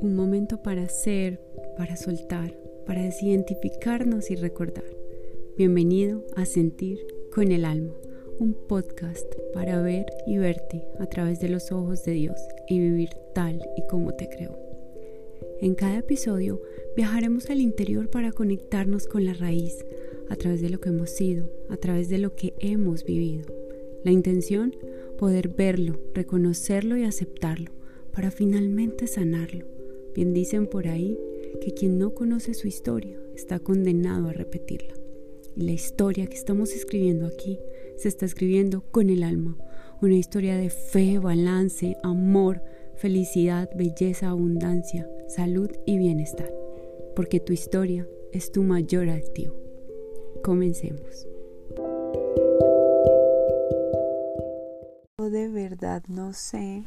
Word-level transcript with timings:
un 0.00 0.14
momento 0.14 0.62
para 0.62 0.88
ser, 0.88 1.40
para 1.76 1.96
soltar, 1.96 2.56
para 2.86 3.02
desidentificarnos 3.02 4.30
y 4.30 4.36
recordar. 4.36 4.84
Bienvenido 5.56 6.24
a 6.36 6.44
Sentir 6.44 6.98
con 7.34 7.50
el 7.50 7.64
Alma, 7.64 7.94
un 8.38 8.54
podcast 8.68 9.26
para 9.52 9.82
ver 9.82 10.06
y 10.24 10.38
verte 10.38 10.84
a 11.00 11.06
través 11.06 11.40
de 11.40 11.48
los 11.48 11.72
ojos 11.72 12.04
de 12.04 12.12
Dios 12.12 12.38
y 12.68 12.78
vivir 12.78 13.10
tal 13.34 13.60
y 13.76 13.86
como 13.88 14.14
te 14.14 14.28
creo. 14.28 14.56
En 15.60 15.74
cada 15.74 15.98
episodio 15.98 16.62
viajaremos 16.96 17.50
al 17.50 17.60
interior 17.60 18.08
para 18.08 18.30
conectarnos 18.30 19.08
con 19.08 19.26
la 19.26 19.34
raíz, 19.34 19.84
a 20.30 20.36
través 20.36 20.60
de 20.60 20.70
lo 20.70 20.80
que 20.80 20.90
hemos 20.90 21.10
sido, 21.10 21.50
a 21.70 21.76
través 21.76 22.08
de 22.08 22.18
lo 22.18 22.36
que 22.36 22.54
hemos 22.60 23.04
vivido. 23.04 23.46
La 24.04 24.12
intención, 24.12 24.76
poder 25.18 25.48
verlo, 25.48 25.98
reconocerlo 26.14 26.96
y 26.96 27.02
aceptarlo, 27.02 27.72
para 28.12 28.30
finalmente 28.30 29.08
sanarlo 29.08 29.77
Bien 30.18 30.34
dicen 30.34 30.66
por 30.66 30.88
ahí 30.88 31.16
que 31.60 31.72
quien 31.74 31.96
no 31.96 32.12
conoce 32.12 32.52
su 32.52 32.66
historia 32.66 33.16
está 33.36 33.60
condenado 33.60 34.28
a 34.28 34.32
repetirla. 34.32 34.92
Y 35.54 35.62
la 35.62 35.70
historia 35.70 36.26
que 36.26 36.34
estamos 36.34 36.72
escribiendo 36.72 37.24
aquí 37.24 37.60
se 37.96 38.08
está 38.08 38.26
escribiendo 38.26 38.80
con 38.80 39.10
el 39.10 39.22
alma. 39.22 39.56
Una 40.02 40.16
historia 40.16 40.56
de 40.56 40.70
fe, 40.70 41.20
balance, 41.20 41.96
amor, 42.02 42.64
felicidad, 42.96 43.70
belleza, 43.76 44.30
abundancia, 44.30 45.08
salud 45.28 45.70
y 45.86 45.98
bienestar. 45.98 46.52
Porque 47.14 47.38
tu 47.38 47.52
historia 47.52 48.04
es 48.32 48.50
tu 48.50 48.64
mayor 48.64 49.10
activo. 49.10 49.54
Comencemos. 50.42 51.28
De 55.18 55.48
verdad 55.48 56.02
no 56.08 56.32
sé 56.32 56.82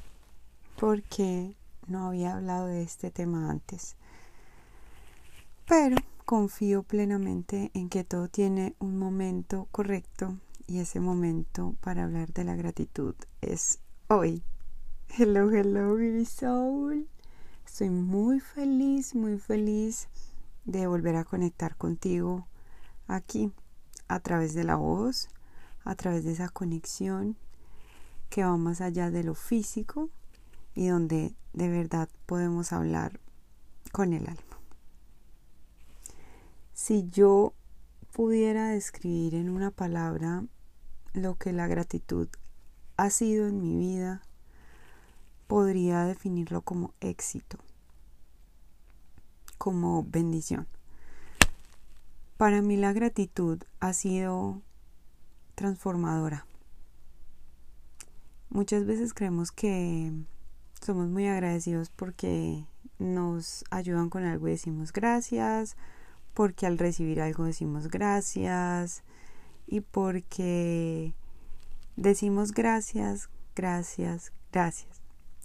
por 0.77 1.01
qué 1.03 1.55
no 1.91 2.07
había 2.07 2.33
hablado 2.33 2.67
de 2.67 2.81
este 2.81 3.11
tema 3.11 3.51
antes. 3.51 3.95
Pero 5.67 5.97
confío 6.25 6.83
plenamente 6.83 7.69
en 7.73 7.89
que 7.89 8.03
todo 8.03 8.29
tiene 8.29 8.75
un 8.79 8.97
momento 8.97 9.67
correcto 9.71 10.37
y 10.67 10.79
ese 10.79 10.99
momento 10.99 11.75
para 11.81 12.05
hablar 12.05 12.31
de 12.31 12.45
la 12.45 12.55
gratitud 12.55 13.13
es 13.41 13.79
hoy. 14.07 14.41
Hello, 15.17 15.51
hello, 15.51 15.93
baby 15.95 16.25
soul. 16.25 17.07
Estoy 17.65 17.89
muy 17.89 18.39
feliz, 18.39 19.13
muy 19.13 19.37
feliz 19.37 20.07
de 20.63 20.87
volver 20.87 21.17
a 21.17 21.25
conectar 21.25 21.75
contigo 21.75 22.47
aquí 23.07 23.51
a 24.07 24.19
través 24.21 24.53
de 24.53 24.63
la 24.63 24.75
voz, 24.75 25.27
a 25.83 25.95
través 25.95 26.23
de 26.23 26.31
esa 26.31 26.47
conexión 26.49 27.35
que 28.29 28.45
va 28.45 28.55
más 28.55 28.79
allá 28.79 29.11
de 29.11 29.23
lo 29.23 29.35
físico 29.35 30.09
y 30.73 30.87
donde 30.87 31.35
de 31.53 31.69
verdad 31.69 32.09
podemos 32.25 32.73
hablar 32.73 33.19
con 33.91 34.13
el 34.13 34.27
alma. 34.27 34.59
Si 36.73 37.09
yo 37.09 37.53
pudiera 38.11 38.69
describir 38.69 39.35
en 39.35 39.49
una 39.49 39.71
palabra 39.71 40.45
lo 41.13 41.35
que 41.35 41.53
la 41.53 41.67
gratitud 41.67 42.27
ha 42.97 43.09
sido 43.09 43.47
en 43.47 43.61
mi 43.61 43.75
vida, 43.75 44.21
podría 45.47 46.05
definirlo 46.05 46.61
como 46.61 46.93
éxito, 47.01 47.57
como 49.57 50.03
bendición. 50.03 50.67
Para 52.37 52.61
mí 52.61 52.77
la 52.77 52.93
gratitud 52.93 53.61
ha 53.79 53.93
sido 53.93 54.61
transformadora. 55.55 56.45
Muchas 58.49 58.85
veces 58.85 59.13
creemos 59.13 59.51
que 59.51 60.11
somos 60.81 61.07
muy 61.09 61.27
agradecidos 61.27 61.91
porque 61.91 62.65
nos 62.97 63.63
ayudan 63.69 64.09
con 64.09 64.23
algo 64.23 64.47
y 64.47 64.51
decimos 64.51 64.91
gracias, 64.91 65.77
porque 66.33 66.65
al 66.65 66.79
recibir 66.79 67.21
algo 67.21 67.45
decimos 67.45 67.87
gracias 67.87 69.03
y 69.67 69.81
porque 69.81 71.13
decimos 71.95 72.51
gracias, 72.51 73.29
gracias, 73.55 74.33
gracias. 74.51 75.01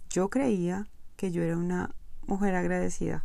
Yo 0.09 0.29
creía 0.29 0.87
que 1.17 1.31
yo 1.31 1.43
era 1.43 1.55
una 1.55 1.93
mujer 2.25 2.55
agradecida 2.55 3.23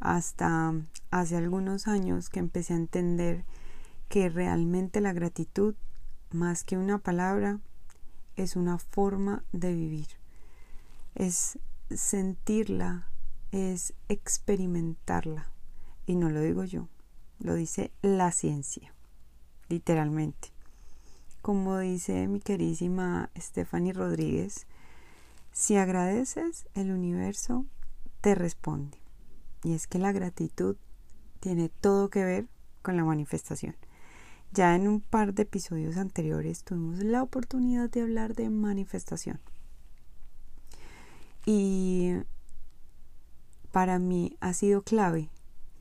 hasta 0.00 0.74
hace 1.10 1.36
algunos 1.36 1.86
años 1.86 2.28
que 2.28 2.40
empecé 2.40 2.74
a 2.74 2.78
entender 2.78 3.44
que 4.08 4.28
realmente 4.28 5.00
la 5.00 5.12
gratitud, 5.12 5.74
más 6.32 6.64
que 6.64 6.76
una 6.76 6.98
palabra, 6.98 7.60
es 8.34 8.56
una 8.56 8.78
forma 8.78 9.44
de 9.52 9.72
vivir 9.72 10.25
es 11.16 11.58
sentirla, 11.90 13.08
es 13.50 13.94
experimentarla. 14.08 15.50
Y 16.06 16.14
no 16.14 16.30
lo 16.30 16.40
digo 16.40 16.64
yo, 16.64 16.88
lo 17.40 17.54
dice 17.54 17.90
la 18.02 18.30
ciencia, 18.30 18.94
literalmente. 19.68 20.52
Como 21.42 21.78
dice 21.78 22.28
mi 22.28 22.40
queridísima 22.40 23.30
Stephanie 23.36 23.92
Rodríguez, 23.92 24.66
si 25.52 25.76
agradeces, 25.76 26.66
el 26.74 26.92
universo 26.92 27.64
te 28.20 28.34
responde. 28.34 28.98
Y 29.64 29.72
es 29.72 29.86
que 29.86 29.98
la 29.98 30.12
gratitud 30.12 30.76
tiene 31.40 31.70
todo 31.70 32.10
que 32.10 32.24
ver 32.24 32.46
con 32.82 32.96
la 32.96 33.04
manifestación. 33.04 33.74
Ya 34.52 34.74
en 34.76 34.86
un 34.86 35.00
par 35.00 35.34
de 35.34 35.42
episodios 35.42 35.96
anteriores 35.96 36.62
tuvimos 36.62 36.98
la 36.98 37.22
oportunidad 37.22 37.90
de 37.90 38.02
hablar 38.02 38.34
de 38.34 38.50
manifestación. 38.50 39.40
Y 41.46 42.12
para 43.70 44.00
mí 44.00 44.36
ha 44.40 44.52
sido 44.52 44.82
clave, 44.82 45.30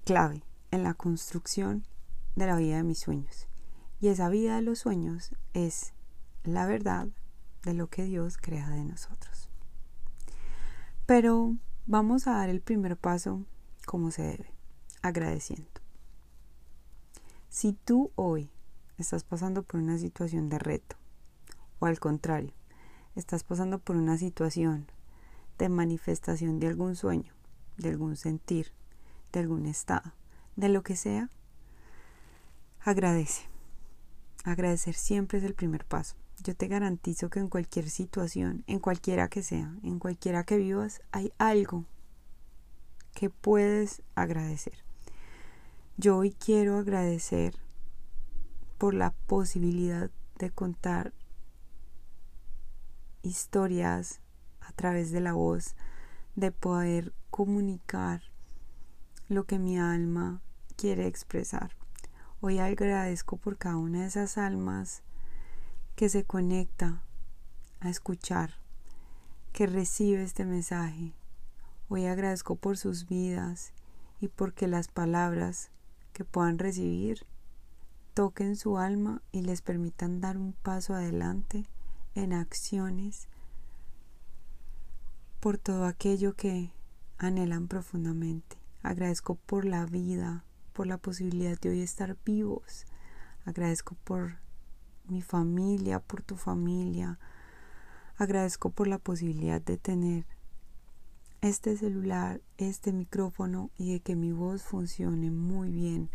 clave 0.03 0.43
en 0.69 0.83
la 0.83 0.93
construcción 0.93 1.87
de 2.35 2.45
la 2.45 2.55
vida 2.55 2.77
de 2.77 2.83
mis 2.83 2.99
sueños. 2.99 3.47
Y 3.99 4.09
esa 4.09 4.29
vida 4.29 4.57
de 4.57 4.61
los 4.61 4.79
sueños 4.79 5.33
es 5.53 5.93
la 6.43 6.67
verdad 6.67 7.07
de 7.63 7.73
lo 7.73 7.87
que 7.87 8.03
Dios 8.03 8.37
crea 8.37 8.69
de 8.69 8.83
nosotros. 8.83 9.49
Pero 11.07 11.55
vamos 11.87 12.27
a 12.27 12.33
dar 12.33 12.49
el 12.49 12.61
primer 12.61 12.95
paso 12.95 13.43
como 13.87 14.11
se 14.11 14.21
debe, 14.21 14.51
agradeciendo. 15.01 15.81
Si 17.49 17.73
tú 17.73 18.11
hoy 18.13 18.51
estás 18.97 19.23
pasando 19.23 19.63
por 19.63 19.79
una 19.79 19.97
situación 19.97 20.47
de 20.49 20.59
reto, 20.59 20.95
o 21.79 21.87
al 21.87 21.99
contrario, 21.99 22.53
estás 23.15 23.43
pasando 23.43 23.79
por 23.79 23.95
una 23.95 24.17
situación 24.17 24.91
de 25.57 25.69
manifestación 25.69 26.59
de 26.59 26.67
algún 26.67 26.95
sueño, 26.95 27.33
de 27.77 27.89
algún 27.89 28.15
sentir, 28.15 28.71
de 29.31 29.39
algún 29.39 29.65
estado, 29.65 30.13
de 30.55 30.69
lo 30.69 30.83
que 30.83 30.95
sea, 30.95 31.29
agradece. 32.81 33.43
Agradecer 34.43 34.95
siempre 34.95 35.39
es 35.39 35.43
el 35.43 35.55
primer 35.55 35.85
paso. 35.85 36.15
Yo 36.43 36.55
te 36.55 36.67
garantizo 36.67 37.29
que 37.29 37.39
en 37.39 37.47
cualquier 37.47 37.89
situación, 37.89 38.63
en 38.67 38.79
cualquiera 38.79 39.29
que 39.29 39.41
sea, 39.41 39.73
en 39.83 39.99
cualquiera 39.99 40.43
que 40.43 40.57
vivas, 40.57 41.01
hay 41.11 41.33
algo 41.37 41.85
que 43.13 43.29
puedes 43.29 44.03
agradecer. 44.13 44.83
Yo 45.97 46.17
hoy 46.17 46.31
quiero 46.31 46.77
agradecer 46.77 47.55
por 48.77 48.93
la 48.93 49.11
posibilidad 49.11 50.11
de 50.37 50.51
contar 50.51 51.13
historias 53.23 54.21
a 54.67 54.71
través 54.73 55.11
de 55.11 55.21
la 55.21 55.33
voz, 55.33 55.75
de 56.35 56.51
poder 56.51 57.13
comunicar 57.29 58.21
lo 59.29 59.45
que 59.45 59.59
mi 59.59 59.79
alma 59.79 60.41
quiere 60.75 61.07
expresar. 61.07 61.71
Hoy 62.41 62.59
agradezco 62.59 63.37
por 63.37 63.57
cada 63.57 63.77
una 63.77 64.01
de 64.01 64.07
esas 64.07 64.37
almas 64.37 65.01
que 65.95 66.09
se 66.09 66.23
conecta 66.23 67.01
a 67.79 67.89
escuchar, 67.89 68.55
que 69.53 69.67
recibe 69.67 70.23
este 70.23 70.45
mensaje. 70.45 71.13
Hoy 71.87 72.05
agradezco 72.05 72.55
por 72.55 72.77
sus 72.77 73.07
vidas 73.07 73.71
y 74.19 74.27
porque 74.27 74.67
las 74.67 74.87
palabras 74.87 75.69
que 76.13 76.25
puedan 76.25 76.59
recibir 76.59 77.25
toquen 78.13 78.55
su 78.55 78.77
alma 78.77 79.21
y 79.31 79.41
les 79.41 79.61
permitan 79.61 80.21
dar 80.21 80.37
un 80.37 80.53
paso 80.53 80.93
adelante 80.93 81.65
en 82.15 82.33
acciones 82.33 83.27
por 85.45 85.59
todo 85.59 85.85
aquello 85.85 86.33
que 86.33 86.71
anhelan 87.19 87.67
profundamente. 87.67 88.57
Agradezco 88.81 89.35
por 89.35 89.63
la 89.63 89.85
vida, 89.85 90.43
por 90.73 90.87
la 90.87 90.97
posibilidad 90.97 91.55
de 91.59 91.69
hoy 91.69 91.81
estar 91.81 92.17
vivos. 92.25 92.87
Agradezco 93.45 93.95
por 94.05 94.39
mi 95.07 95.21
familia, 95.21 95.99
por 95.99 96.23
tu 96.23 96.35
familia. 96.35 97.19
Agradezco 98.17 98.71
por 98.71 98.87
la 98.87 98.97
posibilidad 98.97 99.61
de 99.61 99.77
tener 99.77 100.25
este 101.41 101.77
celular, 101.77 102.41
este 102.57 102.91
micrófono 102.91 103.69
y 103.77 103.93
de 103.93 103.99
que 103.99 104.15
mi 104.15 104.31
voz 104.31 104.63
funcione 104.63 105.29
muy 105.29 105.69
bien. 105.69 106.09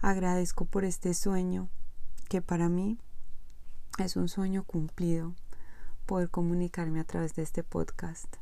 Agradezco 0.00 0.64
por 0.64 0.86
este 0.86 1.12
sueño 1.12 1.68
que 2.30 2.40
para 2.40 2.70
mí 2.70 2.98
es 3.98 4.16
un 4.16 4.30
sueño 4.30 4.64
cumplido, 4.64 5.34
poder 6.06 6.30
comunicarme 6.30 7.00
a 7.00 7.04
través 7.04 7.34
de 7.34 7.42
este 7.42 7.62
podcast. 7.62 8.38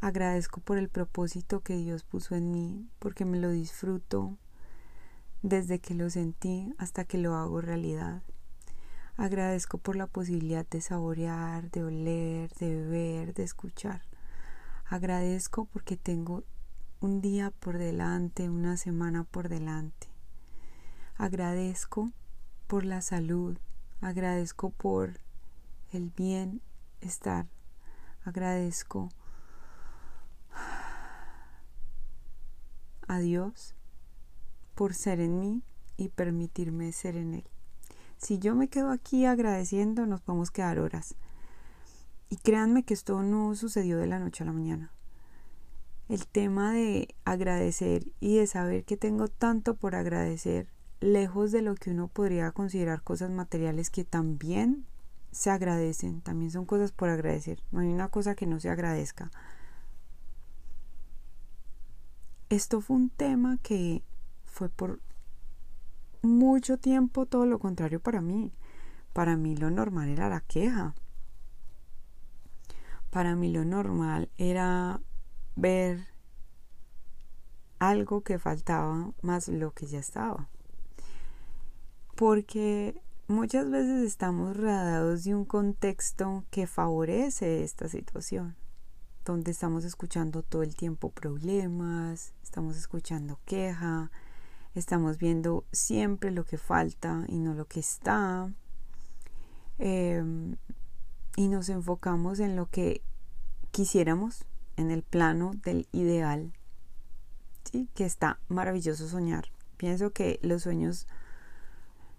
Agradezco 0.00 0.60
por 0.60 0.78
el 0.78 0.88
propósito 0.88 1.60
que 1.60 1.76
Dios 1.76 2.04
puso 2.04 2.36
en 2.36 2.52
mí, 2.52 2.88
porque 2.98 3.24
me 3.24 3.38
lo 3.38 3.50
disfruto 3.50 4.38
desde 5.42 5.80
que 5.80 5.94
lo 5.94 6.08
sentí 6.08 6.72
hasta 6.78 7.04
que 7.04 7.18
lo 7.18 7.34
hago 7.34 7.60
realidad. 7.60 8.22
Agradezco 9.16 9.78
por 9.78 9.96
la 9.96 10.06
posibilidad 10.06 10.64
de 10.68 10.80
saborear, 10.80 11.70
de 11.72 11.82
oler, 11.82 12.52
de 12.54 12.84
ver, 12.86 13.34
de 13.34 13.42
escuchar. 13.42 14.02
Agradezco 14.86 15.64
porque 15.64 15.96
tengo 15.96 16.44
un 17.00 17.20
día 17.20 17.50
por 17.50 17.78
delante, 17.78 18.48
una 18.48 18.76
semana 18.76 19.24
por 19.24 19.48
delante. 19.48 20.06
Agradezco 21.16 22.12
por 22.68 22.84
la 22.84 23.00
salud, 23.00 23.58
agradezco 24.00 24.70
por 24.70 25.18
el 25.92 26.10
bienestar, 26.10 27.46
agradezco 28.24 29.08
a 33.08 33.18
Dios 33.18 33.74
por 34.74 34.94
ser 34.94 35.20
en 35.20 35.40
mí 35.40 35.62
y 35.96 36.08
permitirme 36.10 36.92
ser 36.92 37.16
en 37.16 37.34
Él. 37.34 37.44
Si 38.18 38.38
yo 38.38 38.54
me 38.54 38.68
quedo 38.68 38.90
aquí 38.90 39.24
agradeciendo, 39.24 40.06
nos 40.06 40.20
podemos 40.20 40.50
quedar 40.50 40.78
horas. 40.78 41.16
Y 42.30 42.36
créanme 42.36 42.82
que 42.82 42.94
esto 42.94 43.22
no 43.22 43.54
sucedió 43.54 43.98
de 43.98 44.06
la 44.06 44.18
noche 44.18 44.44
a 44.44 44.46
la 44.46 44.52
mañana. 44.52 44.92
El 46.08 46.26
tema 46.26 46.72
de 46.72 47.14
agradecer 47.24 48.12
y 48.20 48.36
de 48.36 48.46
saber 48.46 48.84
que 48.84 48.96
tengo 48.96 49.28
tanto 49.28 49.74
por 49.74 49.94
agradecer, 49.94 50.68
lejos 51.00 51.52
de 51.52 51.62
lo 51.62 51.74
que 51.74 51.90
uno 51.90 52.08
podría 52.08 52.50
considerar 52.50 53.02
cosas 53.02 53.30
materiales 53.30 53.90
que 53.90 54.04
también 54.04 54.86
se 55.30 55.50
agradecen, 55.50 56.20
también 56.20 56.50
son 56.50 56.64
cosas 56.64 56.92
por 56.92 57.08
agradecer. 57.08 57.62
No 57.70 57.80
hay 57.80 57.88
una 57.88 58.08
cosa 58.08 58.34
que 58.34 58.46
no 58.46 58.58
se 58.58 58.70
agradezca. 58.70 59.30
Esto 62.50 62.80
fue 62.80 62.96
un 62.96 63.10
tema 63.10 63.58
que 63.62 64.02
fue 64.46 64.70
por 64.70 65.00
mucho 66.22 66.78
tiempo 66.78 67.26
todo 67.26 67.44
lo 67.44 67.58
contrario 67.58 68.00
para 68.00 68.22
mí. 68.22 68.52
Para 69.12 69.36
mí 69.36 69.54
lo 69.56 69.70
normal 69.70 70.08
era 70.08 70.28
la 70.30 70.40
queja. 70.40 70.94
Para 73.10 73.36
mí 73.36 73.52
lo 73.52 73.64
normal 73.64 74.30
era 74.38 75.00
ver 75.56 76.06
algo 77.78 78.22
que 78.22 78.38
faltaba 78.38 79.12
más 79.22 79.48
lo 79.48 79.72
que 79.72 79.86
ya 79.86 79.98
estaba. 79.98 80.48
Porque 82.14 83.00
muchas 83.26 83.70
veces 83.70 84.06
estamos 84.06 84.56
rodeados 84.56 85.24
de 85.24 85.34
un 85.34 85.44
contexto 85.44 86.44
que 86.50 86.66
favorece 86.66 87.62
esta 87.62 87.88
situación, 87.88 88.56
donde 89.32 89.50
estamos 89.50 89.84
escuchando 89.84 90.42
todo 90.42 90.62
el 90.62 90.74
tiempo 90.74 91.10
problemas, 91.10 92.32
estamos 92.42 92.78
escuchando 92.78 93.38
queja, 93.44 94.10
estamos 94.74 95.18
viendo 95.18 95.66
siempre 95.70 96.30
lo 96.30 96.44
que 96.44 96.56
falta 96.56 97.24
y 97.28 97.38
no 97.38 97.52
lo 97.52 97.66
que 97.66 97.80
está. 97.80 98.50
Em, 99.78 100.56
y 101.36 101.48
nos 101.48 101.68
enfocamos 101.68 102.40
en 102.40 102.56
lo 102.56 102.70
que 102.70 103.02
quisiéramos, 103.70 104.46
en 104.76 104.90
el 104.90 105.02
plano 105.02 105.52
del 105.62 105.88
ideal, 105.92 106.54
¿sí? 107.70 107.88
que 107.94 108.06
está 108.06 108.40
maravilloso 108.48 109.08
soñar. 109.08 109.48
Pienso 109.76 110.10
que 110.10 110.40
los 110.42 110.62
sueños 110.62 111.06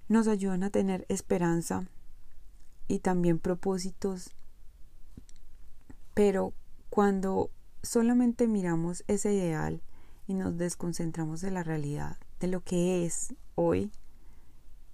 nos 0.07 0.27
ayudan 0.27 0.61
a 0.61 0.69
tener 0.69 1.05
esperanza 1.09 1.87
y 2.87 2.99
también 2.99 3.39
propósitos, 3.39 4.35
pero 6.13 6.53
cuando 6.89 7.51
solamente 7.83 8.47
miramos 8.47 9.03
ese 9.07 9.33
ideal 9.33 9.81
y 10.27 10.33
nos 10.33 10.57
desconcentramos 10.57 11.41
de 11.41 11.51
la 11.51 11.63
realidad, 11.63 12.17
de 12.39 12.47
lo 12.47 12.61
que 12.61 13.05
es 13.05 13.33
hoy, 13.55 13.91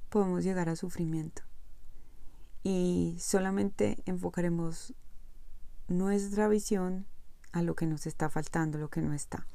podemos 0.10 0.44
llegar 0.44 0.70
a 0.70 0.76
sufrimiento. 0.76 1.44
Y 2.64 3.18
solamente 3.20 3.98
enfocaremos 4.06 4.94
nuestra 5.88 6.48
visión 6.48 7.06
a 7.52 7.62
lo 7.62 7.76
que 7.76 7.86
nos 7.86 8.08
está 8.08 8.30
faltando, 8.30 8.78
lo 8.78 8.90
que 8.90 9.02
no 9.02 9.14
está. 9.14 9.46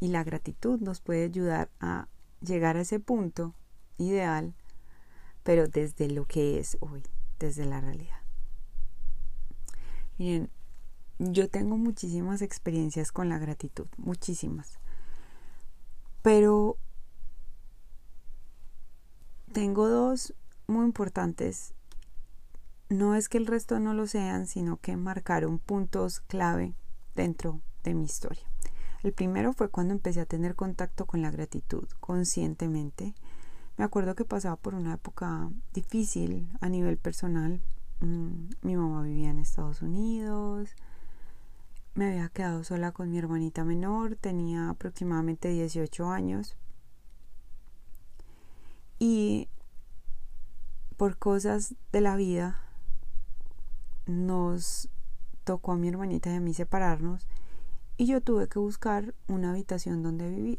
Y 0.00 0.08
la 0.08 0.24
gratitud 0.24 0.80
nos 0.80 1.00
puede 1.00 1.24
ayudar 1.24 1.70
a 1.80 2.08
llegar 2.40 2.76
a 2.76 2.80
ese 2.80 2.98
punto 2.98 3.54
ideal, 3.96 4.54
pero 5.42 5.68
desde 5.68 6.08
lo 6.08 6.26
que 6.26 6.58
es 6.58 6.76
hoy, 6.80 7.02
desde 7.38 7.64
la 7.64 7.80
realidad. 7.80 8.18
Miren, 10.18 10.50
yo 11.30 11.48
tengo 11.48 11.76
muchísimas 11.76 12.42
experiencias 12.42 13.12
con 13.12 13.28
la 13.28 13.38
gratitud, 13.38 13.86
muchísimas. 13.96 14.78
Pero 16.22 16.76
tengo 19.52 19.88
dos 19.88 20.34
muy 20.66 20.84
importantes. 20.84 21.74
No 22.88 23.14
es 23.14 23.28
que 23.28 23.38
el 23.38 23.46
resto 23.46 23.78
no 23.78 23.94
lo 23.94 24.06
sean, 24.06 24.46
sino 24.46 24.76
que 24.78 24.96
marcaron 24.96 25.58
puntos 25.58 26.20
clave 26.20 26.74
dentro 27.14 27.60
de 27.84 27.94
mi 27.94 28.04
historia. 28.04 28.44
El 29.02 29.12
primero 29.12 29.52
fue 29.52 29.68
cuando 29.68 29.94
empecé 29.94 30.20
a 30.20 30.26
tener 30.26 30.54
contacto 30.54 31.06
con 31.06 31.22
la 31.22 31.30
gratitud 31.30 31.88
conscientemente. 32.00 33.14
Me 33.76 33.84
acuerdo 33.84 34.14
que 34.14 34.24
pasaba 34.24 34.56
por 34.56 34.74
una 34.74 34.94
época 34.94 35.50
difícil 35.72 36.48
a 36.60 36.68
nivel 36.68 36.98
personal. 36.98 37.60
Mm, 38.00 38.50
mi 38.62 38.76
mamá 38.76 39.02
vivía 39.02 39.30
en 39.30 39.38
Estados 39.38 39.82
Unidos. 39.82 40.76
Me 41.94 42.06
había 42.06 42.28
quedado 42.28 42.64
sola 42.64 42.92
con 42.92 43.10
mi 43.10 43.18
hermanita 43.18 43.64
menor. 43.64 44.16
Tenía 44.16 44.70
aproximadamente 44.70 45.48
18 45.48 46.08
años. 46.08 46.56
Y 48.98 49.48
por 50.96 51.18
cosas 51.18 51.74
de 51.92 52.00
la 52.00 52.16
vida 52.16 52.60
nos 54.06 54.88
tocó 55.44 55.72
a 55.72 55.76
mi 55.76 55.88
hermanita 55.88 56.30
y 56.30 56.36
a 56.36 56.40
mí 56.40 56.54
separarnos 56.54 57.26
y 57.96 58.06
yo 58.06 58.20
tuve 58.20 58.48
que 58.48 58.58
buscar 58.58 59.14
una 59.28 59.50
habitación 59.50 60.02
donde 60.02 60.28
vivir. 60.28 60.58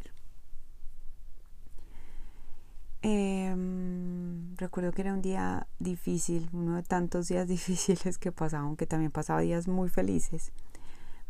Em, 3.01 4.55
recuerdo 4.55 4.93
que 4.93 5.01
era 5.01 5.13
un 5.13 5.21
día 5.21 5.67
difícil, 5.79 6.49
uno 6.53 6.77
de 6.77 6.83
tantos 6.83 7.27
días 7.27 7.47
difíciles 7.49 8.17
que 8.17 8.31
pasaba, 8.31 8.63
aunque 8.63 8.87
también 8.87 9.11
pasaba 9.11 9.41
días 9.41 9.67
muy 9.67 9.89
felices. 9.89 10.53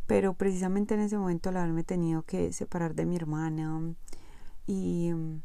Pero 0.07 0.33
precisamente 0.33 0.93
en 0.95 1.01
ese 1.01 1.17
momento 1.17 1.49
al 1.49 1.57
haberme 1.57 1.83
tenido 1.83 2.23
que 2.23 2.51
separar 2.53 2.93
de 2.95 3.05
mi 3.05 3.15
hermana 3.15 3.95
y 4.67 5.07
em, 5.07 5.41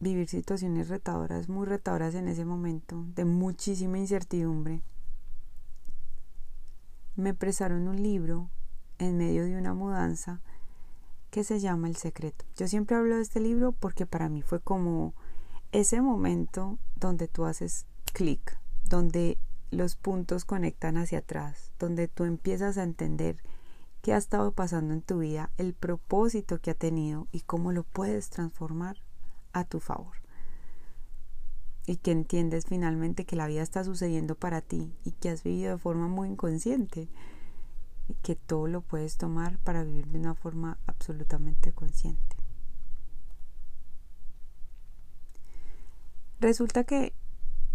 vivir 0.00 0.28
situaciones 0.28 0.88
retadoras, 0.88 1.48
muy 1.48 1.66
retadoras 1.66 2.14
en 2.14 2.28
ese 2.28 2.44
momento, 2.44 3.04
de 3.14 3.24
muchísima 3.24 3.98
incertidumbre. 3.98 4.82
Me 7.16 7.34
prestaron 7.34 7.86
un 7.88 8.02
libro 8.02 8.50
en 8.98 9.18
medio 9.18 9.44
de 9.44 9.56
una 9.56 9.74
mudanza 9.74 10.40
que 11.30 11.44
se 11.44 11.60
llama 11.60 11.88
El 11.88 11.96
Secreto. 11.96 12.44
Yo 12.56 12.66
siempre 12.66 12.96
hablo 12.96 13.16
de 13.16 13.22
este 13.22 13.40
libro 13.40 13.72
porque 13.72 14.06
para 14.06 14.28
mí 14.28 14.42
fue 14.42 14.60
como 14.60 15.14
ese 15.72 16.00
momento 16.00 16.78
donde 16.96 17.28
tú 17.28 17.44
haces 17.44 17.86
clic, 18.12 18.58
donde 18.84 19.38
los 19.70 19.96
puntos 19.96 20.44
conectan 20.44 20.96
hacia 20.96 21.18
atrás, 21.18 21.72
donde 21.78 22.08
tú 22.08 22.24
empiezas 22.24 22.76
a 22.76 22.82
entender 22.82 23.42
qué 24.02 24.12
ha 24.12 24.16
estado 24.16 24.52
pasando 24.52 24.94
en 24.94 25.02
tu 25.02 25.18
vida, 25.18 25.50
el 25.58 25.74
propósito 25.74 26.58
que 26.58 26.70
ha 26.70 26.74
tenido 26.74 27.28
y 27.32 27.40
cómo 27.40 27.72
lo 27.72 27.84
puedes 27.84 28.30
transformar 28.30 28.96
a 29.52 29.64
tu 29.64 29.80
favor. 29.80 30.16
Y 31.86 31.96
que 31.96 32.10
entiendes 32.10 32.66
finalmente 32.66 33.24
que 33.24 33.36
la 33.36 33.46
vida 33.46 33.62
está 33.62 33.84
sucediendo 33.84 34.34
para 34.34 34.60
ti 34.60 34.94
y 35.04 35.12
que 35.12 35.30
has 35.30 35.42
vivido 35.42 35.72
de 35.72 35.78
forma 35.78 36.08
muy 36.08 36.28
inconsciente 36.28 37.08
y 38.08 38.14
que 38.22 38.36
todo 38.36 38.66
lo 38.66 38.80
puedes 38.80 39.16
tomar 39.16 39.58
para 39.58 39.84
vivir 39.84 40.06
de 40.08 40.18
una 40.18 40.34
forma 40.34 40.78
absolutamente 40.86 41.72
consciente. 41.72 42.36
Resulta 46.40 46.84
que 46.84 47.12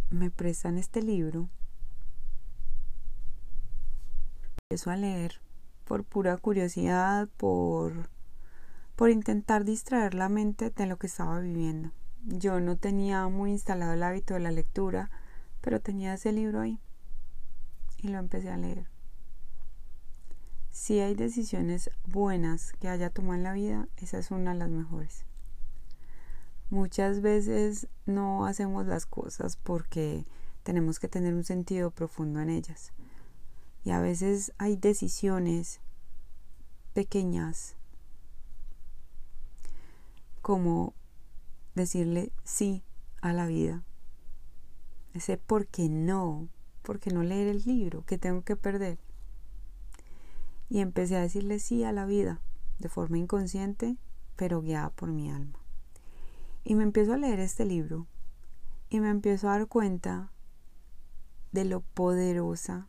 me 0.09 0.31
prestan 0.31 0.77
este 0.77 1.01
libro, 1.01 1.49
empiezo 4.65 4.89
a 4.89 4.95
leer 4.95 5.41
por 5.83 6.03
pura 6.03 6.35
curiosidad, 6.37 7.29
por 7.37 8.09
por 8.95 9.11
intentar 9.11 9.63
distraer 9.63 10.15
la 10.15 10.27
mente 10.27 10.71
de 10.71 10.87
lo 10.87 10.97
que 10.97 11.05
estaba 11.05 11.39
viviendo. 11.39 11.91
Yo 12.23 12.59
no 12.59 12.75
tenía 12.75 13.27
muy 13.27 13.51
instalado 13.51 13.93
el 13.93 14.01
hábito 14.01 14.33
de 14.33 14.39
la 14.39 14.49
lectura, 14.49 15.11
pero 15.61 15.81
tenía 15.81 16.15
ese 16.15 16.31
libro 16.31 16.61
ahí 16.61 16.79
y 17.99 18.07
lo 18.07 18.17
empecé 18.17 18.49
a 18.49 18.57
leer. 18.57 18.87
Si 20.71 20.99
hay 20.99 21.13
decisiones 21.13 21.91
buenas 22.07 22.73
que 22.73 22.87
haya 22.87 23.11
tomado 23.11 23.35
en 23.35 23.43
la 23.43 23.53
vida, 23.53 23.87
esa 23.97 24.17
es 24.17 24.31
una 24.31 24.53
de 24.53 24.59
las 24.59 24.69
mejores. 24.69 25.25
Muchas 26.71 27.21
veces 27.21 27.87
no 28.07 28.47
hacemos 28.47 28.87
las 28.87 29.05
cosas 29.05 29.57
porque 29.57 30.25
tenemos 30.63 30.99
que 30.99 31.07
tener 31.07 31.35
un 31.35 31.43
sentido 31.43 31.91
profundo 31.91 32.39
en 32.39 32.49
ellas. 32.49 32.93
Y 33.85 33.91
a 33.91 33.99
veces 33.99 34.51
hay 34.57 34.75
decisiones 34.75 35.79
pequeñas 36.93 37.75
como 40.41 40.93
decirle 41.75 42.31
sí 42.43 42.83
a 43.21 43.31
la 43.31 43.45
vida. 43.45 43.83
Ese 45.13 45.37
por 45.37 45.67
qué 45.67 45.87
no, 45.87 46.49
por 46.81 46.99
qué 46.99 47.11
no 47.11 47.21
leer 47.21 47.47
el 47.47 47.61
libro, 47.63 48.03
que 48.05 48.17
tengo 48.17 48.41
que 48.41 48.55
perder. 48.55 48.97
Y 50.67 50.79
empecé 50.79 51.15
a 51.15 51.21
decirle 51.21 51.59
sí 51.59 51.83
a 51.83 51.91
la 51.91 52.05
vida 52.05 52.41
de 52.79 52.89
forma 52.89 53.19
inconsciente, 53.19 53.97
pero 54.35 54.61
guiada 54.61 54.89
por 54.89 55.11
mi 55.11 55.29
alma. 55.29 55.59
Y 56.63 56.73
me 56.73 56.83
empiezo 56.83 57.13
a 57.13 57.17
leer 57.17 57.39
este 57.39 57.65
libro 57.65 58.07
y 58.89 58.99
me 58.99 59.09
empiezo 59.09 59.47
a 59.47 59.57
dar 59.57 59.67
cuenta 59.67 60.31
de 61.51 61.65
lo 61.65 61.81
poderosa 61.81 62.87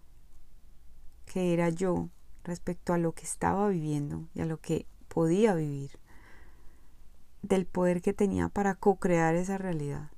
que 1.36 1.52
era 1.52 1.68
yo 1.68 2.08
respecto 2.44 2.94
a 2.94 2.98
lo 2.98 3.12
que 3.12 3.24
estaba 3.24 3.68
viviendo 3.68 4.26
y 4.34 4.40
a 4.40 4.46
lo 4.46 4.58
que 4.58 4.86
podía 5.08 5.54
vivir, 5.54 5.90
del 7.42 7.66
poder 7.66 8.00
que 8.00 8.14
tenía 8.14 8.48
para 8.48 8.74
co-crear 8.74 9.34
esa 9.34 9.58
realidad. 9.58 10.10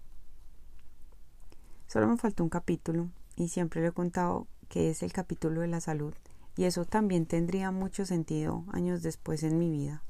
Solo 1.88 2.06
me 2.06 2.18
faltó 2.18 2.44
un 2.44 2.50
capítulo 2.50 3.08
y 3.34 3.48
siempre 3.48 3.80
le 3.80 3.88
he 3.88 3.92
contado 3.92 4.46
que 4.68 4.90
es 4.90 5.02
el 5.02 5.12
capítulo 5.12 5.62
de 5.62 5.66
la 5.66 5.80
salud 5.80 6.14
y 6.56 6.66
eso 6.66 6.84
también 6.84 7.26
tendría 7.26 7.72
mucho 7.72 8.06
sentido 8.06 8.64
años 8.70 9.02
después 9.02 9.42
en 9.42 9.58
mi 9.58 9.72
vida. 9.72 10.04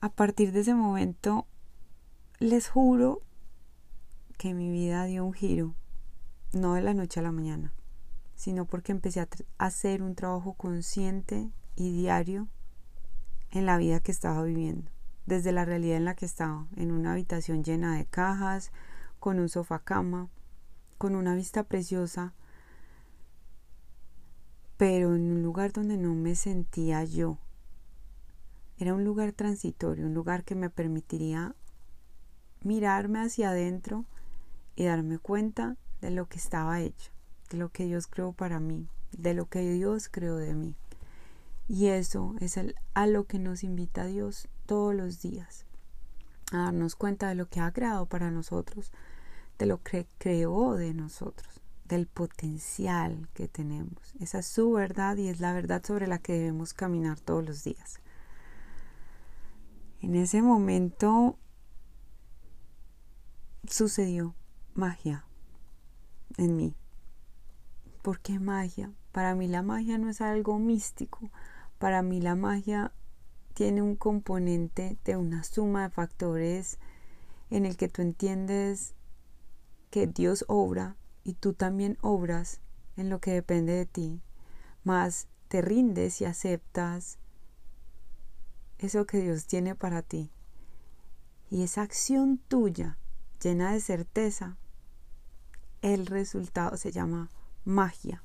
A 0.00 0.08
partir 0.08 0.50
de 0.52 0.60
ese 0.60 0.74
momento, 0.74 1.46
les 2.38 2.68
juro 2.68 3.20
que 4.38 4.54
mi 4.54 4.70
vida 4.70 5.04
dio 5.04 5.26
un 5.26 5.34
giro, 5.34 5.74
no 6.54 6.72
de 6.72 6.80
la 6.80 6.94
noche 6.94 7.20
a 7.20 7.22
la 7.22 7.32
mañana, 7.32 7.74
sino 8.44 8.66
porque 8.66 8.92
empecé 8.92 9.20
a 9.20 9.28
hacer 9.56 10.02
un 10.02 10.14
trabajo 10.14 10.52
consciente 10.52 11.50
y 11.76 11.92
diario 11.94 12.46
en 13.52 13.64
la 13.64 13.78
vida 13.78 14.00
que 14.00 14.12
estaba 14.12 14.42
viviendo, 14.42 14.90
desde 15.24 15.50
la 15.50 15.64
realidad 15.64 15.96
en 15.96 16.04
la 16.04 16.14
que 16.14 16.26
estaba, 16.26 16.66
en 16.76 16.92
una 16.92 17.12
habitación 17.12 17.64
llena 17.64 17.96
de 17.96 18.04
cajas, 18.04 18.70
con 19.18 19.38
un 19.38 19.48
sofá 19.48 19.78
cama, 19.78 20.28
con 20.98 21.14
una 21.14 21.34
vista 21.34 21.62
preciosa, 21.62 22.34
pero 24.76 25.14
en 25.14 25.32
un 25.32 25.42
lugar 25.42 25.72
donde 25.72 25.96
no 25.96 26.14
me 26.14 26.34
sentía 26.34 27.02
yo. 27.02 27.38
Era 28.76 28.92
un 28.92 29.04
lugar 29.04 29.32
transitorio, 29.32 30.04
un 30.04 30.12
lugar 30.12 30.44
que 30.44 30.54
me 30.54 30.68
permitiría 30.68 31.54
mirarme 32.62 33.20
hacia 33.20 33.48
adentro 33.48 34.04
y 34.76 34.84
darme 34.84 35.18
cuenta 35.18 35.78
de 36.02 36.10
lo 36.10 36.28
que 36.28 36.36
estaba 36.36 36.82
hecho, 36.82 37.10
de 37.50 37.58
lo 37.58 37.70
que 37.70 37.84
Dios 37.84 38.06
creó 38.06 38.32
para 38.32 38.60
mí, 38.60 38.88
de 39.12 39.34
lo 39.34 39.46
que 39.46 39.60
Dios 39.60 40.08
creó 40.08 40.36
de 40.36 40.54
mí. 40.54 40.74
Y 41.68 41.86
eso 41.86 42.34
es 42.40 42.56
el, 42.56 42.74
a 42.92 43.06
lo 43.06 43.24
que 43.24 43.38
nos 43.38 43.64
invita 43.64 44.04
Dios 44.04 44.48
todos 44.66 44.94
los 44.94 45.22
días, 45.22 45.66
a 46.52 46.58
darnos 46.58 46.94
cuenta 46.94 47.28
de 47.28 47.34
lo 47.34 47.48
que 47.48 47.60
ha 47.60 47.72
creado 47.72 48.06
para 48.06 48.30
nosotros, 48.30 48.92
de 49.58 49.66
lo 49.66 49.82
que 49.82 50.06
creó 50.18 50.74
de 50.74 50.92
nosotros, 50.94 51.60
del 51.86 52.06
potencial 52.06 53.28
que 53.34 53.48
tenemos. 53.48 54.14
Esa 54.20 54.40
es 54.40 54.46
su 54.46 54.72
verdad 54.72 55.16
y 55.16 55.28
es 55.28 55.40
la 55.40 55.52
verdad 55.52 55.82
sobre 55.84 56.06
la 56.06 56.18
que 56.18 56.34
debemos 56.34 56.74
caminar 56.74 57.20
todos 57.20 57.44
los 57.44 57.64
días. 57.64 58.00
En 60.00 60.14
ese 60.16 60.42
momento 60.42 61.38
sucedió 63.66 64.34
magia 64.74 65.24
en 66.36 66.56
mí. 66.56 66.74
¿Por 68.04 68.20
qué 68.20 68.38
magia? 68.38 68.92
Para 69.12 69.34
mí 69.34 69.48
la 69.48 69.62
magia 69.62 69.96
no 69.96 70.10
es 70.10 70.20
algo 70.20 70.58
místico. 70.58 71.30
Para 71.78 72.02
mí 72.02 72.20
la 72.20 72.34
magia 72.34 72.92
tiene 73.54 73.80
un 73.80 73.96
componente 73.96 74.98
de 75.06 75.16
una 75.16 75.42
suma 75.42 75.84
de 75.84 75.88
factores 75.88 76.76
en 77.48 77.64
el 77.64 77.78
que 77.78 77.88
tú 77.88 78.02
entiendes 78.02 78.92
que 79.90 80.06
Dios 80.06 80.44
obra 80.48 80.96
y 81.24 81.32
tú 81.32 81.54
también 81.54 81.96
obras 82.02 82.60
en 82.98 83.08
lo 83.08 83.22
que 83.22 83.30
depende 83.30 83.72
de 83.72 83.86
ti, 83.86 84.20
más 84.82 85.26
te 85.48 85.62
rindes 85.62 86.20
y 86.20 86.26
aceptas 86.26 87.16
eso 88.76 89.06
que 89.06 89.22
Dios 89.22 89.46
tiene 89.46 89.74
para 89.74 90.02
ti. 90.02 90.30
Y 91.48 91.62
esa 91.62 91.80
acción 91.80 92.36
tuya, 92.36 92.98
llena 93.42 93.72
de 93.72 93.80
certeza, 93.80 94.58
el 95.80 96.04
resultado 96.04 96.76
se 96.76 96.92
llama 96.92 97.30
magia. 97.64 98.22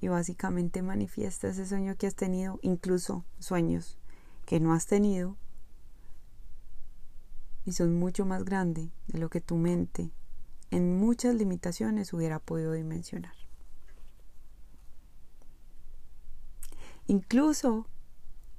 Y 0.00 0.08
básicamente 0.08 0.82
manifiesta 0.82 1.48
ese 1.48 1.66
sueño 1.66 1.96
que 1.96 2.06
has 2.06 2.14
tenido, 2.14 2.58
incluso 2.62 3.24
sueños 3.38 3.98
que 4.44 4.60
no 4.60 4.74
has 4.74 4.86
tenido, 4.86 5.36
y 7.64 7.72
son 7.72 7.98
mucho 7.98 8.24
más 8.24 8.44
grandes 8.44 8.90
de 9.08 9.18
lo 9.18 9.28
que 9.28 9.40
tu 9.40 9.56
mente 9.56 10.12
en 10.70 10.98
muchas 10.98 11.34
limitaciones 11.34 12.12
hubiera 12.12 12.38
podido 12.38 12.72
dimensionar. 12.72 13.34
Incluso 17.08 17.86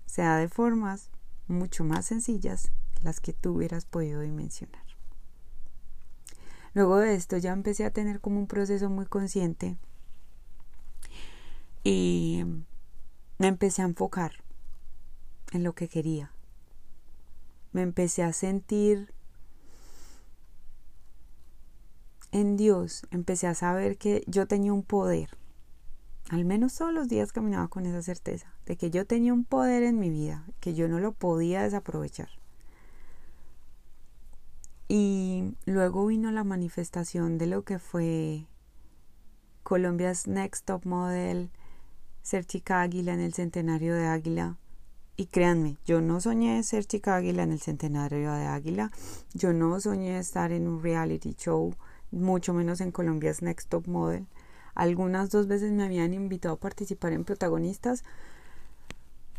sea 0.05 0.37
de 0.37 0.47
formas 0.47 1.09
mucho 1.47 1.83
más 1.83 2.05
sencillas 2.05 2.71
las 3.03 3.19
que 3.19 3.33
tú 3.33 3.55
hubieras 3.55 3.85
podido 3.85 4.21
dimensionar. 4.21 4.86
Luego 6.73 6.97
de 6.97 7.15
esto 7.15 7.37
ya 7.37 7.53
empecé 7.53 7.85
a 7.85 7.91
tener 7.91 8.19
como 8.19 8.39
un 8.39 8.47
proceso 8.47 8.89
muy 8.89 9.05
consciente 9.05 9.77
y 11.83 12.43
me 13.37 13.47
empecé 13.47 13.81
a 13.81 13.85
enfocar 13.85 14.43
en 15.51 15.63
lo 15.63 15.73
que 15.73 15.87
quería. 15.87 16.31
Me 17.71 17.81
empecé 17.81 18.23
a 18.23 18.33
sentir 18.33 19.13
en 22.31 22.57
Dios, 22.57 23.05
empecé 23.11 23.47
a 23.47 23.55
saber 23.55 23.97
que 23.97 24.23
yo 24.27 24.47
tenía 24.47 24.73
un 24.73 24.83
poder. 24.83 25.29
Al 26.29 26.43
menos 26.43 26.75
todos 26.75 26.93
los 26.93 27.07
días 27.07 27.31
caminaba 27.31 27.69
con 27.69 27.85
esa 27.85 28.01
certeza 28.01 28.53
de 28.65 28.75
que 28.75 28.91
yo 28.91 29.05
tenía 29.05 29.33
un 29.33 29.45
poder 29.45 29.83
en 29.83 29.97
mi 29.97 30.09
vida, 30.09 30.45
que 30.59 30.73
yo 30.73 30.89
no 30.89 30.99
lo 30.99 31.13
podía 31.13 31.63
desaprovechar. 31.63 32.29
Y 34.87 35.55
luego 35.65 36.05
vino 36.05 36.31
la 36.31 36.43
manifestación 36.43 37.37
de 37.37 37.47
lo 37.47 37.63
que 37.63 37.77
fue 37.77 38.45
Colombia's 39.63 40.27
Next 40.27 40.65
Top 40.65 40.85
Model, 40.85 41.49
ser 42.21 42.45
chica 42.45 42.81
águila 42.81 43.13
en 43.13 43.19
el 43.19 43.33
centenario 43.33 43.95
de 43.95 44.05
Águila. 44.05 44.57
Y 45.17 45.25
créanme, 45.25 45.77
yo 45.85 45.99
no 45.99 46.21
soñé 46.21 46.61
ser 46.63 46.85
chica 46.85 47.15
águila 47.15 47.43
en 47.43 47.51
el 47.51 47.59
centenario 47.59 48.31
de 48.31 48.45
Águila, 48.45 48.91
yo 49.33 49.51
no 49.51 49.79
soñé 49.79 50.19
estar 50.19 50.51
en 50.51 50.67
un 50.67 50.81
reality 50.81 51.33
show, 51.33 51.73
mucho 52.11 52.53
menos 52.53 52.81
en 52.81 52.91
Colombia's 52.91 53.41
Next 53.41 53.67
Top 53.67 53.87
Model. 53.87 54.27
Algunas 54.75 55.31
dos 55.31 55.47
veces 55.47 55.71
me 55.71 55.83
habían 55.83 56.13
invitado 56.13 56.53
a 56.53 56.59
participar 56.59 57.13
en 57.13 57.25
protagonistas, 57.25 58.03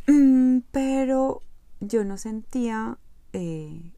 mm, 0.09 0.59
pero 0.73 1.43
yo 1.81 2.05
no 2.05 2.19
sentía 2.19 2.99
eh, 3.33 3.93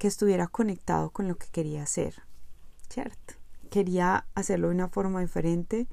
que 0.00 0.08
estuviera 0.08 0.46
conectado 0.46 1.10
con 1.10 1.28
lo 1.28 1.36
que 1.36 1.48
quería 1.48 1.82
hacer, 1.82 2.22
¿cierto? 2.88 3.34
Quería 3.70 4.26
hacerlo 4.34 4.68
de 4.68 4.74
una 4.74 4.88
forma 4.88 5.20
diferente 5.20 5.88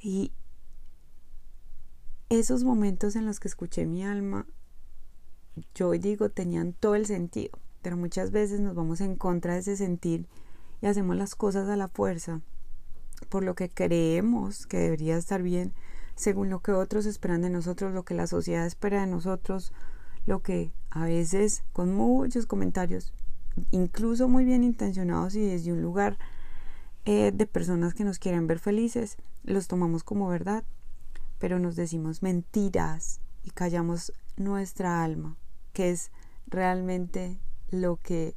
y 0.00 0.32
esos 2.28 2.64
momentos 2.64 3.14
en 3.14 3.24
los 3.24 3.38
que 3.38 3.46
escuché 3.46 3.86
mi 3.86 4.04
alma, 4.04 4.48
yo 5.76 5.92
digo, 5.92 6.28
tenían 6.28 6.72
todo 6.72 6.96
el 6.96 7.06
sentido, 7.06 7.56
pero 7.82 7.96
muchas 7.96 8.32
veces 8.32 8.58
nos 8.58 8.74
vamos 8.74 9.00
en 9.00 9.14
contra 9.14 9.54
de 9.54 9.60
ese 9.60 9.76
sentir 9.76 10.26
y 10.82 10.86
hacemos 10.86 11.14
las 11.14 11.36
cosas 11.36 11.68
a 11.68 11.76
la 11.76 11.86
fuerza 11.86 12.40
por 13.28 13.44
lo 13.44 13.54
que 13.54 13.70
creemos 13.70 14.66
que 14.66 14.78
debería 14.78 15.16
estar 15.16 15.40
bien, 15.40 15.72
según 16.16 16.50
lo 16.50 16.62
que 16.62 16.72
otros 16.72 17.06
esperan 17.06 17.42
de 17.42 17.50
nosotros, 17.50 17.94
lo 17.94 18.04
que 18.04 18.14
la 18.14 18.26
sociedad 18.26 18.66
espera 18.66 19.02
de 19.02 19.06
nosotros, 19.06 19.72
lo 20.28 20.42
que 20.42 20.70
a 20.90 21.04
veces 21.04 21.64
con 21.72 21.94
muchos 21.94 22.44
comentarios, 22.44 23.14
incluso 23.70 24.28
muy 24.28 24.44
bien 24.44 24.62
intencionados 24.62 25.34
y 25.34 25.40
desde 25.40 25.72
un 25.72 25.80
lugar 25.80 26.18
eh, 27.06 27.32
de 27.34 27.46
personas 27.46 27.94
que 27.94 28.04
nos 28.04 28.18
quieren 28.18 28.46
ver 28.46 28.58
felices, 28.58 29.16
los 29.42 29.68
tomamos 29.68 30.04
como 30.04 30.28
verdad, 30.28 30.64
pero 31.38 31.58
nos 31.58 31.76
decimos 31.76 32.22
mentiras 32.22 33.20
y 33.42 33.50
callamos 33.50 34.12
nuestra 34.36 35.02
alma, 35.02 35.38
que 35.72 35.90
es 35.90 36.10
realmente 36.46 37.38
lo 37.70 37.96
que 37.96 38.34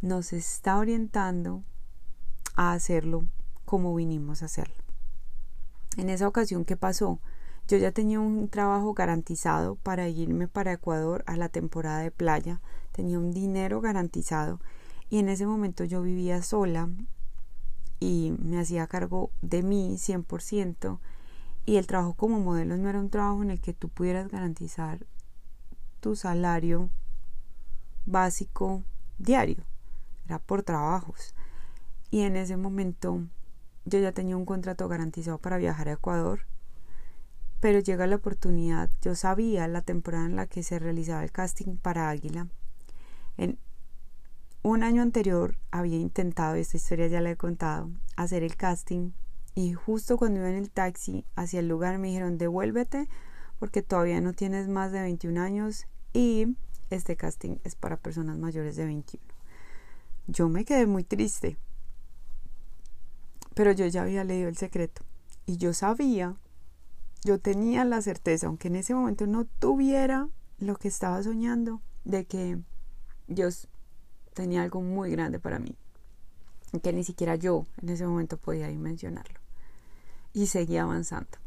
nos 0.00 0.32
está 0.32 0.78
orientando 0.78 1.62
a 2.56 2.72
hacerlo 2.72 3.26
como 3.66 3.94
vinimos 3.94 4.40
a 4.40 4.46
hacerlo. 4.46 4.82
En 5.98 6.08
esa 6.08 6.26
ocasión, 6.26 6.64
¿qué 6.64 6.78
pasó? 6.78 7.20
Yo 7.70 7.76
ya 7.76 7.92
tenía 7.92 8.18
un 8.18 8.48
trabajo 8.48 8.94
garantizado 8.94 9.76
para 9.76 10.08
irme 10.08 10.48
para 10.48 10.72
Ecuador 10.72 11.22
a 11.28 11.36
la 11.36 11.48
temporada 11.48 12.00
de 12.00 12.10
playa, 12.10 12.60
tenía 12.90 13.16
un 13.16 13.30
dinero 13.30 13.80
garantizado 13.80 14.58
y 15.08 15.20
en 15.20 15.28
ese 15.28 15.46
momento 15.46 15.84
yo 15.84 16.02
vivía 16.02 16.42
sola 16.42 16.90
y 18.00 18.34
me 18.42 18.58
hacía 18.58 18.88
cargo 18.88 19.30
de 19.40 19.62
mí 19.62 19.98
100% 19.98 20.98
Y 21.64 21.76
el 21.76 21.86
trabajo 21.86 22.14
como 22.14 22.40
modelo 22.40 22.76
no 22.76 22.88
era 22.88 22.98
un 22.98 23.08
trabajo 23.08 23.40
en 23.44 23.52
el 23.52 23.60
que 23.60 23.72
tú 23.72 23.88
pudieras 23.88 24.26
garantizar 24.26 25.06
tu 26.00 26.16
salario 26.16 26.90
básico 28.04 28.82
diario, 29.18 29.62
era 30.26 30.40
por 30.40 30.64
trabajos. 30.64 31.36
Y 32.10 32.22
en 32.22 32.34
ese 32.34 32.56
momento 32.56 33.22
yo 33.84 34.00
ya 34.00 34.10
tenía 34.10 34.36
un 34.36 34.44
contrato 34.44 34.88
garantizado 34.88 35.38
para 35.38 35.56
viajar 35.56 35.88
a 35.88 35.92
Ecuador, 35.92 36.49
pero 37.60 37.78
llega 37.78 38.06
la 38.06 38.16
oportunidad, 38.16 38.90
yo 39.02 39.14
sabía 39.14 39.68
la 39.68 39.82
temporada 39.82 40.26
en 40.26 40.36
la 40.36 40.46
que 40.46 40.62
se 40.62 40.78
realizaba 40.78 41.22
el 41.22 41.30
casting 41.30 41.76
para 41.76 42.08
Águila. 42.08 42.48
En 43.36 43.58
un 44.62 44.82
año 44.82 45.02
anterior 45.02 45.56
había 45.70 45.98
intentado, 45.98 46.54
esta 46.54 46.76
historia 46.76 47.06
ya 47.06 47.20
la 47.20 47.30
he 47.30 47.36
contado, 47.36 47.90
hacer 48.16 48.42
el 48.42 48.56
casting 48.56 49.12
y 49.54 49.72
justo 49.74 50.16
cuando 50.16 50.40
iba 50.40 50.50
en 50.50 50.56
el 50.56 50.70
taxi 50.70 51.24
hacia 51.36 51.60
el 51.60 51.68
lugar 51.68 51.98
me 51.98 52.08
dijeron 52.08 52.38
devuélvete 52.38 53.08
porque 53.58 53.82
todavía 53.82 54.20
no 54.20 54.32
tienes 54.32 54.68
más 54.68 54.92
de 54.92 55.00
21 55.00 55.40
años 55.40 55.86
y 56.12 56.56
este 56.88 57.16
casting 57.16 57.56
es 57.64 57.74
para 57.74 57.96
personas 57.96 58.38
mayores 58.38 58.76
de 58.76 58.86
21. 58.86 59.24
Yo 60.26 60.48
me 60.48 60.64
quedé 60.64 60.86
muy 60.86 61.04
triste, 61.04 61.56
pero 63.54 63.72
yo 63.72 63.86
ya 63.86 64.02
había 64.02 64.24
leído 64.24 64.48
el 64.48 64.56
secreto 64.56 65.02
y 65.46 65.56
yo 65.56 65.72
sabía, 65.72 66.36
yo 67.24 67.38
tenía 67.38 67.84
la 67.84 68.02
certeza, 68.02 68.46
aunque 68.46 68.68
en 68.68 68.76
ese 68.76 68.94
momento 68.94 69.26
no 69.26 69.44
tuviera 69.44 70.28
lo 70.58 70.76
que 70.76 70.88
estaba 70.88 71.22
soñando, 71.22 71.80
de 72.04 72.24
que 72.24 72.58
Dios 73.28 73.68
tenía 74.34 74.62
algo 74.62 74.80
muy 74.80 75.10
grande 75.10 75.38
para 75.38 75.58
mí, 75.58 75.76
que 76.82 76.92
ni 76.92 77.04
siquiera 77.04 77.36
yo 77.36 77.66
en 77.82 77.90
ese 77.90 78.06
momento 78.06 78.36
podía 78.36 78.68
dimensionarlo. 78.68 79.38
Y 80.32 80.46
seguía 80.46 80.82
avanzando. 80.82 81.38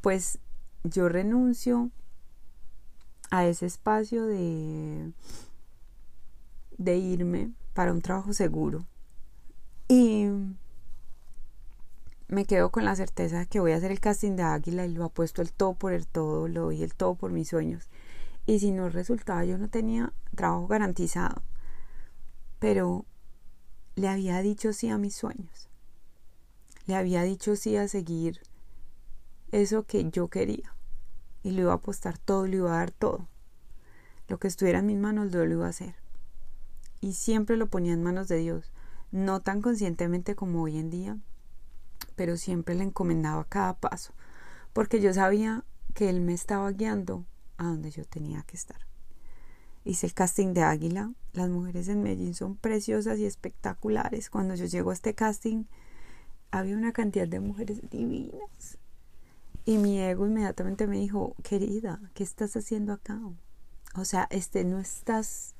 Pues 0.00 0.38
yo 0.82 1.08
renuncio 1.08 1.90
a 3.30 3.46
ese 3.46 3.66
espacio 3.66 4.24
de, 4.24 5.12
de 6.78 6.96
irme 6.96 7.52
para 7.74 7.92
un 7.92 8.00
trabajo 8.00 8.32
seguro. 8.32 8.86
Y 9.88 10.26
me 12.28 12.44
quedo 12.44 12.70
con 12.70 12.84
la 12.84 12.94
certeza 12.94 13.38
de 13.40 13.46
que 13.46 13.60
voy 13.60 13.72
a 13.72 13.76
hacer 13.76 13.90
el 13.90 14.00
casting 14.00 14.36
de 14.36 14.42
Águila 14.42 14.84
y 14.84 14.92
lo 14.92 15.04
apuesto 15.04 15.40
el 15.40 15.52
todo 15.52 15.74
por 15.74 15.92
el 15.92 16.06
todo, 16.06 16.46
lo 16.46 16.64
doy 16.64 16.82
el 16.82 16.94
todo 16.94 17.14
por 17.14 17.32
mis 17.32 17.48
sueños. 17.48 17.88
Y 18.46 18.60
si 18.60 18.70
no 18.70 18.88
resultaba, 18.90 19.44
yo 19.44 19.58
no 19.58 19.68
tenía 19.68 20.12
trabajo 20.34 20.66
garantizado. 20.66 21.42
Pero 22.58 23.06
le 23.94 24.08
había 24.08 24.40
dicho 24.42 24.72
sí 24.72 24.88
a 24.90 24.98
mis 24.98 25.14
sueños. 25.14 25.68
Le 26.86 26.96
había 26.96 27.22
dicho 27.22 27.56
sí 27.56 27.76
a 27.76 27.88
seguir 27.88 28.40
eso 29.50 29.84
que 29.84 30.08
yo 30.10 30.28
quería 30.28 30.74
y 31.42 31.52
lo 31.52 31.62
iba 31.62 31.72
a 31.72 31.76
apostar 31.76 32.18
todo, 32.18 32.46
le 32.46 32.56
iba 32.56 32.74
a 32.74 32.78
dar 32.78 32.90
todo. 32.90 33.26
Lo 34.28 34.38
que 34.38 34.48
estuviera 34.48 34.80
en 34.80 34.86
mis 34.86 34.98
manos 34.98 35.32
yo 35.32 35.44
lo 35.46 35.52
iba 35.54 35.66
a 35.66 35.70
hacer. 35.70 35.94
Y 37.00 37.14
siempre 37.14 37.56
lo 37.56 37.68
ponía 37.68 37.94
en 37.94 38.02
manos 38.02 38.28
de 38.28 38.36
Dios, 38.36 38.70
no 39.12 39.40
tan 39.40 39.62
conscientemente 39.62 40.34
como 40.34 40.62
hoy 40.62 40.78
en 40.78 40.90
día, 40.90 41.16
pero 42.18 42.36
siempre 42.36 42.74
le 42.74 42.82
encomendaba 42.82 43.44
cada 43.44 43.74
paso, 43.78 44.12
porque 44.72 45.00
yo 45.00 45.14
sabía 45.14 45.64
que 45.94 46.10
Él 46.10 46.20
me 46.20 46.34
estaba 46.34 46.68
guiando 46.72 47.24
a 47.58 47.64
donde 47.64 47.92
yo 47.92 48.04
tenía 48.04 48.42
que 48.42 48.56
estar. 48.56 48.88
Hice 49.84 50.06
el 50.08 50.14
casting 50.14 50.52
de 50.52 50.64
Águila. 50.64 51.12
Las 51.32 51.48
mujeres 51.48 51.86
en 51.86 52.02
Medellín 52.02 52.34
son 52.34 52.56
preciosas 52.56 53.20
y 53.20 53.24
espectaculares. 53.24 54.30
Cuando 54.30 54.56
yo 54.56 54.66
llego 54.66 54.90
a 54.90 54.94
este 54.94 55.14
casting, 55.14 55.64
había 56.50 56.76
una 56.76 56.92
cantidad 56.92 57.28
de 57.28 57.38
mujeres 57.38 57.88
divinas. 57.88 58.78
Y 59.64 59.78
mi 59.78 60.00
ego 60.00 60.26
inmediatamente 60.26 60.88
me 60.88 60.98
dijo, 60.98 61.36
querida, 61.44 62.00
¿qué 62.14 62.24
estás 62.24 62.56
haciendo 62.56 62.92
acá? 62.92 63.20
O 63.94 64.04
sea, 64.04 64.26
este 64.30 64.64
no 64.64 64.80
estás, 64.80 65.54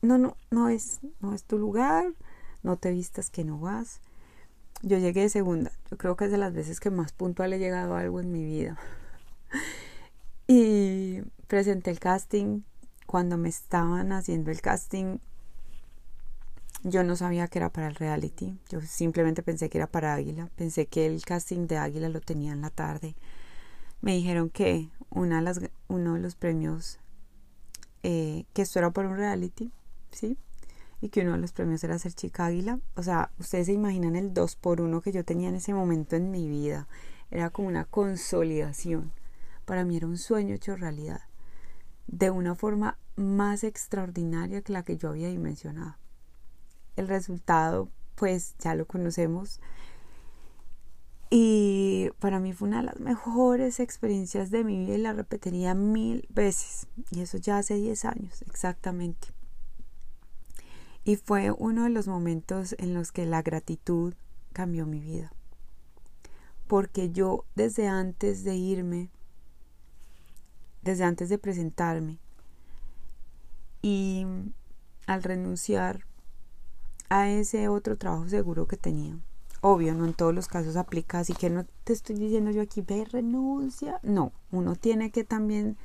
no, 0.00 0.16
no, 0.16 0.38
no 0.50 0.70
es, 0.70 1.00
no 1.20 1.34
es 1.34 1.44
tu 1.44 1.58
lugar, 1.58 2.14
no 2.62 2.78
te 2.78 2.92
vistas 2.92 3.28
que 3.28 3.44
no 3.44 3.60
vas. 3.60 4.00
Yo 4.82 4.98
llegué 4.98 5.22
de 5.22 5.28
segunda, 5.28 5.72
yo 5.90 5.96
creo 5.96 6.16
que 6.16 6.26
es 6.26 6.30
de 6.30 6.38
las 6.38 6.52
veces 6.52 6.80
que 6.80 6.90
más 6.90 7.12
puntual 7.12 7.52
he 7.52 7.58
llegado 7.58 7.94
a 7.94 8.00
algo 8.00 8.20
en 8.20 8.30
mi 8.30 8.44
vida. 8.44 8.76
y 10.46 11.22
presenté 11.46 11.90
el 11.90 11.98
casting. 11.98 12.62
Cuando 13.06 13.38
me 13.38 13.48
estaban 13.48 14.10
haciendo 14.10 14.50
el 14.50 14.60
casting, 14.60 15.18
yo 16.82 17.02
no 17.02 17.16
sabía 17.16 17.48
que 17.48 17.58
era 17.58 17.70
para 17.70 17.88
el 17.88 17.94
reality, 17.94 18.58
yo 18.68 18.80
simplemente 18.80 19.42
pensé 19.42 19.68
que 19.68 19.78
era 19.78 19.86
para 19.86 20.14
Águila, 20.14 20.48
pensé 20.56 20.86
que 20.86 21.06
el 21.06 21.24
casting 21.24 21.66
de 21.66 21.78
Águila 21.78 22.08
lo 22.08 22.20
tenía 22.20 22.52
en 22.52 22.60
la 22.60 22.70
tarde. 22.70 23.14
Me 24.00 24.14
dijeron 24.14 24.50
que 24.50 24.88
una 25.10 25.36
de 25.36 25.42
las, 25.42 25.60
uno 25.88 26.14
de 26.14 26.20
los 26.20 26.36
premios, 26.36 26.98
eh, 28.02 28.44
que 28.52 28.62
esto 28.62 28.78
era 28.78 28.90
para 28.90 29.08
un 29.08 29.16
reality, 29.16 29.72
¿sí? 30.10 30.36
Y 31.00 31.10
que 31.10 31.22
uno 31.22 31.32
de 31.32 31.38
los 31.38 31.52
premios 31.52 31.84
era 31.84 31.98
ser 31.98 32.14
chica 32.14 32.46
Águila. 32.46 32.80
O 32.94 33.02
sea, 33.02 33.30
ustedes 33.38 33.66
se 33.66 33.72
imaginan 33.72 34.16
el 34.16 34.32
2 34.32 34.56
por 34.56 34.80
1 34.80 35.00
que 35.02 35.12
yo 35.12 35.24
tenía 35.24 35.48
en 35.48 35.56
ese 35.56 35.74
momento 35.74 36.16
en 36.16 36.30
mi 36.30 36.48
vida. 36.48 36.88
Era 37.30 37.50
como 37.50 37.68
una 37.68 37.84
consolidación. 37.84 39.12
Para 39.64 39.84
mí 39.84 39.96
era 39.96 40.06
un 40.06 40.18
sueño 40.18 40.54
hecho 40.54 40.76
realidad. 40.76 41.22
De 42.06 42.30
una 42.30 42.54
forma 42.54 42.98
más 43.16 43.64
extraordinaria 43.64 44.62
que 44.62 44.72
la 44.72 44.82
que 44.84 44.96
yo 44.96 45.10
había 45.10 45.28
dimensionado 45.28 45.96
el 46.96 47.08
resultado 47.08 47.88
pues 48.14 48.56
ya 48.58 48.74
lo 48.74 48.86
conocemos. 48.86 49.60
Y 51.28 52.10
para 52.18 52.40
mí 52.40 52.52
fue 52.52 52.68
una 52.68 52.78
de 52.78 52.84
las 52.84 53.00
mejores 53.00 53.78
experiencias 53.80 54.50
de 54.50 54.64
mi 54.64 54.78
vida 54.78 54.94
y 54.94 54.98
la 54.98 55.12
repetiría 55.12 55.74
mil 55.74 56.26
veces. 56.30 56.86
Y 57.10 57.20
eso 57.20 57.36
ya 57.36 57.58
hace 57.58 57.74
10 57.74 58.04
años, 58.06 58.42
exactamente. 58.42 59.28
Y 61.06 61.14
fue 61.14 61.52
uno 61.52 61.84
de 61.84 61.90
los 61.90 62.08
momentos 62.08 62.74
en 62.78 62.92
los 62.92 63.12
que 63.12 63.26
la 63.26 63.40
gratitud 63.40 64.14
cambió 64.52 64.86
mi 64.86 64.98
vida. 64.98 65.32
Porque 66.66 67.10
yo 67.10 67.44
desde 67.54 67.86
antes 67.86 68.42
de 68.42 68.56
irme, 68.56 69.08
desde 70.82 71.04
antes 71.04 71.28
de 71.28 71.38
presentarme 71.38 72.18
y 73.82 74.26
al 75.06 75.22
renunciar 75.22 76.04
a 77.08 77.30
ese 77.30 77.68
otro 77.68 77.96
trabajo 77.96 78.28
seguro 78.28 78.66
que 78.66 78.76
tenía. 78.76 79.16
Obvio, 79.60 79.94
no 79.94 80.06
en 80.06 80.14
todos 80.14 80.34
los 80.34 80.48
casos 80.48 80.74
aplica, 80.74 81.20
así 81.20 81.34
que 81.34 81.50
no 81.50 81.66
te 81.84 81.92
estoy 81.92 82.16
diciendo 82.16 82.50
yo 82.50 82.62
aquí, 82.62 82.80
ve, 82.80 83.04
renuncia. 83.04 84.00
No, 84.02 84.32
uno 84.50 84.74
tiene 84.74 85.12
que 85.12 85.22
también 85.22 85.76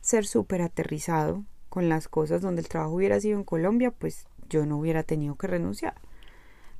ser 0.00 0.24
súper 0.24 0.62
aterrizado 0.62 1.44
con 1.68 1.90
las 1.90 2.08
cosas 2.08 2.40
donde 2.40 2.62
el 2.62 2.68
trabajo 2.68 2.94
hubiera 2.94 3.20
sido 3.20 3.38
en 3.38 3.44
Colombia, 3.44 3.90
pues 3.90 4.26
yo 4.50 4.66
no 4.66 4.76
hubiera 4.76 5.02
tenido 5.02 5.36
que 5.36 5.46
renunciar. 5.46 5.94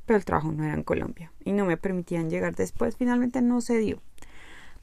Pero 0.05 0.19
el 0.19 0.25
trabajo 0.27 0.53
no 0.53 0.65
era 0.65 0.75
en 0.75 0.83
Colombia 0.83 1.33
y 1.45 1.53
no 1.53 1.65
me 1.65 1.79
permitían 1.79 2.29
llegar 2.29 2.55
después. 2.55 2.97
Finalmente 2.97 3.41
no 3.41 3.63
se 3.63 3.79
dio. 3.79 4.03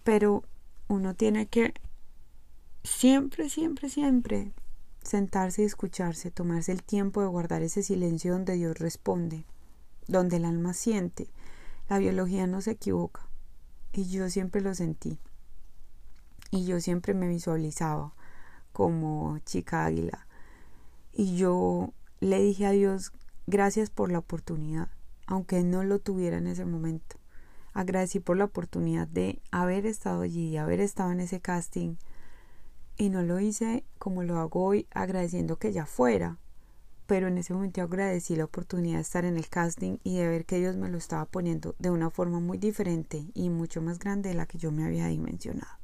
Pero 0.04 0.44
uno 0.88 1.14
tiene 1.14 1.48
que 1.48 1.74
siempre, 2.84 3.50
siempre, 3.50 3.90
siempre 3.90 4.54
sentarse 5.04 5.62
y 5.62 5.66
escucharse, 5.66 6.32
tomarse 6.32 6.72
el 6.72 6.84
tiempo 6.84 7.22
de 7.22 7.28
guardar 7.28 7.62
ese 7.62 7.84
silencio 7.84 8.34
donde 8.34 8.54
Dios 8.54 8.78
responde, 8.80 9.46
donde 10.08 10.38
el 10.38 10.46
alma 10.46 10.74
siente. 10.74 11.30
La 11.90 12.00
biología 12.00 12.48
no 12.48 12.62
se 12.62 12.72
equivoca. 12.72 13.28
Y 13.94 14.10
yo 14.10 14.30
siempre 14.30 14.62
lo 14.62 14.74
sentí. 14.76 15.20
Y 16.52 16.66
yo 16.66 16.80
siempre 16.80 17.14
me 17.14 17.28
visualizaba 17.28 18.14
como 18.74 19.40
chica 19.40 19.86
águila. 19.86 20.28
Y 21.14 21.36
yo 21.38 21.94
le 22.20 22.42
dije 22.42 22.66
a 22.66 22.72
Dios, 22.72 23.12
gracias 23.46 23.90
por 23.90 24.12
la 24.12 24.20
oportunidad, 24.20 24.90
aunque 25.26 25.64
no 25.64 25.84
lo 25.84 26.00
tuviera 26.00 26.38
en 26.38 26.48
ese 26.48 26.66
momento. 26.66 27.18
Agradecí 27.74 28.20
por 28.20 28.38
la 28.38 28.46
oportunidad 28.46 29.08
de 29.08 29.40
haber 29.52 29.86
estado 29.86 30.22
allí, 30.22 30.52
de 30.52 30.60
haber 30.60 30.80
estado 30.80 31.12
en 31.12 31.20
ese 31.20 31.40
casting, 31.40 31.96
y 32.98 33.10
no 33.10 33.22
lo 33.22 33.40
hice 33.40 33.84
como 34.00 34.24
lo 34.24 34.40
hago 34.40 34.64
hoy 34.64 34.88
agradeciendo 34.92 35.58
que 35.58 35.72
ya 35.72 35.86
fuera, 35.86 36.38
pero 37.06 37.28
en 37.28 37.38
ese 37.38 37.54
momento 37.54 37.82
agradecí 37.82 38.36
la 38.36 38.46
oportunidad 38.46 38.98
de 38.98 39.02
estar 39.02 39.24
en 39.24 39.38
el 39.38 39.48
casting 39.48 39.98
y 40.04 40.18
de 40.18 40.28
ver 40.28 40.46
que 40.46 40.60
Dios 40.60 40.76
me 40.76 40.90
lo 40.90 40.98
estaba 40.98 41.26
poniendo 41.26 41.76
de 41.80 41.90
una 41.90 42.10
forma 42.10 42.40
muy 42.40 42.58
diferente 42.58 43.28
y 43.34 43.50
mucho 43.50 43.82
más 43.82 44.00
grande 44.00 44.30
de 44.30 44.36
la 44.36 44.46
que 44.46 44.58
yo 44.58 44.72
me 44.72 44.84
había 44.84 45.08
dimensionado. 45.08 45.78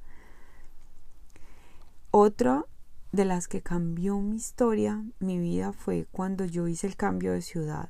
Otra 2.11 2.65
de 3.13 3.23
las 3.23 3.47
que 3.47 3.61
cambió 3.61 4.19
mi 4.19 4.35
historia, 4.35 5.05
mi 5.19 5.39
vida, 5.39 5.71
fue 5.71 6.05
cuando 6.11 6.43
yo 6.43 6.67
hice 6.67 6.87
el 6.87 6.97
cambio 6.97 7.31
de 7.31 7.41
ciudad, 7.41 7.87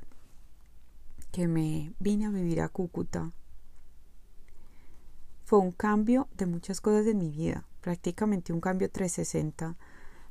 que 1.32 1.48
me 1.48 1.96
vine 1.98 2.28
a 2.28 2.30
vivir 2.30 2.62
a 2.62 2.70
Cúcuta. 2.70 3.32
Fue 5.46 5.58
un 5.58 5.72
cambio 5.72 6.28
de 6.38 6.46
muchas 6.46 6.80
cosas 6.80 7.08
en 7.08 7.18
mi 7.18 7.32
vida 7.32 7.66
prácticamente 7.84 8.54
un 8.54 8.62
cambio 8.62 8.90
360. 8.90 9.76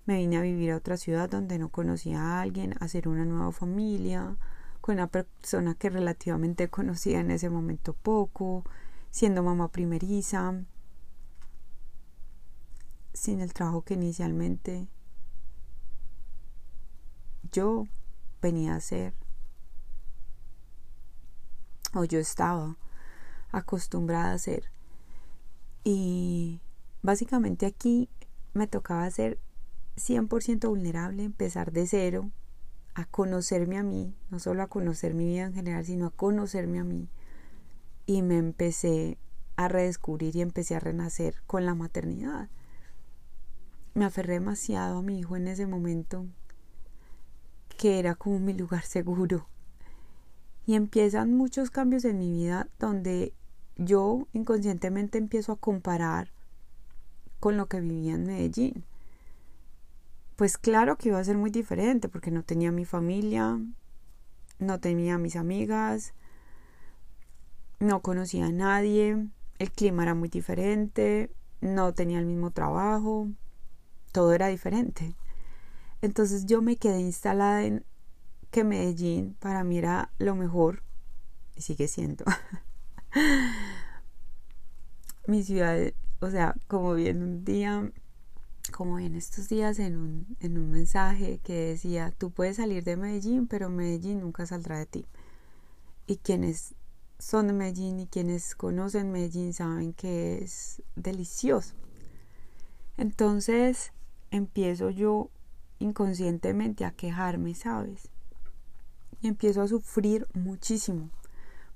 Me 0.06 0.16
vine 0.16 0.38
a 0.38 0.42
vivir 0.42 0.72
a 0.72 0.76
otra 0.76 0.96
ciudad 0.96 1.28
donde 1.28 1.58
no 1.58 1.68
conocía 1.68 2.20
a 2.20 2.40
alguien, 2.40 2.72
a 2.80 2.86
hacer 2.86 3.06
una 3.06 3.24
nueva 3.24 3.52
familia, 3.52 4.36
con 4.80 4.94
una 4.94 5.06
persona 5.06 5.74
que 5.74 5.90
relativamente 5.90 6.68
conocía 6.68 7.20
en 7.20 7.30
ese 7.30 7.50
momento 7.50 7.92
poco, 7.92 8.64
siendo 9.10 9.42
mamá 9.42 9.68
primeriza, 9.68 10.54
sin 13.12 13.40
el 13.40 13.52
trabajo 13.52 13.82
que 13.82 13.94
inicialmente 13.94 14.88
yo 17.50 17.84
venía 18.40 18.74
a 18.74 18.76
hacer 18.76 19.14
o 21.94 22.04
yo 22.04 22.18
estaba 22.18 22.76
acostumbrada 23.50 24.30
a 24.30 24.34
hacer. 24.34 24.64
Y 25.84 26.60
básicamente 27.02 27.66
aquí 27.66 28.08
me 28.54 28.66
tocaba 28.66 29.10
ser 29.10 29.38
100% 29.96 30.68
vulnerable, 30.68 31.24
empezar 31.24 31.72
de 31.72 31.86
cero, 31.86 32.30
a 32.94 33.04
conocerme 33.06 33.78
a 33.78 33.82
mí, 33.82 34.14
no 34.30 34.38
solo 34.38 34.62
a 34.62 34.68
conocer 34.68 35.14
mi 35.14 35.26
vida 35.26 35.44
en 35.44 35.54
general, 35.54 35.84
sino 35.84 36.06
a 36.06 36.10
conocerme 36.10 36.78
a 36.78 36.84
mí. 36.84 37.08
Y 38.06 38.22
me 38.22 38.38
empecé 38.38 39.18
a 39.56 39.68
redescubrir 39.68 40.36
y 40.36 40.42
empecé 40.42 40.74
a 40.74 40.80
renacer 40.80 41.36
con 41.46 41.64
la 41.64 41.74
maternidad. 41.74 42.48
Me 43.94 44.04
aferré 44.04 44.34
demasiado 44.34 44.98
a 44.98 45.02
mi 45.02 45.18
hijo 45.18 45.36
en 45.36 45.48
ese 45.48 45.66
momento, 45.66 46.26
que 47.76 47.98
era 47.98 48.14
como 48.14 48.38
mi 48.38 48.54
lugar 48.54 48.84
seguro. 48.84 49.46
Y 50.66 50.74
empiezan 50.74 51.34
muchos 51.34 51.70
cambios 51.70 52.04
en 52.04 52.18
mi 52.18 52.30
vida 52.30 52.68
donde 52.78 53.34
yo 53.76 54.26
inconscientemente 54.32 55.18
empiezo 55.18 55.52
a 55.52 55.56
comparar 55.56 56.30
con 57.40 57.56
lo 57.56 57.66
que 57.66 57.80
vivía 57.80 58.14
en 58.14 58.26
Medellín. 58.26 58.84
Pues 60.36 60.56
claro 60.56 60.96
que 60.96 61.08
iba 61.08 61.18
a 61.18 61.24
ser 61.24 61.36
muy 61.36 61.50
diferente 61.50 62.08
porque 62.08 62.30
no 62.30 62.42
tenía 62.42 62.72
mi 62.72 62.84
familia, 62.84 63.60
no 64.58 64.80
tenía 64.80 65.18
mis 65.18 65.36
amigas, 65.36 66.14
no 67.80 68.00
conocía 68.00 68.46
a 68.46 68.52
nadie, 68.52 69.26
el 69.58 69.70
clima 69.72 70.04
era 70.04 70.14
muy 70.14 70.28
diferente, 70.28 71.30
no 71.60 71.92
tenía 71.92 72.18
el 72.18 72.26
mismo 72.26 72.52
trabajo, 72.52 73.28
todo 74.12 74.32
era 74.32 74.48
diferente. 74.48 75.14
Entonces 76.02 76.46
yo 76.46 76.62
me 76.62 76.76
quedé 76.76 77.00
instalada 77.00 77.64
en 77.64 77.84
que 78.50 78.64
Medellín 78.64 79.34
para 79.40 79.64
mí 79.64 79.78
era 79.78 80.12
lo 80.18 80.34
mejor 80.34 80.82
y 81.56 81.62
sigue 81.62 81.88
siendo. 81.88 82.24
Mi 85.26 85.42
ciudad, 85.42 85.78
o 86.20 86.30
sea, 86.30 86.54
como 86.66 86.94
vi 86.94 87.08
en 87.08 87.22
un 87.22 87.44
día, 87.44 87.90
como 88.72 88.96
vi 88.96 89.06
en 89.06 89.14
estos 89.14 89.48
días 89.48 89.78
en 89.78 89.96
un, 89.96 90.36
en 90.40 90.58
un 90.58 90.70
mensaje 90.70 91.38
que 91.42 91.68
decía, 91.68 92.12
tú 92.18 92.30
puedes 92.30 92.56
salir 92.56 92.84
de 92.84 92.96
Medellín, 92.96 93.46
pero 93.46 93.70
Medellín 93.70 94.20
nunca 94.20 94.44
saldrá 94.44 94.78
de 94.78 94.86
ti. 94.86 95.06
Y 96.06 96.16
quienes 96.16 96.74
son 97.18 97.46
de 97.46 97.52
Medellín 97.52 98.00
y 98.00 98.08
quienes 98.08 98.56
conocen 98.56 99.12
Medellín 99.12 99.54
saben 99.54 99.92
que 99.92 100.42
es 100.42 100.82
delicioso. 100.96 101.74
Entonces 102.96 103.92
empiezo 104.32 104.90
yo 104.90 105.30
inconscientemente 105.78 106.84
a 106.84 106.90
quejarme, 106.90 107.54
¿sabes? 107.54 108.10
y 109.22 109.28
empiezo 109.28 109.62
a 109.62 109.68
sufrir 109.68 110.26
muchísimo 110.34 111.08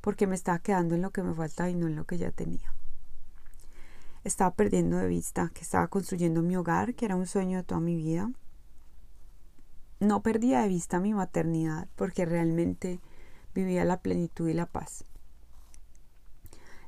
porque 0.00 0.26
me 0.26 0.34
estaba 0.34 0.58
quedando 0.58 0.94
en 0.94 1.02
lo 1.02 1.10
que 1.10 1.22
me 1.22 1.34
faltaba 1.34 1.70
y 1.70 1.74
no 1.74 1.86
en 1.86 1.96
lo 1.96 2.04
que 2.04 2.18
ya 2.18 2.30
tenía. 2.30 2.74
Estaba 4.24 4.54
perdiendo 4.54 4.98
de 4.98 5.06
vista 5.06 5.50
que 5.54 5.62
estaba 5.62 5.86
construyendo 5.86 6.42
mi 6.42 6.56
hogar, 6.56 6.94
que 6.94 7.04
era 7.04 7.16
un 7.16 7.26
sueño 7.26 7.58
de 7.58 7.64
toda 7.64 7.80
mi 7.80 7.96
vida. 7.96 8.30
No 10.00 10.22
perdía 10.22 10.62
de 10.62 10.68
vista 10.68 11.00
mi 11.00 11.14
maternidad 11.14 11.88
porque 11.94 12.24
realmente 12.24 13.00
vivía 13.54 13.84
la 13.84 14.00
plenitud 14.00 14.48
y 14.48 14.54
la 14.54 14.66
paz. 14.66 15.04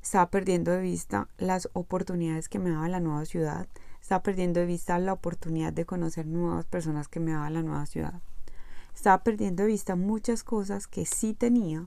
Estaba 0.03 0.31
perdiendo 0.31 0.73
de 0.73 0.81
vista 0.81 1.29
las 1.39 1.69
oportunidades 1.73 2.49
que 2.49 2.59
me 2.59 2.71
daba 2.71 2.89
la 2.89 3.01
nueva 3.01 3.25
ciudad. 3.25 3.69
Estaba 4.01 4.23
perdiendo 4.23 4.61
de 4.61 4.67
vista 4.67 4.99
la 4.99 5.13
oportunidad 5.13 5.73
de 5.73 5.85
conocer 5.85 6.27
nuevas 6.27 6.65
personas 6.65 7.09
que 7.09 7.21
me 7.21 7.33
daba 7.33 7.51
la 7.51 7.63
nueva 7.63 7.87
ciudad. 7.87 8.21
Estaba 8.95 9.23
perdiendo 9.23 9.63
de 9.63 9.69
vista 9.69 9.97
muchas 9.97 10.43
cosas 10.43 10.87
que 10.87 11.05
sí 11.05 11.35
tenía, 11.35 11.87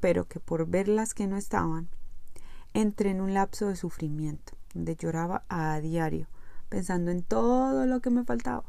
pero 0.00 0.28
que 0.28 0.40
por 0.40 0.66
verlas 0.66 1.14
que 1.14 1.26
no 1.26 1.36
estaban, 1.36 1.88
entré 2.74 3.10
en 3.10 3.20
un 3.20 3.32
lapso 3.32 3.68
de 3.68 3.76
sufrimiento, 3.76 4.52
donde 4.74 4.96
lloraba 4.96 5.44
a 5.48 5.80
diario, 5.80 6.26
pensando 6.68 7.10
en 7.10 7.22
todo 7.22 7.86
lo 7.86 8.00
que 8.00 8.10
me 8.10 8.24
faltaba 8.24 8.64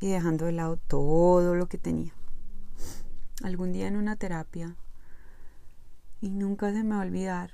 y 0.00 0.08
dejando 0.08 0.46
de 0.46 0.52
lado 0.52 0.76
todo 0.76 1.54
lo 1.54 1.68
que 1.68 1.78
tenía. 1.78 2.14
Algún 3.42 3.72
día 3.72 3.86
en 3.86 3.96
una 3.96 4.16
terapia, 4.16 4.76
y 6.20 6.30
nunca 6.30 6.72
se 6.72 6.84
me 6.84 6.94
va 6.94 7.02
a 7.02 7.06
olvidar, 7.06 7.50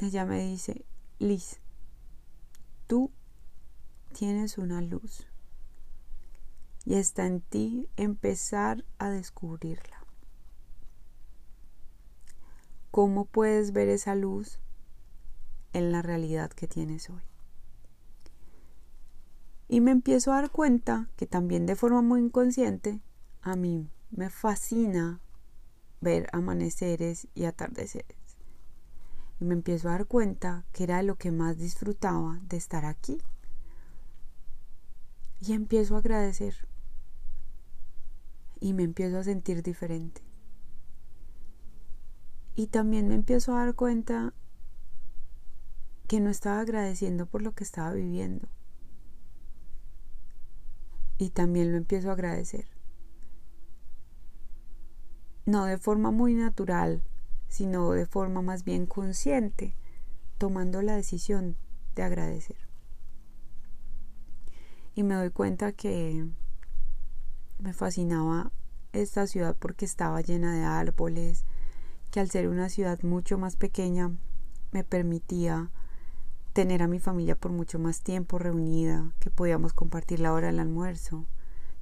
ella 0.00 0.24
me 0.24 0.40
dice, 0.44 0.84
Liz, 1.20 1.60
tú 2.86 3.10
tienes 4.12 4.58
una 4.58 4.80
luz 4.80 5.26
y 6.84 6.94
está 6.94 7.26
en 7.26 7.40
ti 7.40 7.88
empezar 7.96 8.84
a 8.98 9.10
descubrirla. 9.10 10.04
¿Cómo 12.90 13.24
puedes 13.24 13.72
ver 13.72 13.88
esa 13.88 14.14
luz 14.14 14.60
en 15.72 15.90
la 15.90 16.02
realidad 16.02 16.50
que 16.50 16.68
tienes 16.68 17.10
hoy? 17.10 17.22
Y 19.66 19.80
me 19.80 19.90
empiezo 19.90 20.32
a 20.32 20.36
dar 20.36 20.50
cuenta 20.50 21.08
que 21.16 21.26
también 21.26 21.66
de 21.66 21.74
forma 21.74 22.02
muy 22.02 22.20
inconsciente 22.20 23.00
a 23.40 23.56
mí 23.56 23.90
me 24.10 24.30
fascina 24.30 25.20
ver 26.00 26.28
amaneceres 26.32 27.26
y 27.34 27.46
atardeceres. 27.46 28.23
Y 29.40 29.44
me 29.44 29.54
empiezo 29.54 29.88
a 29.88 29.92
dar 29.92 30.06
cuenta 30.06 30.64
que 30.72 30.84
era 30.84 31.02
lo 31.02 31.16
que 31.16 31.30
más 31.30 31.58
disfrutaba 31.58 32.40
de 32.48 32.56
estar 32.56 32.84
aquí. 32.84 33.18
Y 35.40 35.52
empiezo 35.52 35.96
a 35.96 35.98
agradecer 35.98 36.54
y 38.64 38.72
me 38.72 38.82
empiezo 38.82 39.18
a 39.18 39.24
sentir 39.24 39.62
diferente. 39.62 40.22
Y 42.54 42.68
también 42.68 43.08
me 43.08 43.14
empiezo 43.14 43.54
a 43.54 43.64
dar 43.64 43.74
cuenta 43.74 44.32
que 46.06 46.18
no 46.20 46.30
estaba 46.30 46.60
agradeciendo 46.60 47.26
por 47.26 47.42
lo 47.42 47.52
que 47.52 47.62
estaba 47.62 47.92
viviendo. 47.92 48.48
Y 51.18 51.28
también 51.28 51.72
lo 51.72 51.76
empiezo 51.76 52.08
a 52.08 52.14
agradecer. 52.14 52.66
No 55.44 55.66
de 55.66 55.76
forma 55.76 56.10
muy 56.10 56.32
natural, 56.32 57.02
sino 57.54 57.92
de 57.92 58.04
forma 58.04 58.42
más 58.42 58.64
bien 58.64 58.84
consciente, 58.84 59.76
tomando 60.38 60.82
la 60.82 60.96
decisión 60.96 61.56
de 61.94 62.02
agradecer. 62.02 62.56
Y 64.96 65.04
me 65.04 65.14
doy 65.14 65.30
cuenta 65.30 65.70
que 65.70 66.26
me 67.60 67.72
fascinaba 67.72 68.50
esta 68.92 69.28
ciudad 69.28 69.54
porque 69.56 69.84
estaba 69.84 70.20
llena 70.20 70.52
de 70.52 70.64
árboles, 70.64 71.44
que 72.10 72.18
al 72.18 72.28
ser 72.28 72.48
una 72.48 72.68
ciudad 72.68 73.00
mucho 73.04 73.38
más 73.38 73.54
pequeña 73.54 74.10
me 74.72 74.82
permitía 74.82 75.70
tener 76.54 76.82
a 76.82 76.88
mi 76.88 76.98
familia 76.98 77.36
por 77.36 77.52
mucho 77.52 77.78
más 77.78 78.00
tiempo 78.00 78.40
reunida, 78.40 79.12
que 79.20 79.30
podíamos 79.30 79.74
compartir 79.74 80.18
la 80.18 80.32
hora 80.32 80.48
del 80.48 80.58
almuerzo, 80.58 81.28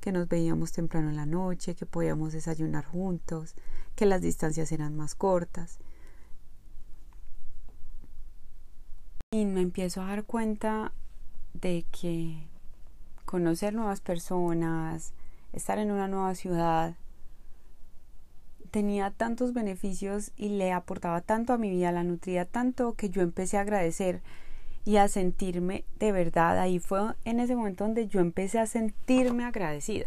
que 0.03 0.11
nos 0.11 0.29
veíamos 0.29 0.73
temprano 0.73 1.11
en 1.11 1.17
la 1.17 1.27
noche, 1.27 1.77
que 1.77 1.87
podíamos 1.87 2.33
desayunar 2.33 2.85
juntos, 2.85 3.55
que 3.95 4.05
las 4.05 4.21
distancias 4.21 4.73
eran 4.73 4.97
más 4.97 5.15
cortas. 5.15 5.79
Y 9.31 9.45
me 9.47 9.61
empiezo 9.61 10.03
a 10.03 10.09
dar 10.09 10.25
cuenta 10.25 10.93
de 11.55 11.87
que 11.93 12.49
conocer 13.25 13.75
nuevas 13.75 14.01
personas, 14.01 15.15
estar 15.53 15.79
en 15.79 15.93
una 15.93 16.09
nueva 16.09 16.35
ciudad, 16.35 16.97
tenía 18.73 19.13
tantos 19.13 19.53
beneficios 19.53 20.33
y 20.37 20.49
le 20.49 20.73
aportaba 20.73 21.21
tanto 21.21 21.53
a 21.53 21.59
mi 21.59 21.71
vida, 21.71 21.93
la 21.93 22.03
nutría 22.03 22.45
tanto 22.45 22.95
que 22.95 23.09
yo 23.09 23.23
empecé 23.23 23.57
a 23.57 23.61
agradecer 23.61 24.21
y 24.85 24.97
a 24.97 25.09
sentirme 25.09 25.85
de 25.99 26.13
verdad. 26.13 26.59
Ahí 26.59 26.79
fue 26.79 27.15
en 27.25 27.41
ese 27.41 27.57
momento 27.57 27.85
donde 27.85 28.09
yo 28.09 28.21
empecé 28.21 28.59
a 28.59 28.67
sentirme 28.67 29.45
agradecida. 29.45 30.07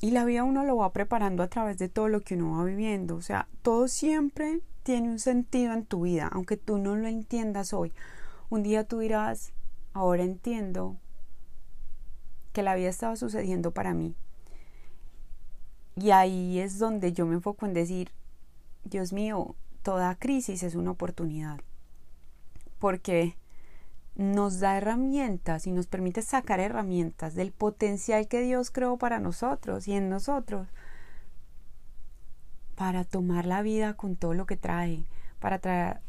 Y 0.00 0.12
la 0.12 0.24
vida 0.24 0.44
uno 0.44 0.64
lo 0.64 0.76
va 0.76 0.92
preparando 0.92 1.42
a 1.42 1.48
través 1.48 1.78
de 1.78 1.88
todo 1.88 2.08
lo 2.08 2.22
que 2.22 2.34
uno 2.34 2.56
va 2.56 2.64
viviendo. 2.64 3.16
O 3.16 3.22
sea, 3.22 3.48
todo 3.62 3.86
siempre 3.86 4.60
tiene 4.82 5.10
un 5.10 5.18
sentido 5.18 5.72
en 5.72 5.84
tu 5.84 6.02
vida, 6.02 6.28
aunque 6.32 6.56
tú 6.56 6.78
no 6.78 6.96
lo 6.96 7.06
entiendas 7.06 7.72
hoy. 7.74 7.92
Un 8.48 8.62
día 8.62 8.84
tú 8.84 9.00
dirás, 9.00 9.52
ahora 9.92 10.22
entiendo 10.22 10.96
que 12.52 12.62
la 12.62 12.74
vida 12.74 12.88
estaba 12.88 13.16
sucediendo 13.16 13.72
para 13.72 13.94
mí. 13.94 14.14
Y 15.96 16.12
ahí 16.12 16.58
es 16.58 16.78
donde 16.78 17.12
yo 17.12 17.26
me 17.26 17.34
enfoco 17.34 17.66
en 17.66 17.74
decir, 17.74 18.10
Dios 18.84 19.12
mío, 19.12 19.54
toda 19.82 20.14
crisis 20.14 20.62
es 20.62 20.74
una 20.74 20.92
oportunidad. 20.92 21.60
Porque 22.80 23.36
nos 24.16 24.58
da 24.58 24.76
herramientas 24.76 25.68
y 25.68 25.72
nos 25.72 25.86
permite 25.86 26.22
sacar 26.22 26.58
herramientas 26.58 27.34
del 27.34 27.52
potencial 27.52 28.26
que 28.26 28.40
Dios 28.42 28.72
creó 28.72 28.98
para 28.98 29.20
nosotros 29.20 29.86
y 29.86 29.92
en 29.92 30.10
nosotros 30.10 30.66
para 32.74 33.04
tomar 33.04 33.46
la 33.46 33.62
vida 33.62 33.94
con 33.94 34.16
todo 34.16 34.34
lo 34.34 34.46
que 34.46 34.56
trae, 34.56 35.04
para 35.38 35.58
traer 35.58 36.00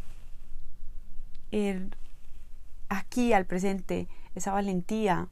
aquí 2.89 3.33
al 3.33 3.45
presente 3.45 4.07
esa 4.35 4.51
valentía 4.51 5.29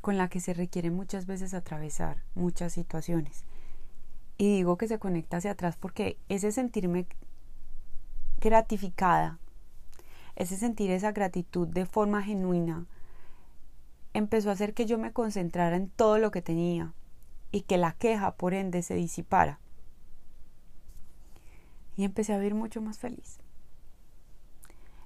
con 0.00 0.18
la 0.18 0.28
que 0.28 0.40
se 0.40 0.52
requiere 0.52 0.90
muchas 0.90 1.26
veces 1.26 1.54
atravesar 1.54 2.22
muchas 2.34 2.72
situaciones. 2.72 3.44
Y 4.36 4.56
digo 4.56 4.76
que 4.76 4.88
se 4.88 4.98
conecta 4.98 5.38
hacia 5.38 5.52
atrás 5.52 5.76
porque 5.76 6.18
ese 6.28 6.52
sentirme 6.52 7.06
gratificada, 8.44 9.38
ese 10.36 10.58
sentir 10.58 10.90
esa 10.90 11.12
gratitud 11.12 11.66
de 11.66 11.86
forma 11.86 12.22
genuina, 12.22 12.84
empezó 14.12 14.50
a 14.50 14.52
hacer 14.52 14.74
que 14.74 14.84
yo 14.84 14.98
me 14.98 15.12
concentrara 15.12 15.76
en 15.76 15.88
todo 15.88 16.18
lo 16.18 16.30
que 16.30 16.42
tenía 16.42 16.92
y 17.52 17.62
que 17.62 17.78
la 17.78 17.92
queja, 17.92 18.36
por 18.36 18.52
ende, 18.52 18.82
se 18.82 18.94
disipara. 18.94 19.60
Y 21.96 22.04
empecé 22.04 22.34
a 22.34 22.38
vivir 22.38 22.54
mucho 22.54 22.82
más 22.82 22.98
feliz. 22.98 23.38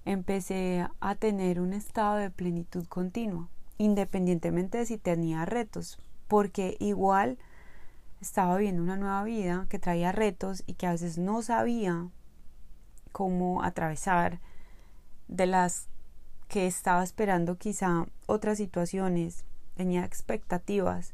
Empecé 0.04 0.88
a 1.00 1.14
tener 1.14 1.60
un 1.60 1.74
estado 1.74 2.16
de 2.16 2.30
plenitud 2.30 2.86
continua, 2.86 3.48
independientemente 3.76 4.78
de 4.78 4.86
si 4.86 4.98
tenía 4.98 5.44
retos, 5.44 6.00
porque 6.26 6.76
igual 6.80 7.38
estaba 8.20 8.56
viviendo 8.56 8.82
una 8.82 8.96
nueva 8.96 9.22
vida 9.22 9.66
que 9.68 9.78
traía 9.78 10.10
retos 10.10 10.64
y 10.66 10.74
que 10.74 10.86
a 10.88 10.92
veces 10.92 11.18
no 11.18 11.42
sabía 11.42 12.10
cómo 13.08 13.62
atravesar 13.62 14.40
de 15.28 15.46
las 15.46 15.88
que 16.48 16.66
estaba 16.66 17.02
esperando 17.02 17.56
quizá 17.56 18.06
otras 18.26 18.58
situaciones, 18.58 19.44
tenía 19.76 20.04
expectativas 20.04 21.12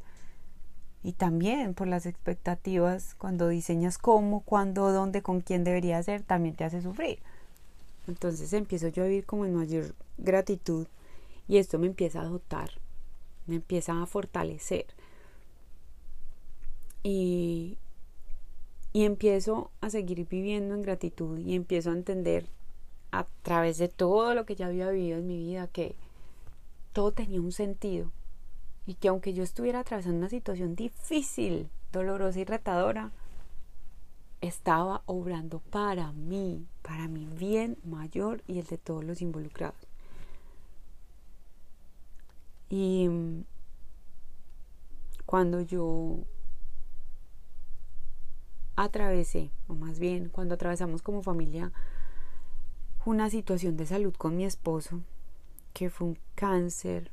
y 1.03 1.13
también 1.13 1.75
por 1.75 1.87
las 1.87 2.05
expectativas 2.05 3.13
cuando 3.15 3.47
diseñas 3.49 3.97
cómo, 3.97 4.41
cuándo, 4.41 4.91
dónde, 4.91 5.21
con 5.21 5.41
quién 5.41 5.63
debería 5.63 6.01
ser, 6.01 6.23
también 6.23 6.55
te 6.55 6.63
hace 6.63 6.81
sufrir. 6.81 7.19
Entonces 8.07 8.51
empiezo 8.53 8.87
yo 8.87 9.03
a 9.03 9.07
vivir 9.07 9.25
como 9.25 9.45
en 9.45 9.53
mayor 9.53 9.93
gratitud 10.17 10.87
y 11.47 11.57
esto 11.57 11.77
me 11.77 11.87
empieza 11.87 12.21
a 12.21 12.25
dotar, 12.25 12.71
me 13.45 13.57
empieza 13.57 14.01
a 14.01 14.05
fortalecer. 14.07 14.87
Y, 17.03 17.77
y 18.95 19.03
empiezo 19.03 19.71
a 19.81 19.89
seguir 19.89 20.25
viviendo 20.25 20.73
en 20.73 20.81
gratitud 20.81 21.37
y 21.37 21.53
empiezo 21.53 21.89
a 21.89 21.95
entender 21.95 22.47
a 23.11 23.25
través 23.41 23.77
de 23.77 23.89
todo 23.89 24.33
lo 24.33 24.45
que 24.45 24.55
ya 24.55 24.67
había 24.67 24.89
vivido 24.89 25.17
en 25.17 25.27
mi 25.27 25.37
vida 25.37 25.67
que 25.67 25.97
todo 26.93 27.11
tenía 27.11 27.41
un 27.41 27.51
sentido 27.51 28.13
y 28.85 28.93
que 28.93 29.09
aunque 29.09 29.33
yo 29.33 29.43
estuviera 29.43 29.81
atravesando 29.81 30.19
una 30.19 30.29
situación 30.29 30.77
difícil, 30.77 31.67
dolorosa 31.91 32.39
y 32.39 32.45
retadora, 32.45 33.11
estaba 34.39 35.01
obrando 35.07 35.59
para 35.59 36.13
mí, 36.13 36.65
para 36.81 37.09
mi 37.09 37.25
bien 37.25 37.77
mayor 37.83 38.43
y 38.47 38.59
el 38.59 38.65
de 38.65 38.77
todos 38.77 39.03
los 39.03 39.21
involucrados. 39.21 39.75
Y 42.69 43.09
mm, 43.09 43.43
cuando 45.25 45.59
yo 45.59 46.19
atravesé, 48.75 49.51
o 49.67 49.75
más 49.75 49.99
bien 49.99 50.29
cuando 50.29 50.55
atravesamos 50.55 51.01
como 51.01 51.21
familia 51.21 51.71
una 53.05 53.29
situación 53.29 53.77
de 53.77 53.85
salud 53.85 54.13
con 54.15 54.35
mi 54.35 54.45
esposo, 54.45 55.01
que 55.73 55.89
fue 55.89 56.07
un 56.07 56.17
cáncer 56.33 57.11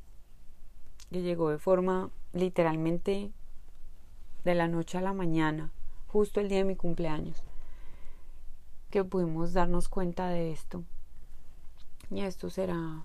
que 1.10 1.20
llegó 1.20 1.50
de 1.50 1.58
forma 1.58 2.10
literalmente 2.32 3.30
de 4.44 4.54
la 4.54 4.68
noche 4.68 4.98
a 4.98 5.02
la 5.02 5.12
mañana, 5.12 5.70
justo 6.08 6.40
el 6.40 6.48
día 6.48 6.58
de 6.58 6.64
mi 6.64 6.76
cumpleaños, 6.76 7.42
que 8.90 9.04
pudimos 9.04 9.52
darnos 9.52 9.88
cuenta 9.88 10.28
de 10.28 10.52
esto. 10.52 10.82
Y 12.10 12.20
esto 12.22 12.50
será, 12.50 13.04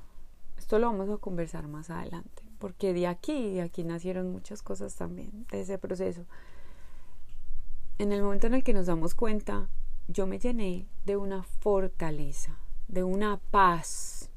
esto 0.57 0.79
lo 0.79 0.87
vamos 0.87 1.09
a 1.09 1.17
conversar 1.17 1.67
más 1.67 1.89
adelante, 1.89 2.43
porque 2.59 2.93
de 2.93 3.07
aquí, 3.07 3.53
de 3.53 3.61
aquí 3.61 3.83
nacieron 3.83 4.31
muchas 4.31 4.61
cosas 4.61 4.95
también, 4.95 5.45
de 5.51 5.61
ese 5.61 5.77
proceso. 5.77 6.23
En 7.99 8.11
el 8.11 8.21
momento 8.21 8.45
en 8.45 8.53
el 8.53 8.63
que 8.63 8.73
nos 8.73 8.85
damos 8.85 9.15
cuenta, 9.15 9.69
yo 10.07 10.27
me 10.27 10.37
llené 10.37 10.85
de 11.05 11.17
una 11.17 11.41
fortaleza, 11.41 12.59
de 12.87 13.03
una 13.03 13.37
paz 13.37 14.29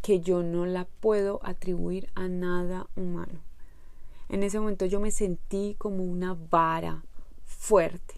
que 0.00 0.20
yo 0.20 0.42
no 0.42 0.64
la 0.64 0.86
puedo 0.86 1.40
atribuir 1.44 2.08
a 2.14 2.28
nada 2.28 2.86
humano. 2.96 3.40
En 4.30 4.42
ese 4.42 4.58
momento 4.58 4.86
yo 4.86 5.00
me 5.00 5.10
sentí 5.10 5.76
como 5.78 6.02
una 6.02 6.34
vara 6.50 7.04
fuerte. 7.44 8.14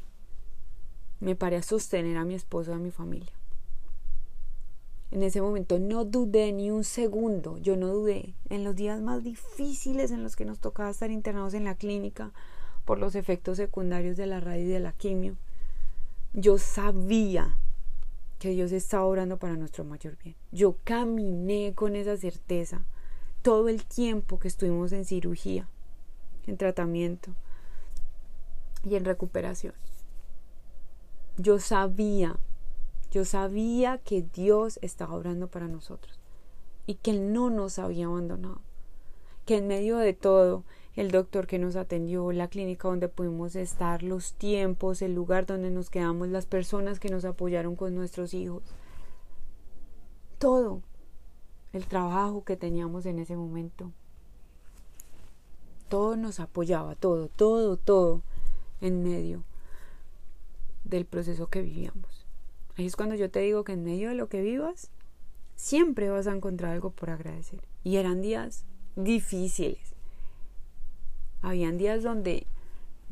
Me 1.19 1.35
paré 1.35 1.57
a 1.57 1.63
sostener 1.63 2.17
a 2.17 2.25
mi 2.25 2.35
esposo 2.35 2.71
y 2.71 2.75
a 2.75 2.79
mi 2.79 2.93
familia. 2.93 3.33
En 5.11 5.25
ese 5.25 5.43
momento 5.43 5.81
no 5.81 6.05
dudé 6.05 6.53
ni 6.53 6.71
un 6.71 6.85
segundo, 6.85 7.59
yo 7.59 7.77
no 7.77 7.89
dudé. 7.89 8.35
En 8.49 8.63
los 8.63 8.77
días 8.77 9.01
más 9.01 9.25
difíciles 9.25 10.13
en 10.13 10.23
los 10.23 10.37
que 10.37 10.45
nos 10.45 10.61
tocaba 10.61 10.91
estar 10.91 11.11
internados 11.11 11.55
en 11.55 11.65
la 11.65 11.75
clínica 11.75 12.33
por 12.85 12.99
los 12.99 13.15
efectos 13.15 13.57
secundarios 13.57 14.17
de 14.17 14.27
la 14.27 14.41
radio 14.41 14.65
y 14.65 14.69
de 14.69 14.81
la 14.81 14.93
quimio, 14.93 15.37
yo 16.33 16.59
sabía 16.59 17.57
que 18.39 18.51
Dios 18.51 18.73
estaba 18.73 19.07
orando 19.07 19.39
para 19.39 19.57
nuestro 19.57 19.85
mayor 19.85 20.17
bien. 20.23 20.37
Yo 20.53 20.77
caminé 20.85 21.73
con 21.75 21.97
esa 21.97 22.17
certeza 22.17 22.85
todo 23.43 23.69
el 23.69 23.85
tiempo 23.85 24.39
que 24.39 24.49
estuvimos 24.49 24.93
en 24.93 25.05
cirugía, 25.05 25.69
en 26.47 26.57
tratamiento 26.57 27.35
y 28.83 28.97
en 28.97 29.05
recuperación. 29.05 29.75
Yo 31.37 31.59
sabía, 31.59 32.37
yo 33.11 33.25
sabía 33.25 33.99
que 33.99 34.23
Dios 34.23 34.79
estaba 34.83 35.15
orando 35.15 35.49
para 35.49 35.69
nosotros 35.69 36.19
y 36.87 36.97
que 36.97 37.13
Él 37.13 37.33
no 37.33 37.51
nos 37.51 37.79
había 37.79 38.07
abandonado, 38.07 38.61
que 39.47 39.57
en 39.57 39.67
medio 39.67 39.97
de 39.99 40.13
todo 40.13 40.65
el 40.97 41.11
doctor 41.11 41.47
que 41.47 41.59
nos 41.59 41.77
atendió, 41.77 42.31
la 42.31 42.49
clínica 42.49 42.89
donde 42.89 43.09
pudimos 43.09 43.57
estar, 43.57 44.03
los 44.03 44.35
tiempos, 44.35 45.03
el 45.03 45.15
lugar 45.15 45.45
donde 45.45 45.71
nos 45.71 45.91
quedamos, 45.91 46.29
las 46.29 46.47
personas 46.47 47.01
que 47.01 47.09
nos 47.09 47.25
apoyaron 47.25 47.75
con 47.75 47.95
nuestros 47.95 48.33
hijos. 48.33 48.63
Todo 50.39 50.83
el 51.73 51.87
trabajo 51.87 52.45
que 52.45 52.57
teníamos 52.57 53.07
en 53.07 53.19
ese 53.19 53.35
momento. 53.35 53.91
Todo 55.89 56.17
nos 56.17 56.39
apoyaba, 56.39 56.95
todo, 56.95 57.29
todo, 57.29 57.77
todo 57.77 58.23
en 58.81 59.03
medio 59.03 59.43
del 60.85 61.07
proceso 61.07 61.49
que 61.49 61.63
vivíamos. 61.63 62.25
Ahí 62.77 62.87
es 62.87 62.95
cuando 62.95 63.17
yo 63.17 63.31
te 63.31 63.41
digo 63.41 63.65
que 63.65 63.73
en 63.73 63.85
medio 63.85 64.11
de 64.11 64.15
lo 64.15 64.29
que 64.29 64.43
vivas, 64.43 64.91
siempre 65.57 66.09
vas 66.09 66.29
a 66.29 66.35
encontrar 66.35 66.73
algo 66.73 66.91
por 66.91 67.11
agradecer. 67.11 67.61
Y 67.83 67.97
eran 67.97 68.23
días 68.23 68.65
difíciles 68.97 69.94
habían 71.45 71.77
días 71.77 72.03
donde 72.03 72.47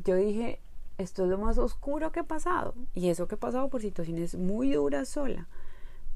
yo 0.03 0.15
dije, 0.15 0.59
esto 0.97 1.23
es 1.23 1.29
lo 1.29 1.37
más 1.37 1.57
oscuro 1.57 2.11
que 2.11 2.21
he 2.21 2.23
pasado. 2.23 2.73
Y 2.93 3.09
eso 3.09 3.27
que 3.27 3.35
he 3.35 3.37
pasado 3.37 3.69
por 3.69 3.81
situaciones 3.81 4.35
muy 4.35 4.71
duras 4.73 5.07
sola. 5.07 5.47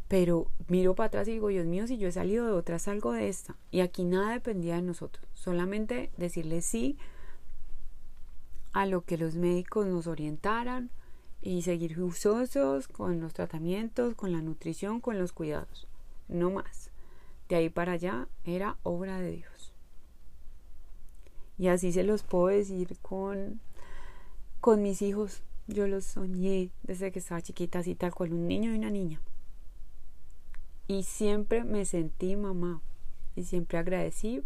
Pero 0.08 0.48
miro 0.68 0.96
para 0.96 1.08
atrás 1.08 1.28
y 1.28 1.34
digo, 1.34 1.50
Dios 1.50 1.66
mío, 1.66 1.86
si 1.86 1.98
yo 1.98 2.08
he 2.08 2.12
salido 2.12 2.46
de 2.46 2.54
otra, 2.54 2.80
salgo 2.80 3.12
de 3.12 3.28
esta. 3.28 3.56
Y 3.72 3.82
aquí 3.82 4.04
nada 4.04 4.32
dependía 4.32 4.76
de 4.76 4.82
nosotros. 4.82 5.26
Solamente 5.34 6.12
decirle 6.18 6.62
sí 6.62 6.98
a 8.74 8.86
lo 8.86 9.02
que 9.02 9.18
los 9.18 9.36
médicos 9.36 9.86
nos 9.86 10.08
orientaran 10.08 10.90
y 11.42 11.62
seguir 11.62 11.96
juiciosos 11.96 12.88
con 12.88 13.20
los 13.20 13.34
tratamientos, 13.34 14.16
con 14.16 14.32
la 14.32 14.42
nutrición, 14.42 15.02
con 15.02 15.20
los 15.20 15.34
cuidados. 15.34 15.88
No 16.28 16.50
más. 16.50 16.90
De 17.50 17.58
ahí 17.58 17.70
para 17.70 17.94
allá 17.94 18.28
era 18.44 18.78
obra 18.84 19.20
de 19.20 19.32
Dios. 19.32 19.74
Y 21.58 21.68
así 21.68 21.92
se 21.92 22.04
los 22.04 22.24
puedo 22.24 22.48
decir 22.48 22.98
con, 23.02 23.60
con 24.62 24.84
mis 24.84 25.02
hijos. 25.02 25.42
Yo 25.68 25.88
los 25.88 26.06
soñé 26.06 26.70
desde 26.84 27.12
que 27.12 27.20
estaba 27.20 27.42
chiquita, 27.42 27.80
así 27.80 27.96
tal 27.96 28.14
cual, 28.14 28.34
un 28.34 28.48
niño 28.48 28.72
y 28.72 28.78
una 28.78 28.90
niña. 28.90 29.20
Y 30.88 31.04
siempre 31.04 31.64
me 31.64 31.86
sentí 31.86 32.36
mamá. 32.36 32.82
Y 33.36 33.44
siempre 33.44 33.78
agradecí 33.78 34.44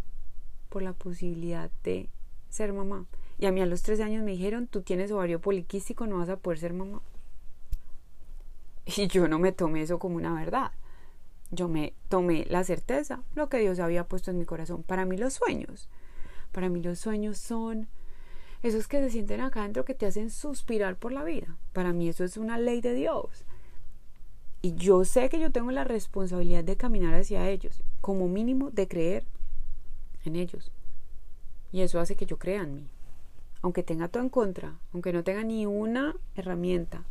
por 0.70 0.82
la 0.82 0.94
posibilidad 0.94 1.70
de 1.84 2.10
ser 2.50 2.74
mamá. 2.74 3.06
Y 3.38 3.46
a 3.46 3.52
mí 3.52 3.62
a 3.62 3.66
los 3.66 3.84
13 3.84 4.04
años 4.04 4.24
me 4.24 4.32
dijeron, 4.32 4.68
tú 4.68 4.82
tienes 4.82 5.12
ovario 5.12 5.40
poliquístico, 5.42 6.08
no 6.08 6.18
vas 6.18 6.30
a 6.30 6.38
poder 6.38 6.60
ser 6.60 6.74
mamá. 6.74 7.02
Y 8.98 9.08
yo 9.08 9.28
no 9.28 9.38
me 9.38 9.52
tomé 9.52 9.84
eso 9.84 10.00
como 10.00 10.16
una 10.16 10.34
verdad. 10.34 10.72
Yo 11.52 11.68
me 11.68 11.94
tomé 12.10 12.46
la 12.50 12.64
certeza, 12.64 13.24
lo 13.36 13.50
que 13.50 13.60
Dios 13.60 13.80
había 13.80 14.06
puesto 14.06 14.32
en 14.32 14.40
mi 14.40 14.46
corazón. 14.46 14.84
Para 14.84 15.06
mí 15.06 15.18
los 15.18 15.34
sueños 15.34 15.90
para 16.52 16.70
mí 16.70 16.82
los 16.82 17.00
sueños 17.00 17.38
son 17.38 17.88
esos 18.64 18.88
que 18.88 19.00
se 19.00 19.10
sienten 19.10 19.42
acá 19.42 19.62
adentro 19.62 19.86
que 19.86 19.96
te 19.96 20.06
hacen 20.06 20.30
suspirar 20.30 20.96
por 20.96 21.12
la 21.12 21.24
vida. 21.24 21.58
Para 21.74 21.94
mí 21.94 22.10
eso 22.10 22.24
es 22.24 22.38
una 22.38 22.58
ley 22.58 22.82
de 22.82 22.94
Dios. 22.94 23.46
Y 24.62 24.76
yo 24.76 25.04
sé 25.06 25.30
que 25.30 25.40
yo 25.40 25.52
tengo 25.52 25.72
la 25.72 25.84
responsabilidad 25.84 26.64
de 26.64 26.78
caminar 26.78 27.16
hacia 27.16 27.50
ellos, 27.50 27.82
como 28.00 28.28
mínimo 28.28 28.70
de 28.70 28.88
creer 28.88 29.26
en 30.24 30.36
ellos. 30.36 30.72
Y 31.72 31.82
eso 31.82 32.00
hace 32.00 32.16
que 32.16 32.28
yo 32.28 32.38
crea 32.38 32.62
en 32.62 32.76
mí. 32.76 32.90
aunque 33.62 33.84
tenga 33.84 34.08
todo 34.08 34.24
en 34.24 34.30
contra, 34.30 34.80
aunque 34.94 35.14
no 35.14 35.24
tenga 35.24 35.44
ni 35.44 35.66
una 35.66 36.16
herramienta, 36.36 37.04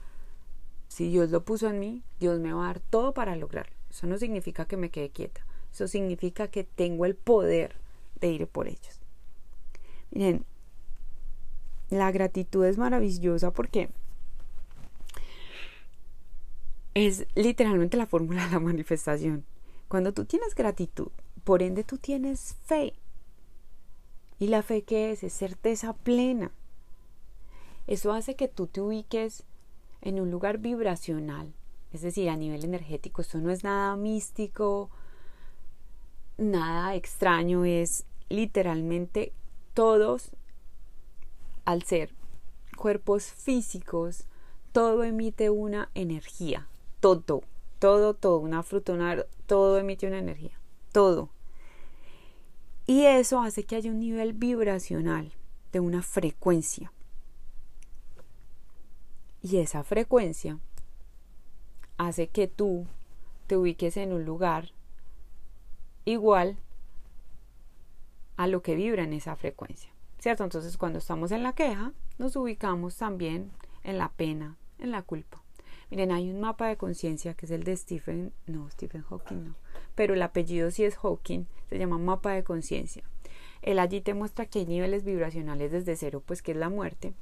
si 0.88 1.08
Dios 1.08 1.30
lo 1.30 1.44
puso 1.44 1.68
en 1.68 1.78
mí, 1.78 2.02
Dios 2.18 2.40
me 2.40 2.52
va 2.52 2.64
a 2.64 2.66
dar 2.66 2.80
todo 2.80 3.14
para 3.14 3.36
lograrlo. 3.36 3.74
Eso 3.88 4.06
no 4.06 4.18
significa 4.18 4.64
que 4.64 4.76
me 4.76 4.90
quede 4.90 5.10
quieta. 5.10 5.46
Eso 5.72 5.86
significa 5.86 6.48
que 6.48 6.64
tengo 6.64 7.06
el 7.06 7.14
poder 7.14 7.76
de 8.20 8.28
ir 8.32 8.46
por 8.48 8.66
ellos. 8.66 8.99
Miren, 10.10 10.44
la 11.90 12.10
gratitud 12.10 12.64
es 12.64 12.78
maravillosa 12.78 13.52
porque 13.52 13.90
es 16.94 17.26
literalmente 17.34 17.96
la 17.96 18.06
fórmula 18.06 18.46
de 18.46 18.52
la 18.52 18.60
manifestación. 18.60 19.44
Cuando 19.88 20.12
tú 20.12 20.24
tienes 20.24 20.54
gratitud, 20.54 21.08
por 21.44 21.62
ende 21.62 21.84
tú 21.84 21.98
tienes 21.98 22.56
fe. 22.64 22.94
¿Y 24.38 24.48
la 24.48 24.62
fe 24.62 24.82
qué 24.82 25.12
es? 25.12 25.22
Es 25.22 25.32
certeza 25.32 25.92
plena. 25.92 26.52
Eso 27.86 28.12
hace 28.12 28.36
que 28.36 28.48
tú 28.48 28.66
te 28.66 28.80
ubiques 28.80 29.44
en 30.00 30.20
un 30.20 30.30
lugar 30.30 30.58
vibracional, 30.58 31.52
es 31.92 32.02
decir, 32.02 32.30
a 32.30 32.36
nivel 32.36 32.64
energético. 32.64 33.20
Esto 33.20 33.38
no 33.38 33.50
es 33.50 33.64
nada 33.64 33.96
místico, 33.96 34.90
nada 36.38 36.94
extraño, 36.94 37.64
es 37.64 38.06
literalmente 38.28 39.32
todos, 39.74 40.30
al 41.64 41.82
ser 41.82 42.12
cuerpos 42.76 43.24
físicos, 43.24 44.24
todo 44.72 45.04
emite 45.04 45.50
una 45.50 45.90
energía, 45.94 46.68
todo, 47.00 47.42
todo, 47.78 48.14
todo, 48.14 48.38
una 48.38 48.62
fruta, 48.62 49.26
todo 49.46 49.78
emite 49.78 50.06
una 50.06 50.18
energía, 50.18 50.58
todo. 50.92 51.30
Y 52.86 53.04
eso 53.04 53.40
hace 53.40 53.64
que 53.64 53.76
haya 53.76 53.90
un 53.90 54.00
nivel 54.00 54.32
vibracional 54.32 55.32
de 55.72 55.80
una 55.80 56.02
frecuencia. 56.02 56.92
Y 59.42 59.58
esa 59.58 59.84
frecuencia 59.84 60.58
hace 61.96 62.28
que 62.28 62.48
tú 62.48 62.86
te 63.46 63.56
ubiques 63.56 63.96
en 63.96 64.12
un 64.12 64.24
lugar 64.24 64.72
igual 66.04 66.56
a 68.40 68.46
lo 68.46 68.62
que 68.62 68.74
vibra 68.74 69.04
en 69.04 69.12
esa 69.12 69.36
frecuencia. 69.36 69.90
¿Cierto? 70.18 70.44
Entonces 70.44 70.78
cuando 70.78 70.98
estamos 70.98 71.30
en 71.30 71.42
la 71.42 71.52
queja, 71.52 71.92
nos 72.16 72.36
ubicamos 72.36 72.96
también 72.96 73.50
en 73.84 73.98
la 73.98 74.08
pena, 74.08 74.56
en 74.78 74.92
la 74.92 75.02
culpa. 75.02 75.42
Miren, 75.90 76.10
hay 76.10 76.30
un 76.30 76.40
mapa 76.40 76.66
de 76.68 76.78
conciencia 76.78 77.34
que 77.34 77.44
es 77.44 77.52
el 77.52 77.64
de 77.64 77.76
Stephen, 77.76 78.32
no, 78.46 78.70
Stephen 78.70 79.02
Hawking 79.02 79.44
no, 79.44 79.56
pero 79.94 80.14
el 80.14 80.22
apellido 80.22 80.70
sí 80.70 80.84
es 80.84 80.96
Hawking, 80.96 81.44
se 81.68 81.78
llama 81.78 81.98
mapa 81.98 82.30
de 82.30 82.42
conciencia. 82.42 83.04
Él 83.60 83.78
allí 83.78 84.00
te 84.00 84.14
muestra 84.14 84.46
que 84.46 84.60
hay 84.60 84.66
niveles 84.66 85.04
vibracionales 85.04 85.70
desde 85.70 85.94
cero, 85.96 86.22
pues 86.24 86.40
que 86.40 86.52
es 86.52 86.56
la 86.56 86.70
muerte, 86.70 87.12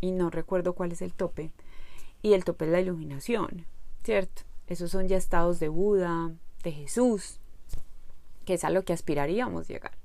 y 0.00 0.12
no 0.12 0.30
recuerdo 0.30 0.74
cuál 0.74 0.92
es 0.92 1.02
el 1.02 1.12
tope, 1.12 1.50
y 2.22 2.34
el 2.34 2.44
tope 2.44 2.66
es 2.66 2.70
la 2.70 2.80
iluminación, 2.80 3.66
¿cierto? 4.04 4.42
Esos 4.68 4.92
son 4.92 5.08
ya 5.08 5.16
estados 5.16 5.58
de 5.58 5.68
Buda, 5.68 6.32
de 6.62 6.70
Jesús, 6.70 7.40
que 8.44 8.54
es 8.54 8.62
a 8.62 8.70
lo 8.70 8.84
que 8.84 8.92
aspiraríamos 8.92 9.66
llegar. 9.66 10.03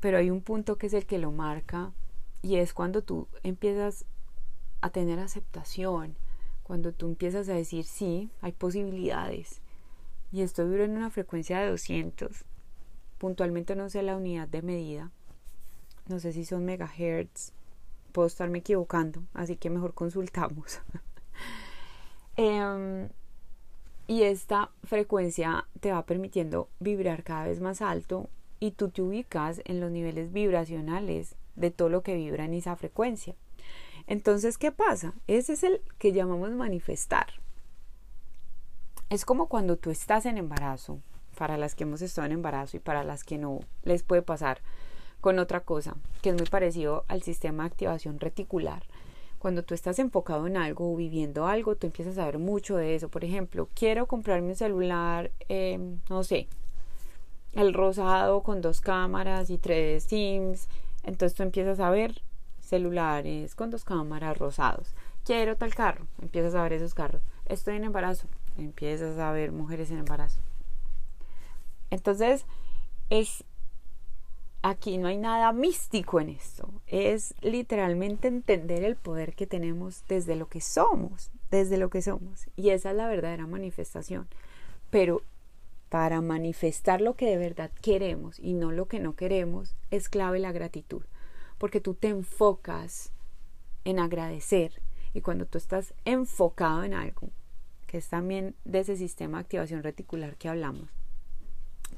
Pero 0.00 0.18
hay 0.18 0.30
un 0.30 0.42
punto 0.42 0.76
que 0.76 0.86
es 0.86 0.94
el 0.94 1.06
que 1.06 1.18
lo 1.18 1.32
marca 1.32 1.92
y 2.42 2.56
es 2.56 2.72
cuando 2.72 3.02
tú 3.02 3.28
empiezas 3.42 4.04
a 4.80 4.90
tener 4.90 5.18
aceptación, 5.18 6.16
cuando 6.62 6.92
tú 6.92 7.06
empiezas 7.06 7.48
a 7.48 7.54
decir 7.54 7.84
sí, 7.84 8.30
hay 8.40 8.52
posibilidades 8.52 9.60
y 10.30 10.42
esto 10.42 10.66
dura 10.66 10.84
en 10.84 10.96
una 10.96 11.10
frecuencia 11.10 11.58
de 11.60 11.70
200, 11.70 12.44
puntualmente 13.18 13.74
no 13.74 13.88
sé 13.88 14.02
la 14.02 14.16
unidad 14.16 14.48
de 14.48 14.62
medida, 14.62 15.10
no 16.06 16.20
sé 16.20 16.32
si 16.32 16.44
son 16.44 16.64
megahertz, 16.64 17.52
puedo 18.12 18.26
estarme 18.26 18.58
equivocando, 18.58 19.22
así 19.34 19.56
que 19.56 19.70
mejor 19.70 19.94
consultamos. 19.94 20.80
Em, 22.40 23.08
y 24.06 24.22
esta 24.22 24.70
frecuencia 24.84 25.66
te 25.80 25.90
va 25.90 26.06
permitiendo 26.06 26.68
vibrar 26.78 27.24
cada 27.24 27.46
vez 27.46 27.60
más 27.60 27.82
alto 27.82 28.30
y 28.60 28.72
tú 28.72 28.90
te 28.90 29.02
ubicas 29.02 29.60
en 29.64 29.80
los 29.80 29.90
niveles 29.90 30.32
vibracionales 30.32 31.36
de 31.56 31.70
todo 31.70 31.88
lo 31.88 32.02
que 32.02 32.14
vibra 32.14 32.44
en 32.44 32.54
esa 32.54 32.76
frecuencia. 32.76 33.34
Entonces, 34.06 34.58
¿qué 34.58 34.72
pasa? 34.72 35.14
Ese 35.26 35.52
es 35.52 35.62
el 35.62 35.82
que 35.98 36.12
llamamos 36.12 36.50
manifestar. 36.52 37.26
Es 39.10 39.24
como 39.24 39.48
cuando 39.48 39.76
tú 39.76 39.90
estás 39.90 40.26
en 40.26 40.38
embarazo, 40.38 41.00
para 41.36 41.56
las 41.56 41.74
que 41.74 41.84
hemos 41.84 42.02
estado 42.02 42.26
en 42.26 42.32
embarazo 42.32 42.76
y 42.76 42.80
para 42.80 43.04
las 43.04 43.22
que 43.22 43.38
no 43.38 43.60
les 43.84 44.02
puede 44.02 44.22
pasar 44.22 44.60
con 45.20 45.38
otra 45.38 45.60
cosa, 45.60 45.96
que 46.20 46.30
es 46.30 46.36
muy 46.36 46.46
parecido 46.46 47.04
al 47.08 47.22
sistema 47.22 47.62
de 47.62 47.68
activación 47.68 48.18
reticular. 48.18 48.82
Cuando 49.38 49.62
tú 49.62 49.74
estás 49.74 50.00
enfocado 50.00 50.48
en 50.48 50.56
algo 50.56 50.92
o 50.92 50.96
viviendo 50.96 51.46
algo, 51.46 51.76
tú 51.76 51.86
empiezas 51.86 52.18
a 52.18 52.26
ver 52.26 52.38
mucho 52.38 52.76
de 52.76 52.96
eso. 52.96 53.08
Por 53.08 53.24
ejemplo, 53.24 53.68
quiero 53.72 54.06
comprarme 54.06 54.48
un 54.48 54.56
celular, 54.56 55.30
em, 55.48 56.00
no 56.10 56.24
sé, 56.24 56.48
el 57.58 57.74
rosado 57.74 58.42
con 58.44 58.62
dos 58.62 58.80
cámaras 58.80 59.50
y 59.50 59.58
tres 59.58 60.04
SIMs. 60.04 60.68
Entonces 61.02 61.36
tú 61.36 61.42
empiezas 61.42 61.80
a 61.80 61.90
ver 61.90 62.22
celulares 62.60 63.56
con 63.56 63.70
dos 63.70 63.84
cámaras 63.84 64.38
rosados. 64.38 64.94
Quiero 65.24 65.56
tal 65.56 65.74
carro, 65.74 66.06
empiezas 66.22 66.54
a 66.54 66.62
ver 66.62 66.74
esos 66.74 66.94
carros. 66.94 67.20
Estoy 67.46 67.76
en 67.76 67.84
embarazo, 67.84 68.28
empiezas 68.56 69.18
a 69.18 69.32
ver 69.32 69.50
mujeres 69.50 69.90
en 69.90 69.98
embarazo. 69.98 70.38
Entonces, 71.90 72.46
es 73.10 73.44
aquí 74.62 74.98
no 74.98 75.08
hay 75.08 75.16
nada 75.16 75.52
místico 75.52 76.20
en 76.20 76.28
esto. 76.28 76.68
Es 76.86 77.34
literalmente 77.40 78.28
entender 78.28 78.84
el 78.84 78.94
poder 78.94 79.34
que 79.34 79.48
tenemos 79.48 80.04
desde 80.08 80.36
lo 80.36 80.48
que 80.48 80.60
somos, 80.60 81.32
desde 81.50 81.76
lo 81.76 81.90
que 81.90 82.02
somos. 82.02 82.46
Y 82.54 82.70
esa 82.70 82.90
es 82.90 82.96
la 82.96 83.08
verdadera 83.08 83.48
manifestación. 83.48 84.28
Pero 84.90 85.22
para 85.88 86.20
manifestar 86.20 87.00
lo 87.00 87.14
que 87.14 87.26
de 87.26 87.38
verdad 87.38 87.70
queremos 87.80 88.38
y 88.38 88.54
no 88.54 88.72
lo 88.72 88.86
que 88.86 89.00
no 89.00 89.16
queremos, 89.16 89.74
es 89.90 90.08
clave 90.08 90.38
la 90.38 90.52
gratitud 90.52 91.02
porque 91.58 91.80
tú 91.80 91.94
te 91.94 92.08
enfocas 92.08 93.12
en 93.84 93.98
agradecer 93.98 94.80
y 95.12 95.20
cuando 95.20 95.46
tú 95.46 95.58
estás 95.58 95.92
enfocado 96.04 96.84
en 96.84 96.94
algo, 96.94 97.30
que 97.86 97.98
es 97.98 98.08
también 98.08 98.54
de 98.64 98.80
ese 98.80 98.96
sistema 98.96 99.38
de 99.38 99.42
activación 99.42 99.82
reticular 99.82 100.36
que 100.36 100.48
hablamos, 100.48 100.88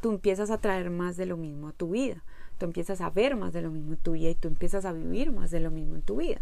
tú 0.00 0.11
empiezas 0.11 0.50
a 0.50 0.59
traer 0.59 0.90
más 0.90 1.16
de 1.16 1.26
lo 1.26 1.37
mismo 1.37 1.68
a 1.68 1.72
tu 1.72 1.90
vida, 1.90 2.24
tú 2.59 2.66
empiezas 2.66 3.00
a 3.00 3.11
ver 3.11 3.37
más 3.37 3.53
de 3.53 3.62
lo 3.62 3.70
mismo 3.70 3.92
en 3.92 3.98
tu 3.98 4.12
vida 4.12 4.31
y 4.31 4.35
tú 4.35 4.48
empiezas 4.48 4.85
a 4.85 4.92
vivir 4.92 5.31
más 5.31 5.50
de 5.50 5.61
lo 5.61 5.70
mismo 5.70 5.96
en 5.96 6.03
tu 6.03 6.16
vida. 6.16 6.40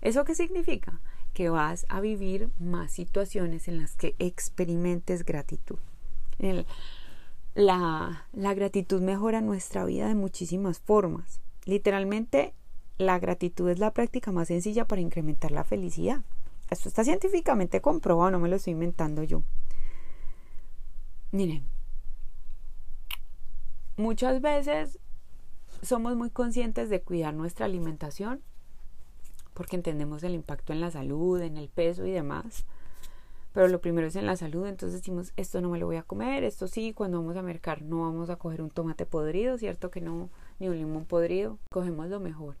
¿Eso 0.00 0.24
qué 0.24 0.34
significa? 0.34 1.00
Que 1.32 1.48
vas 1.48 1.86
a 1.88 2.00
vivir 2.00 2.50
más 2.58 2.92
situaciones 2.92 3.68
en 3.68 3.78
las 3.78 3.96
que 3.96 4.14
experimentes 4.18 5.24
gratitud. 5.24 5.78
La, 7.54 8.26
la 8.32 8.54
gratitud 8.54 9.00
mejora 9.00 9.40
nuestra 9.40 9.84
vida 9.84 10.08
de 10.08 10.14
muchísimas 10.14 10.78
formas. 10.78 11.40
Literalmente, 11.64 12.54
la 12.98 13.18
gratitud 13.18 13.68
es 13.68 13.78
la 13.78 13.92
práctica 13.92 14.32
más 14.32 14.48
sencilla 14.48 14.86
para 14.86 15.00
incrementar 15.00 15.50
la 15.50 15.64
felicidad. 15.64 16.22
Esto 16.70 16.88
está 16.88 17.04
científicamente 17.04 17.80
comprobado, 17.80 18.30
no 18.30 18.38
me 18.40 18.48
lo 18.48 18.56
estoy 18.56 18.72
inventando 18.72 19.22
yo. 19.22 19.42
Miren, 21.32 21.64
muchas 23.96 24.40
veces 24.40 24.98
somos 25.82 26.16
muy 26.16 26.30
conscientes 26.30 26.88
de 26.88 27.02
cuidar 27.02 27.34
nuestra 27.34 27.66
alimentación 27.66 28.42
porque 29.54 29.76
entendemos 29.76 30.22
el 30.22 30.34
impacto 30.34 30.72
en 30.72 30.80
la 30.80 30.90
salud, 30.90 31.40
en 31.40 31.56
el 31.56 31.68
peso 31.68 32.04
y 32.04 32.10
demás. 32.10 32.64
Pero 33.56 33.68
lo 33.68 33.80
primero 33.80 34.06
es 34.06 34.16
en 34.16 34.26
la 34.26 34.36
salud, 34.36 34.66
entonces 34.66 35.00
decimos, 35.00 35.32
esto 35.38 35.62
no 35.62 35.70
me 35.70 35.78
lo 35.78 35.86
voy 35.86 35.96
a 35.96 36.02
comer, 36.02 36.44
esto 36.44 36.68
sí, 36.68 36.92
cuando 36.92 37.22
vamos 37.22 37.38
a 37.38 37.42
mercar 37.42 37.80
no 37.80 38.02
vamos 38.02 38.28
a 38.28 38.36
coger 38.36 38.60
un 38.60 38.68
tomate 38.68 39.06
podrido, 39.06 39.56
¿cierto? 39.56 39.90
Que 39.90 40.02
no, 40.02 40.28
ni 40.58 40.68
un 40.68 40.76
limón 40.76 41.06
podrido, 41.06 41.58
cogemos 41.70 42.10
lo 42.10 42.20
mejor 42.20 42.56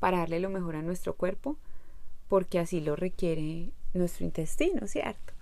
para 0.00 0.18
darle 0.18 0.40
lo 0.40 0.50
mejor 0.50 0.74
a 0.74 0.82
nuestro 0.82 1.14
cuerpo, 1.14 1.56
porque 2.26 2.58
así 2.58 2.80
lo 2.80 2.96
requiere 2.96 3.70
nuestro 3.94 4.24
intestino, 4.24 4.88
¿cierto? 4.88 5.34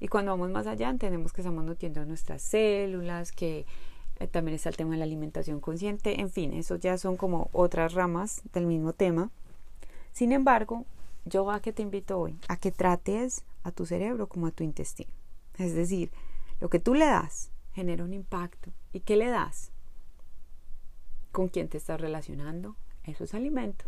Y 0.00 0.08
cuando 0.08 0.32
vamos 0.32 0.50
más 0.50 0.66
allá, 0.66 0.90
entendemos 0.90 1.32
que 1.32 1.42
estamos 1.42 1.62
nutriendo 1.64 2.04
nuestras 2.04 2.42
células, 2.42 3.30
que 3.30 3.66
eh, 4.18 4.26
también 4.26 4.56
está 4.56 4.70
el 4.70 4.76
tema 4.76 4.94
de 4.94 4.96
la 4.96 5.04
alimentación 5.04 5.60
consciente, 5.60 6.20
en 6.20 6.28
fin, 6.28 6.52
eso 6.52 6.74
ya 6.74 6.98
son 6.98 7.16
como 7.16 7.50
otras 7.52 7.94
ramas 7.94 8.42
del 8.52 8.66
mismo 8.66 8.92
tema. 8.92 9.30
Sin 10.10 10.32
embargo, 10.32 10.86
yo 11.24 11.52
a 11.52 11.60
que 11.60 11.72
te 11.72 11.82
invito 11.82 12.18
hoy, 12.18 12.36
a 12.48 12.56
que 12.56 12.72
trates 12.72 13.44
a 13.66 13.72
tu 13.72 13.84
cerebro 13.84 14.28
como 14.28 14.46
a 14.46 14.52
tu 14.52 14.62
intestino. 14.62 15.10
Es 15.58 15.74
decir, 15.74 16.12
lo 16.60 16.70
que 16.70 16.78
tú 16.78 16.94
le 16.94 17.06
das 17.06 17.50
genera 17.72 18.04
un 18.04 18.12
impacto. 18.12 18.70
¿Y 18.92 19.00
qué 19.00 19.16
le 19.16 19.26
das? 19.26 19.72
¿Con 21.32 21.48
quién 21.48 21.68
te 21.68 21.76
estás 21.76 22.00
relacionando? 22.00 22.76
Eso 23.04 23.24
es 23.24 23.34
alimento. 23.34 23.84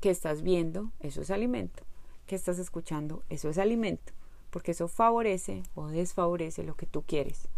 ¿Qué 0.00 0.10
estás 0.10 0.42
viendo? 0.42 0.90
Eso 1.00 1.20
es 1.20 1.30
alimento. 1.30 1.84
¿Qué 2.26 2.34
estás 2.34 2.58
escuchando? 2.58 3.22
Eso 3.28 3.50
es 3.50 3.58
alimento. 3.58 4.12
Porque 4.50 4.72
eso 4.72 4.88
favorece 4.88 5.62
o 5.74 5.88
desfavorece 5.88 6.64
lo 6.64 6.74
que 6.74 6.86
tú 6.86 7.02
quieres. 7.02 7.48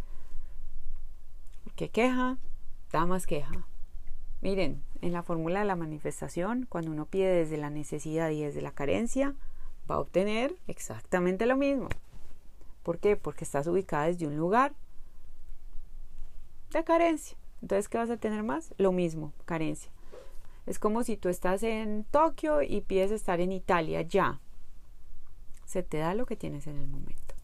Porque 1.62 1.88
queja 1.88 2.38
da 2.90 3.06
más 3.06 3.26
queja. 3.26 3.66
Miren, 4.40 4.82
en 5.00 5.12
la 5.12 5.22
fórmula 5.22 5.60
de 5.60 5.64
la 5.64 5.76
manifestación, 5.76 6.66
cuando 6.68 6.90
uno 6.90 7.06
pide 7.06 7.28
desde 7.28 7.56
la 7.56 7.70
necesidad 7.70 8.30
y 8.30 8.42
desde 8.42 8.60
la 8.60 8.72
carencia, 8.72 9.34
va 9.90 9.96
a 9.96 10.00
obtener 10.00 10.54
exactamente 10.66 11.46
lo 11.46 11.56
mismo. 11.56 11.88
¿Por 12.82 12.98
qué? 12.98 13.16
Porque 13.16 13.44
estás 13.44 13.66
ubicada 13.66 14.06
desde 14.06 14.26
un 14.26 14.36
lugar 14.36 14.74
de 16.70 16.84
carencia. 16.84 17.36
Entonces, 17.62 17.88
¿qué 17.88 17.98
vas 17.98 18.10
a 18.10 18.16
tener 18.16 18.42
más? 18.42 18.74
Lo 18.76 18.92
mismo, 18.92 19.32
carencia. 19.46 19.90
Es 20.66 20.78
como 20.78 21.02
si 21.02 21.16
tú 21.16 21.28
estás 21.28 21.62
en 21.62 22.04
Tokio 22.04 22.62
y 22.62 22.80
pides 22.80 23.10
estar 23.10 23.40
en 23.40 23.52
Italia 23.52 24.02
ya. 24.02 24.40
Se 25.64 25.82
te 25.82 25.98
da 25.98 26.14
lo 26.14 26.26
que 26.26 26.36
tienes 26.36 26.66
en 26.66 26.76
el 26.76 26.88
momento. 26.88 27.34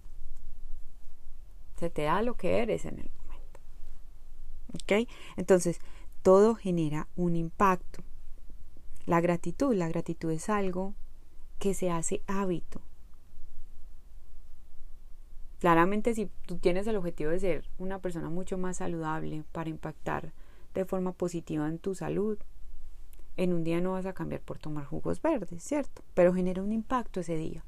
Se 1.77 1.89
te 1.91 2.03
da 2.03 2.23
lo 2.23 2.35
que 2.35 2.59
eres 2.59 2.85
en 2.85 2.99
el 2.99 3.11
momento. 3.25 3.61
¿Ok? 4.75 5.09
Entonces, 5.37 5.81
todo 6.23 6.55
genera 6.55 7.09
un 7.17 7.37
impacto. 7.37 8.03
La 9.07 9.21
gratitud, 9.21 9.75
la 9.75 9.89
gratitud 9.89 10.31
es 10.31 10.51
algo 10.51 10.95
que 11.61 11.75
se 11.75 11.91
hace 11.91 12.23
hábito. 12.27 12.81
Claramente 15.61 16.15
si 16.15 16.31
tú 16.47 16.57
tienes 16.57 16.87
el 16.87 16.97
objetivo 16.97 17.31
de 17.31 17.39
ser 17.39 17.69
una 17.79 18.01
persona 18.01 18.31
mucho 18.31 18.57
más 18.57 18.79
saludable 18.79 19.45
para 19.53 19.69
impactar 19.69 20.33
de 20.75 20.87
forma 20.87 21.13
positiva 21.13 21.69
en 21.69 21.79
tu 21.79 21.95
salud, 21.95 22.39
en 23.37 23.53
un 23.53 23.63
día 23.63 23.81
no 23.81 23.93
vas 23.93 24.07
a 24.07 24.15
cambiar 24.15 24.41
por 24.41 24.59
tomar 24.59 24.87
jugos 24.87 25.21
verdes, 25.21 25.63
¿cierto? 25.63 26.03
Pero 26.15 26.33
genera 26.33 26.63
un 26.63 26.73
impacto 26.73 27.21
ese 27.21 27.37
día. 27.37 27.63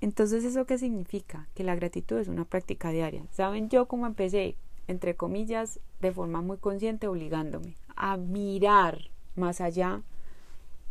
Entonces, 0.00 0.44
¿eso 0.44 0.64
qué 0.64 0.78
significa? 0.78 1.48
Que 1.54 1.64
la 1.64 1.74
gratitud 1.74 2.18
es 2.18 2.28
una 2.28 2.44
práctica 2.44 2.90
diaria. 2.90 3.26
¿Saben 3.32 3.68
yo 3.70 3.86
cómo 3.86 4.06
empecé? 4.06 4.56
Entre 4.86 5.16
comillas, 5.16 5.80
de 6.00 6.12
forma 6.12 6.40
muy 6.40 6.58
consciente, 6.58 7.08
obligándome 7.08 7.74
a 7.96 8.16
mirar 8.16 9.10
más 9.34 9.60
allá 9.60 10.02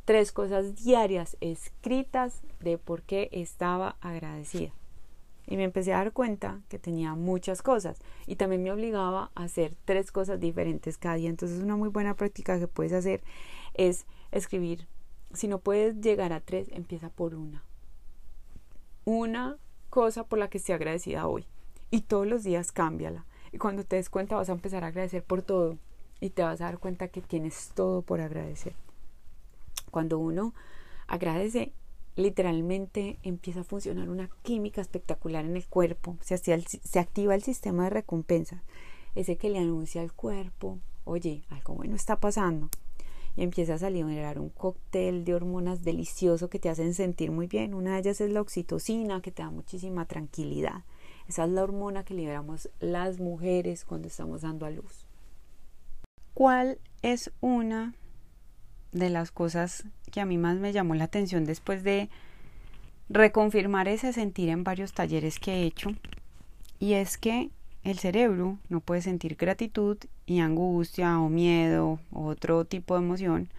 tres 0.06 0.32
cosas 0.32 0.76
diarias 0.76 1.38
escritas 1.42 2.42
de 2.60 2.78
por 2.78 3.04
qué 3.04 3.30
estaba 3.32 3.96
agradecida. 4.02 4.72
Y 5.46 5.58
me 5.58 5.64
empecé 5.64 5.94
a 5.94 5.98
dar 5.98 6.14
cuenta 6.14 6.62
que 6.70 6.80
tenía 6.80 7.16
muchas 7.16 7.62
cosas 7.62 8.00
y 8.26 8.38
también 8.38 8.64
me 8.64 8.72
obligaba 8.72 9.32
a 9.36 9.44
hacer 9.44 9.76
tres 9.86 10.12
cosas 10.12 10.40
diferentes 10.40 10.98
cada 10.98 11.16
día. 11.16 11.30
Entonces 11.30 11.62
una 11.62 11.76
muy 11.76 11.90
buena 11.90 12.16
práctica 12.16 12.60
que 12.60 12.68
puedes 12.68 12.94
hacer 12.94 13.22
es 13.74 14.06
escribir. 14.32 14.88
Si 15.34 15.48
no 15.48 15.60
puedes 15.60 16.00
llegar 16.00 16.32
a 16.32 16.40
tres, 16.40 16.70
empieza 16.72 17.10
por 17.10 17.36
una. 17.36 17.64
Una 19.04 19.58
cosa 19.90 20.24
por 20.24 20.40
la 20.40 20.50
que 20.50 20.60
esté 20.60 20.74
agradecida 20.74 21.28
hoy. 21.28 21.46
Y 21.92 22.02
todos 22.02 22.26
los 22.26 22.44
días 22.44 22.72
cámbiala. 22.72 23.26
Y 23.52 23.58
cuando 23.58 23.84
te 23.84 23.98
des 23.98 24.10
cuenta 24.10 24.36
vas 24.36 24.50
a 24.50 24.54
empezar 24.54 24.84
a 24.84 24.88
agradecer 24.88 25.24
por 25.24 25.42
todo. 25.42 25.78
Y 26.22 26.30
te 26.30 26.42
vas 26.42 26.62
a 26.62 26.66
dar 26.66 26.80
cuenta 26.80 27.10
que 27.10 27.22
tienes 27.22 27.72
todo 27.76 28.02
por 28.02 28.22
agradecer. 28.22 28.74
Cuando 29.94 30.18
uno 30.18 30.56
agradece, 31.06 31.72
literalmente 32.16 33.20
empieza 33.22 33.60
a 33.60 33.64
funcionar 33.64 34.10
una 34.10 34.28
química 34.42 34.82
espectacular 34.82 35.46
en 35.46 35.56
el 35.56 35.68
cuerpo. 35.68 36.18
Se, 36.20 36.52
activa 37.00 37.36
el 37.36 37.44
sistema 37.44 37.84
de 37.84 37.92
recompensa. 37.92 38.64
Ese 39.14 39.38
que 39.38 39.52
le 39.52 39.60
anuncia 39.60 40.02
al 40.02 40.12
cuerpo, 40.12 40.80
oye, 41.04 41.44
algo 41.50 41.76
bueno 41.76 41.96
está 41.96 42.20
pasando. 42.20 42.70
Y 43.36 43.44
empieza 43.44 43.76
a 43.76 43.78
generar 43.78 44.40
un 44.40 44.50
cóctel 44.50 45.26
de 45.26 45.36
hormonas 45.36 45.84
delicioso 45.84 46.50
que 46.50 46.58
te 46.58 46.70
hacen 46.70 46.96
sentir 46.96 47.30
muy 47.30 47.46
bien. 47.46 47.76
Una 47.76 47.94
de 47.94 48.00
ellas 48.00 48.20
es 48.20 48.32
la 48.32 48.42
oxitocina, 48.42 49.22
que 49.22 49.32
te 49.32 49.44
da 49.44 49.52
muchísima 49.52 50.08
tranquilidad. 50.08 50.86
Esa 51.28 51.46
es 51.46 51.52
la 51.52 51.62
hormona 51.62 52.04
que 52.04 52.16
liberamos 52.16 52.72
las 52.80 53.20
mujeres 53.20 53.86
cuando 53.86 54.08
estamos 54.08 54.42
dando 54.42 54.66
a 54.66 54.72
luz. 54.72 55.06
¿Cuál 56.34 56.80
es 57.04 57.32
una 57.42 57.94
de 58.94 59.10
las 59.10 59.32
cosas 59.32 59.84
que 60.12 60.22
a 60.22 60.26
mí 60.26 60.38
más 60.38 60.58
me 60.58 60.72
llamó 60.72 60.96
la 60.96 61.06
atención 61.06 61.44
después 61.44 61.84
de 61.84 62.10
reconfirmar 63.10 63.88
ese 63.88 64.14
sentir 64.14 64.50
en 64.50 64.64
varios 64.64 64.94
talleres 64.94 65.40
que 65.40 65.52
he 65.52 65.64
hecho 65.64 65.90
y 66.80 66.94
es 66.94 67.18
que 67.18 67.50
el 67.84 68.00
cerebro 68.00 68.58
no 68.70 68.80
puede 68.80 69.02
sentir 69.02 69.36
gratitud 69.36 69.98
y 70.26 70.40
angustia 70.40 71.20
o 71.20 71.28
miedo 71.28 72.00
o 72.12 72.26
otro 72.26 72.66
tipo 72.66 72.96
de 72.96 73.04
emoción, 73.04 73.50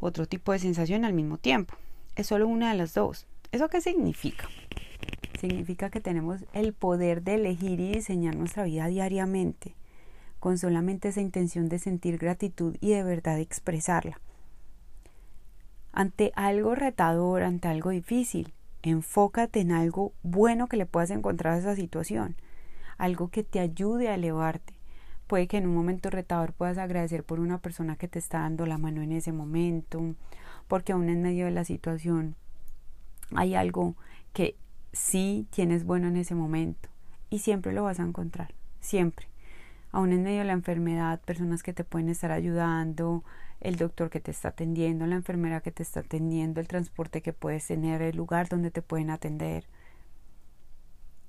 otro 0.00 0.26
tipo 0.26 0.52
de 0.52 0.58
sensación 0.58 1.04
al 1.04 1.14
mismo 1.14 1.38
tiempo. 1.38 1.74
Es 2.16 2.26
solo 2.26 2.46
una 2.46 2.72
de 2.72 2.78
las 2.78 2.92
dos. 2.92 3.26
¿Eso 3.52 3.68
qué 3.68 3.80
significa? 3.80 4.48
Significa 5.40 5.88
que 5.88 6.00
tenemos 6.00 6.44
el 6.52 6.74
poder 6.74 7.22
de 7.22 7.36
elegir 7.36 7.80
y 7.80 7.92
diseñar 7.92 8.36
nuestra 8.36 8.64
vida 8.64 8.86
diariamente 8.88 9.74
con 10.40 10.56
solamente 10.58 11.08
esa 11.08 11.20
intención 11.20 11.68
de 11.68 11.78
sentir 11.78 12.18
gratitud 12.18 12.76
y 12.80 12.90
de 12.90 13.04
verdad 13.04 13.38
expresarla. 13.38 14.18
Ante 15.92 16.32
algo 16.34 16.74
retador, 16.74 17.42
ante 17.42 17.68
algo 17.68 17.90
difícil, 17.90 18.54
enfócate 18.82 19.60
en 19.60 19.70
algo 19.70 20.12
bueno 20.22 20.66
que 20.66 20.78
le 20.78 20.86
puedas 20.86 21.10
encontrar 21.10 21.54
a 21.54 21.58
esa 21.58 21.76
situación, 21.76 22.36
algo 22.96 23.28
que 23.28 23.44
te 23.44 23.60
ayude 23.60 24.08
a 24.08 24.14
elevarte. 24.14 24.74
Puede 25.26 25.46
que 25.46 25.58
en 25.58 25.66
un 25.66 25.74
momento 25.74 26.10
retador 26.10 26.54
puedas 26.54 26.78
agradecer 26.78 27.22
por 27.22 27.38
una 27.38 27.58
persona 27.58 27.96
que 27.96 28.08
te 28.08 28.18
está 28.18 28.40
dando 28.40 28.66
la 28.66 28.78
mano 28.78 29.02
en 29.02 29.12
ese 29.12 29.32
momento, 29.32 30.14
porque 30.68 30.92
aún 30.92 31.08
en 31.08 31.22
medio 31.22 31.44
de 31.44 31.52
la 31.52 31.64
situación 31.64 32.34
hay 33.34 33.54
algo 33.54 33.94
que 34.32 34.56
sí 34.92 35.46
tienes 35.50 35.84
bueno 35.84 36.08
en 36.08 36.16
ese 36.16 36.34
momento 36.34 36.88
y 37.28 37.40
siempre 37.40 37.72
lo 37.72 37.84
vas 37.84 38.00
a 38.00 38.04
encontrar, 38.04 38.54
siempre 38.80 39.29
aún 39.92 40.12
en 40.12 40.22
medio 40.22 40.40
de 40.40 40.44
la 40.44 40.52
enfermedad, 40.52 41.20
personas 41.20 41.62
que 41.62 41.72
te 41.72 41.84
pueden 41.84 42.08
estar 42.08 42.30
ayudando, 42.30 43.24
el 43.60 43.76
doctor 43.76 44.10
que 44.10 44.20
te 44.20 44.30
está 44.30 44.48
atendiendo, 44.48 45.06
la 45.06 45.16
enfermera 45.16 45.60
que 45.60 45.72
te 45.72 45.82
está 45.82 46.00
atendiendo, 46.00 46.60
el 46.60 46.68
transporte 46.68 47.22
que 47.22 47.32
puedes 47.32 47.66
tener, 47.66 48.02
el 48.02 48.16
lugar 48.16 48.48
donde 48.48 48.70
te 48.70 48.82
pueden 48.82 49.10
atender. 49.10 49.66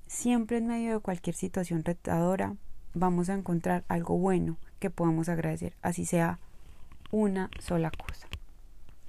Siempre 0.07 0.57
en 0.57 0.67
medio 0.67 0.93
de 0.93 0.99
cualquier 0.99 1.35
situación 1.35 1.83
retadora 1.83 2.55
vamos 2.93 3.29
a 3.29 3.33
encontrar 3.33 3.83
algo 3.87 4.17
bueno 4.17 4.57
que 4.79 4.89
podamos 4.89 5.29
agradecer, 5.29 5.73
así 5.81 6.05
sea 6.05 6.39
una 7.11 7.49
sola 7.59 7.91
cosa. 7.91 8.27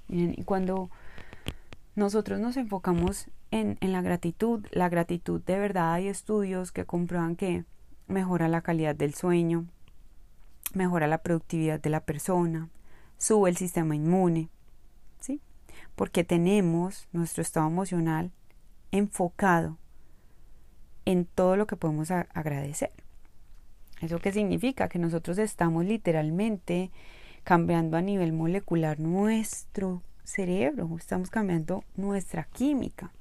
y 0.09 0.43
cuando 0.43 0.89
nosotros 1.95 2.39
nos 2.39 2.57
enfocamos 2.57 3.27
en, 3.51 3.77
en 3.81 3.91
la 3.91 4.01
gratitud, 4.01 4.65
la 4.71 4.89
gratitud 4.89 5.41
de 5.41 5.59
verdad 5.59 5.93
hay 5.93 6.07
estudios 6.07 6.71
que 6.71 6.85
comprueban 6.85 7.35
que 7.35 7.65
mejora 8.07 8.47
la 8.47 8.61
calidad 8.61 8.95
del 8.95 9.13
sueño, 9.13 9.65
mejora 10.73 11.07
la 11.07 11.19
productividad 11.19 11.79
de 11.79 11.89
la 11.89 12.01
persona, 12.01 12.69
sube 13.17 13.49
el 13.49 13.57
sistema 13.57 13.95
inmune, 13.95 14.49
¿sí? 15.19 15.41
Porque 15.95 16.23
tenemos 16.23 17.07
nuestro 17.11 17.41
estado 17.41 17.67
emocional 17.67 18.31
enfocado 18.91 19.77
en 21.05 21.25
todo 21.25 21.55
lo 21.55 21.67
que 21.67 21.75
podemos 21.75 22.11
agradecer. 22.11 22.91
¿Eso 24.01 24.19
qué 24.19 24.31
significa? 24.31 24.89
Que 24.89 24.99
nosotros 24.99 25.37
estamos 25.37 25.85
literalmente 25.85 26.91
cambiando 27.43 27.97
a 27.97 28.01
nivel 28.01 28.33
molecular 28.33 28.99
nuestro 28.99 30.01
cerebro, 30.23 30.89
estamos 30.97 31.29
cambiando 31.29 31.83
nuestra 31.95 32.45
química. 32.45 33.11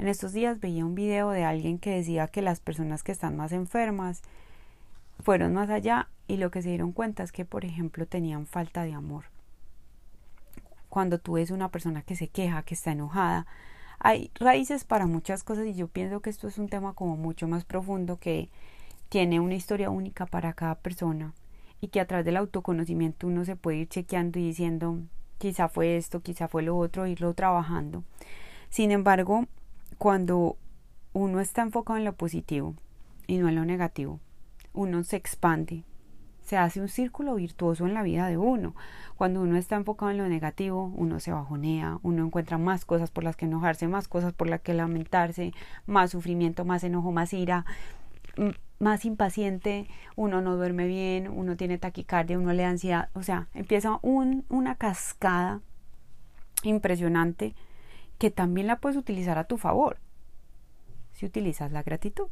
En 0.00 0.08
estos 0.08 0.32
días 0.32 0.60
veía 0.60 0.86
un 0.86 0.94
video 0.94 1.28
de 1.28 1.44
alguien 1.44 1.78
que 1.78 1.90
decía 1.90 2.26
que 2.26 2.40
las 2.40 2.58
personas 2.58 3.02
que 3.02 3.12
están 3.12 3.36
más 3.36 3.52
enfermas 3.52 4.22
fueron 5.22 5.52
más 5.52 5.68
allá 5.68 6.08
y 6.26 6.38
lo 6.38 6.50
que 6.50 6.62
se 6.62 6.70
dieron 6.70 6.92
cuenta 6.92 7.22
es 7.22 7.32
que, 7.32 7.44
por 7.44 7.66
ejemplo, 7.66 8.06
tenían 8.06 8.46
falta 8.46 8.82
de 8.82 8.94
amor. 8.94 9.24
Cuando 10.88 11.18
tú 11.18 11.34
ves 11.34 11.50
una 11.50 11.68
persona 11.68 12.00
que 12.00 12.16
se 12.16 12.28
queja, 12.28 12.62
que 12.62 12.72
está 12.72 12.92
enojada, 12.92 13.46
hay 13.98 14.30
raíces 14.36 14.84
para 14.84 15.04
muchas 15.04 15.44
cosas 15.44 15.66
y 15.66 15.74
yo 15.74 15.86
pienso 15.86 16.20
que 16.20 16.30
esto 16.30 16.48
es 16.48 16.56
un 16.56 16.70
tema 16.70 16.94
como 16.94 17.18
mucho 17.18 17.46
más 17.46 17.66
profundo 17.66 18.16
que 18.16 18.48
tiene 19.10 19.38
una 19.38 19.54
historia 19.54 19.90
única 19.90 20.24
para 20.24 20.54
cada 20.54 20.76
persona 20.76 21.34
y 21.82 21.88
que 21.88 22.00
a 22.00 22.06
través 22.06 22.24
del 22.24 22.38
autoconocimiento 22.38 23.26
uno 23.26 23.44
se 23.44 23.54
puede 23.54 23.76
ir 23.76 23.88
chequeando 23.90 24.38
y 24.38 24.44
diciendo 24.44 24.98
quizá 25.36 25.68
fue 25.68 25.98
esto, 25.98 26.22
quizá 26.22 26.48
fue 26.48 26.62
lo 26.62 26.78
otro, 26.78 27.06
irlo 27.06 27.34
trabajando. 27.34 28.02
Sin 28.70 28.92
embargo, 28.92 29.46
cuando 30.00 30.56
uno 31.12 31.40
está 31.40 31.60
enfocado 31.60 31.98
en 31.98 32.06
lo 32.06 32.14
positivo 32.14 32.74
y 33.26 33.36
no 33.36 33.50
en 33.50 33.54
lo 33.54 33.66
negativo, 33.66 34.18
uno 34.72 35.04
se 35.04 35.16
expande, 35.16 35.84
se 36.40 36.56
hace 36.56 36.80
un 36.80 36.88
círculo 36.88 37.34
virtuoso 37.34 37.86
en 37.86 37.92
la 37.92 38.02
vida 38.02 38.26
de 38.26 38.38
uno. 38.38 38.74
Cuando 39.18 39.42
uno 39.42 39.58
está 39.58 39.76
enfocado 39.76 40.10
en 40.10 40.16
lo 40.16 40.26
negativo, 40.26 40.90
uno 40.96 41.20
se 41.20 41.32
bajonea, 41.32 41.98
uno 42.02 42.24
encuentra 42.24 42.56
más 42.56 42.86
cosas 42.86 43.10
por 43.10 43.24
las 43.24 43.36
que 43.36 43.44
enojarse, 43.44 43.88
más 43.88 44.08
cosas 44.08 44.32
por 44.32 44.48
las 44.48 44.62
que 44.62 44.72
lamentarse, 44.72 45.52
más 45.84 46.12
sufrimiento, 46.12 46.64
más 46.64 46.82
enojo, 46.82 47.12
más 47.12 47.34
ira, 47.34 47.66
más 48.78 49.04
impaciente, 49.04 49.86
uno 50.16 50.40
no 50.40 50.56
duerme 50.56 50.86
bien, 50.86 51.28
uno 51.28 51.58
tiene 51.58 51.76
taquicardia, 51.76 52.38
uno 52.38 52.54
le 52.54 52.62
da 52.62 52.70
ansiedad, 52.70 53.10
o 53.12 53.22
sea, 53.22 53.48
empieza 53.52 53.98
un, 54.00 54.46
una 54.48 54.76
cascada 54.76 55.60
impresionante 56.62 57.54
que 58.20 58.30
también 58.30 58.66
la 58.66 58.76
puedes 58.76 58.98
utilizar 58.98 59.38
a 59.38 59.44
tu 59.44 59.56
favor 59.56 59.96
si 61.12 61.24
utilizas 61.24 61.72
la 61.72 61.82
gratitud. 61.82 62.28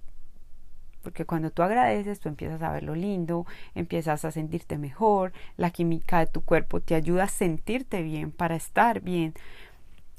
Porque 1.03 1.25
cuando 1.25 1.51
tú 1.51 1.63
agradeces, 1.63 2.21
tú 2.21 2.29
empiezas 2.29 2.61
a 2.61 2.71
ver 2.71 2.83
lo 2.83 2.95
lindo, 2.95 3.47
empiezas 3.75 4.23
a 4.27 4.31
sentirte 4.31 4.77
mejor, 4.77 5.33
la 5.57 5.71
química 5.71 6.19
de 6.19 6.27
tu 6.27 6.43
cuerpo 6.43 6.83
te 6.83 6.95
ayuda 6.95 7.25
a 7.25 7.29
sentirte 7.29 8.03
bien, 8.03 8.33
para 8.33 8.55
estar 8.55 9.01
bien, 9.01 9.33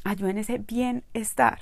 ayuda 0.04 0.32
en 0.32 0.38
ese 0.40 0.58
bienestar. 0.58 1.60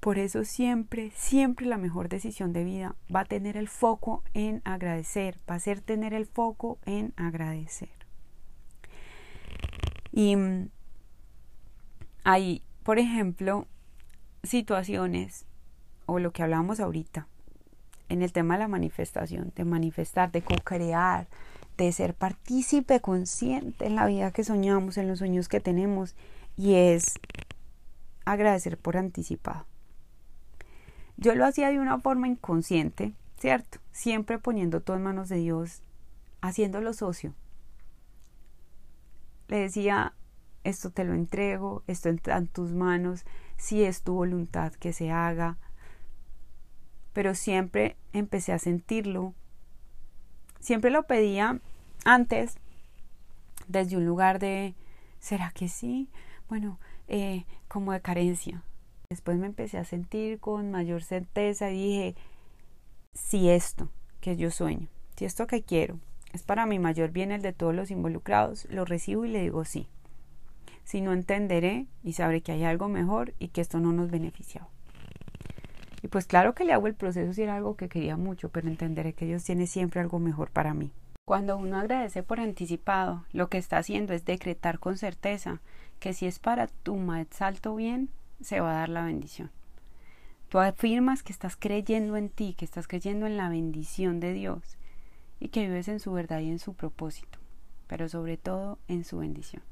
Por 0.00 0.18
eso 0.18 0.44
siempre, 0.44 1.12
siempre 1.14 1.66
la 1.66 1.78
mejor 1.78 2.08
decisión 2.08 2.52
de 2.52 2.64
vida 2.64 2.96
va 3.14 3.20
a 3.20 3.26
tener 3.26 3.56
el 3.56 3.68
foco 3.68 4.24
en 4.34 4.60
agradecer, 4.64 5.38
va 5.48 5.54
a 5.54 5.60
ser 5.60 5.80
tener 5.80 6.14
el 6.14 6.26
foco 6.26 6.80
en 6.84 7.12
agradecer. 7.16 7.90
Y 10.10 10.34
mm, 10.34 10.68
hay, 12.24 12.62
por 12.82 12.98
ejemplo, 12.98 13.66
situaciones, 14.42 15.46
o 16.06 16.18
lo 16.18 16.32
que 16.32 16.42
hablábamos 16.42 16.80
ahorita, 16.80 17.26
en 18.08 18.22
el 18.22 18.32
tema 18.32 18.54
de 18.54 18.60
la 18.60 18.68
manifestación, 18.68 19.52
de 19.56 19.64
manifestar, 19.64 20.30
de 20.30 20.42
co-crear, 20.42 21.28
de 21.76 21.90
ser 21.92 22.14
partícipe 22.14 23.00
consciente 23.00 23.86
en 23.86 23.96
la 23.96 24.06
vida 24.06 24.32
que 24.32 24.44
soñamos, 24.44 24.98
en 24.98 25.08
los 25.08 25.18
sueños 25.18 25.48
que 25.48 25.60
tenemos, 25.60 26.14
y 26.56 26.74
es 26.74 27.14
agradecer 28.24 28.78
por 28.78 28.96
anticipado. 28.96 29.66
Yo 31.16 31.34
lo 31.34 31.46
hacía 31.46 31.70
de 31.70 31.78
una 31.78 31.98
forma 31.98 32.28
inconsciente, 32.28 33.12
¿cierto? 33.38 33.78
Siempre 33.92 34.38
poniendo 34.38 34.80
todo 34.80 34.96
en 34.96 35.02
manos 35.02 35.28
de 35.28 35.36
Dios, 35.36 35.82
haciéndolo 36.40 36.92
socio. 36.92 37.34
Le 39.48 39.58
decía, 39.58 40.14
esto 40.64 40.90
te 40.90 41.04
lo 41.04 41.14
entrego, 41.14 41.82
esto 41.86 42.08
está 42.08 42.36
en 42.36 42.48
tus 42.48 42.72
manos, 42.72 43.24
si 43.56 43.84
es 43.84 44.02
tu 44.02 44.14
voluntad 44.14 44.72
que 44.72 44.92
se 44.92 45.10
haga. 45.10 45.58
Pero 47.12 47.34
siempre 47.34 47.96
empecé 48.12 48.52
a 48.52 48.58
sentirlo. 48.58 49.34
Siempre 50.60 50.90
lo 50.90 51.04
pedía 51.04 51.60
antes 52.04 52.56
desde 53.68 53.96
un 53.96 54.06
lugar 54.06 54.38
de, 54.38 54.74
¿será 55.18 55.50
que 55.54 55.68
sí? 55.68 56.08
Bueno, 56.48 56.78
eh, 57.08 57.44
como 57.68 57.92
de 57.92 58.00
carencia. 58.00 58.62
Después 59.10 59.36
me 59.36 59.46
empecé 59.46 59.78
a 59.78 59.84
sentir 59.84 60.40
con 60.40 60.70
mayor 60.70 61.02
certeza 61.02 61.70
y 61.70 61.76
dije, 61.76 62.16
si 63.12 63.50
esto 63.50 63.90
que 64.20 64.36
yo 64.36 64.50
sueño, 64.50 64.88
si 65.16 65.26
esto 65.26 65.46
que 65.46 65.62
quiero 65.62 65.98
es 66.32 66.42
para 66.42 66.64
mi 66.64 66.78
mayor 66.78 67.10
bien 67.10 67.30
el 67.30 67.42
de 67.42 67.52
todos 67.52 67.74
los 67.74 67.90
involucrados, 67.90 68.66
lo 68.70 68.84
recibo 68.84 69.24
y 69.24 69.28
le 69.28 69.42
digo 69.42 69.64
sí. 69.64 69.88
Si 70.84 71.00
no 71.00 71.12
entenderé 71.12 71.86
y 72.02 72.14
sabré 72.14 72.42
que 72.42 72.52
hay 72.52 72.64
algo 72.64 72.88
mejor 72.88 73.34
y 73.38 73.48
que 73.48 73.60
esto 73.60 73.80
no 73.80 73.92
nos 73.92 74.10
beneficia. 74.10 74.66
Y 76.02 76.08
pues 76.08 76.26
claro 76.26 76.54
que 76.54 76.64
le 76.64 76.72
hago 76.72 76.88
el 76.88 76.94
proceso 76.94 77.32
si 77.32 77.42
era 77.42 77.56
algo 77.56 77.76
que 77.76 77.88
quería 77.88 78.16
mucho, 78.16 78.48
pero 78.48 78.68
entenderé 78.68 79.12
que 79.12 79.24
Dios 79.24 79.44
tiene 79.44 79.66
siempre 79.66 80.00
algo 80.00 80.18
mejor 80.18 80.50
para 80.50 80.74
mí. 80.74 80.90
Cuando 81.24 81.56
uno 81.56 81.78
agradece 81.78 82.24
por 82.24 82.40
anticipado, 82.40 83.24
lo 83.32 83.48
que 83.48 83.58
está 83.58 83.78
haciendo 83.78 84.12
es 84.12 84.24
decretar 84.24 84.80
con 84.80 84.98
certeza 84.98 85.60
que 86.00 86.12
si 86.12 86.26
es 86.26 86.40
para 86.40 86.66
tu 86.66 86.96
más 86.96 87.40
alto 87.40 87.76
bien, 87.76 88.10
se 88.40 88.60
va 88.60 88.72
a 88.72 88.80
dar 88.80 88.88
la 88.88 89.04
bendición. 89.04 89.50
Tú 90.48 90.58
afirmas 90.58 91.22
que 91.22 91.32
estás 91.32 91.56
creyendo 91.56 92.16
en 92.16 92.28
ti, 92.28 92.54
que 92.54 92.64
estás 92.64 92.88
creyendo 92.88 93.26
en 93.26 93.36
la 93.36 93.48
bendición 93.48 94.18
de 94.18 94.32
Dios 94.32 94.76
y 95.38 95.48
que 95.48 95.66
vives 95.66 95.86
en 95.86 96.00
su 96.00 96.12
verdad 96.12 96.40
y 96.40 96.50
en 96.50 96.58
su 96.58 96.74
propósito, 96.74 97.38
pero 97.86 98.08
sobre 98.08 98.36
todo 98.36 98.78
en 98.88 99.04
su 99.04 99.18
bendición. 99.18 99.62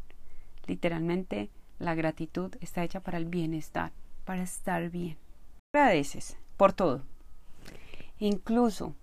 Literalmente, 0.71 1.51
la 1.81 1.97
gratitud 1.97 2.55
está 2.61 2.85
hecha 2.85 3.01
para 3.01 3.19
el 3.19 3.25
bienestar, 3.25 3.91
para 4.25 4.45
estar 4.45 4.89
bien. 4.89 5.17
Agradeces 5.75 6.37
por 6.57 6.73
todo. 6.73 7.03
Incluso 8.21 8.95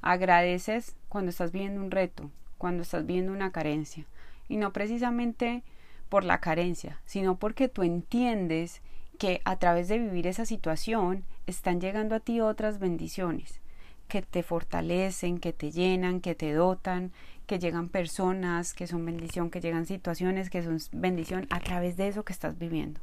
agradeces 0.00 0.96
cuando 1.08 1.30
estás 1.30 1.52
viendo 1.52 1.80
un 1.80 1.92
reto, 1.92 2.28
cuando 2.58 2.82
estás 2.82 3.06
viendo 3.06 3.30
una 3.30 3.52
carencia. 3.52 4.04
Y 4.48 4.56
no 4.56 4.72
precisamente 4.72 5.62
por 6.08 6.24
la 6.24 6.40
carencia, 6.40 7.00
sino 7.04 7.36
porque 7.36 7.68
tú 7.68 7.84
entiendes 7.84 8.82
que 9.16 9.42
a 9.44 9.60
través 9.60 9.86
de 9.86 10.00
vivir 10.00 10.26
esa 10.26 10.44
situación 10.44 11.22
están 11.46 11.80
llegando 11.80 12.16
a 12.16 12.20
ti 12.20 12.40
otras 12.40 12.80
bendiciones 12.80 13.61
que 14.08 14.22
te 14.22 14.42
fortalecen, 14.42 15.38
que 15.38 15.52
te 15.52 15.70
llenan, 15.70 16.20
que 16.20 16.34
te 16.34 16.52
dotan, 16.52 17.12
que 17.46 17.58
llegan 17.58 17.88
personas 17.88 18.72
que 18.72 18.86
son 18.86 19.04
bendición, 19.04 19.50
que 19.50 19.60
llegan 19.60 19.86
situaciones 19.86 20.50
que 20.50 20.62
son 20.62 20.78
bendición 20.92 21.46
a 21.50 21.60
través 21.60 21.96
de 21.96 22.08
eso 22.08 22.24
que 22.24 22.32
estás 22.32 22.58
viviendo. 22.58 23.00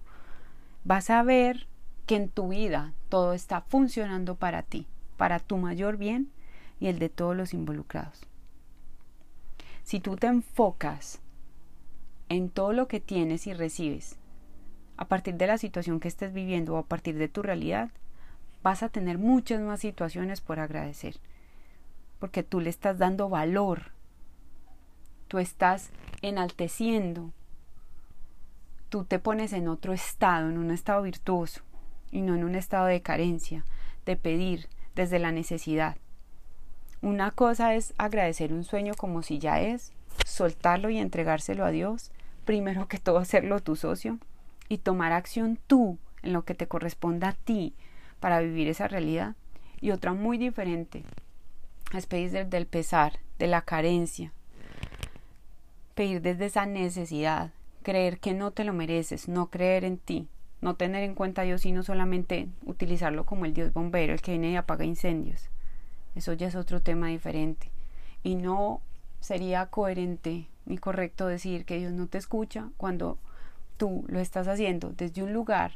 Vas 0.83 1.09
a 1.09 1.23
ver 1.23 1.67
que 2.05 2.15
en 2.15 2.29
tu 2.29 2.49
vida 2.49 2.93
todo 3.09 3.33
está 3.33 3.61
funcionando 3.61 4.35
para 4.35 4.63
ti, 4.63 4.87
para 5.17 5.39
tu 5.39 5.57
mayor 5.57 5.97
bien 5.97 6.31
y 6.79 6.87
el 6.87 6.99
de 6.99 7.09
todos 7.09 7.35
los 7.35 7.53
involucrados. 7.53 8.21
Si 9.83 9.99
tú 9.99 10.15
te 10.15 10.27
enfocas 10.27 11.19
en 12.29 12.49
todo 12.49 12.73
lo 12.73 12.87
que 12.87 12.99
tienes 12.99 13.47
y 13.47 13.53
recibes 13.53 14.17
a 14.97 15.07
partir 15.07 15.35
de 15.35 15.47
la 15.47 15.57
situación 15.57 15.99
que 15.99 16.07
estés 16.07 16.33
viviendo 16.33 16.75
o 16.75 16.77
a 16.77 16.85
partir 16.85 17.17
de 17.17 17.27
tu 17.27 17.41
realidad, 17.41 17.89
vas 18.63 18.83
a 18.83 18.89
tener 18.89 19.17
muchas 19.17 19.61
más 19.61 19.79
situaciones 19.79 20.41
por 20.41 20.59
agradecer. 20.59 21.17
Porque 22.19 22.43
tú 22.43 22.59
le 22.59 22.69
estás 22.69 22.97
dando 22.97 23.29
valor. 23.29 23.91
Tú 25.27 25.39
estás 25.39 25.91
enalteciendo. 26.21 27.31
Tú 28.89 29.05
te 29.05 29.19
pones 29.19 29.53
en 29.53 29.67
otro 29.67 29.93
estado, 29.93 30.49
en 30.49 30.57
un 30.57 30.71
estado 30.71 31.03
virtuoso 31.03 31.61
y 32.11 32.21
no 32.21 32.35
en 32.35 32.43
un 32.43 32.55
estado 32.55 32.87
de 32.87 33.01
carencia, 33.01 33.63
de 34.05 34.15
pedir 34.15 34.67
desde 34.95 35.19
la 35.19 35.31
necesidad. 35.31 35.97
Una 37.01 37.31
cosa 37.31 37.75
es 37.75 37.93
agradecer 37.97 38.51
un 38.51 38.63
sueño 38.63 38.93
como 38.97 39.21
si 39.21 39.37
ya 39.37 39.61
es, 39.61 39.93
soltarlo 40.25 40.89
y 40.89 40.97
entregárselo 40.97 41.63
a 41.65 41.71
Dios, 41.71 42.11
primero 42.45 42.87
que 42.87 42.97
todo 42.97 43.19
hacerlo 43.19 43.61
tu 43.61 43.75
socio, 43.75 44.17
y 44.67 44.79
tomar 44.79 45.11
acción 45.11 45.59
tú 45.67 45.97
en 46.23 46.33
lo 46.33 46.43
que 46.43 46.55
te 46.55 46.67
corresponda 46.67 47.29
a 47.29 47.33
ti 47.33 47.73
para 48.19 48.39
vivir 48.39 48.67
esa 48.67 48.87
realidad. 48.87 49.35
Y 49.81 49.91
otra 49.91 50.13
muy 50.13 50.37
diferente 50.37 51.03
es 51.93 52.05
pedir 52.05 52.31
desde 52.31 52.57
el 52.57 52.67
pesar, 52.67 53.19
de 53.37 53.47
la 53.47 53.61
carencia, 53.61 54.33
pedir 55.95 56.21
desde 56.21 56.45
esa 56.45 56.65
necesidad, 56.65 57.51
creer 57.83 58.19
que 58.19 58.33
no 58.33 58.51
te 58.51 58.63
lo 58.63 58.73
mereces, 58.73 59.27
no 59.27 59.49
creer 59.49 59.85
en 59.85 59.97
ti, 59.97 60.27
no 60.61 60.75
tener 60.75 61.03
en 61.03 61.15
cuenta 61.15 61.41
a 61.41 61.45
Dios, 61.45 61.61
sino 61.61 61.83
solamente 61.83 62.47
utilizarlo 62.65 63.25
como 63.25 63.45
el 63.45 63.53
Dios 63.53 63.73
bombero, 63.73 64.13
el 64.13 64.21
que 64.21 64.31
viene 64.31 64.51
y 64.51 64.55
apaga 64.55 64.83
incendios. 64.83 65.49
Eso 66.15 66.33
ya 66.33 66.47
es 66.47 66.55
otro 66.55 66.81
tema 66.81 67.07
diferente. 67.07 67.71
Y 68.23 68.35
no 68.35 68.81
sería 69.21 69.67
coherente 69.67 70.47
ni 70.65 70.77
correcto 70.77 71.27
decir 71.27 71.65
que 71.65 71.77
Dios 71.77 71.93
no 71.93 72.07
te 72.07 72.17
escucha 72.17 72.69
cuando 72.77 73.17
tú 73.77 74.05
lo 74.07 74.19
estás 74.19 74.47
haciendo 74.47 74.89
desde 74.89 75.23
un 75.23 75.33
lugar 75.33 75.73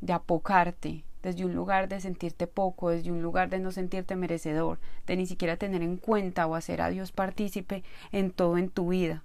de 0.00 0.14
apocarte, 0.14 1.04
desde 1.22 1.44
un 1.44 1.54
lugar 1.54 1.88
de 1.88 2.00
sentirte 2.00 2.46
poco, 2.46 2.90
desde 2.90 3.10
un 3.10 3.22
lugar 3.22 3.50
de 3.50 3.58
no 3.58 3.72
sentirte 3.72 4.16
merecedor, 4.16 4.78
de 5.06 5.16
ni 5.16 5.26
siquiera 5.26 5.56
tener 5.56 5.82
en 5.82 5.96
cuenta 5.96 6.46
o 6.46 6.54
hacer 6.54 6.80
a 6.80 6.90
Dios 6.90 7.12
partícipe 7.12 7.84
en 8.12 8.30
todo 8.30 8.58
en 8.58 8.70
tu 8.70 8.88
vida. 8.88 9.22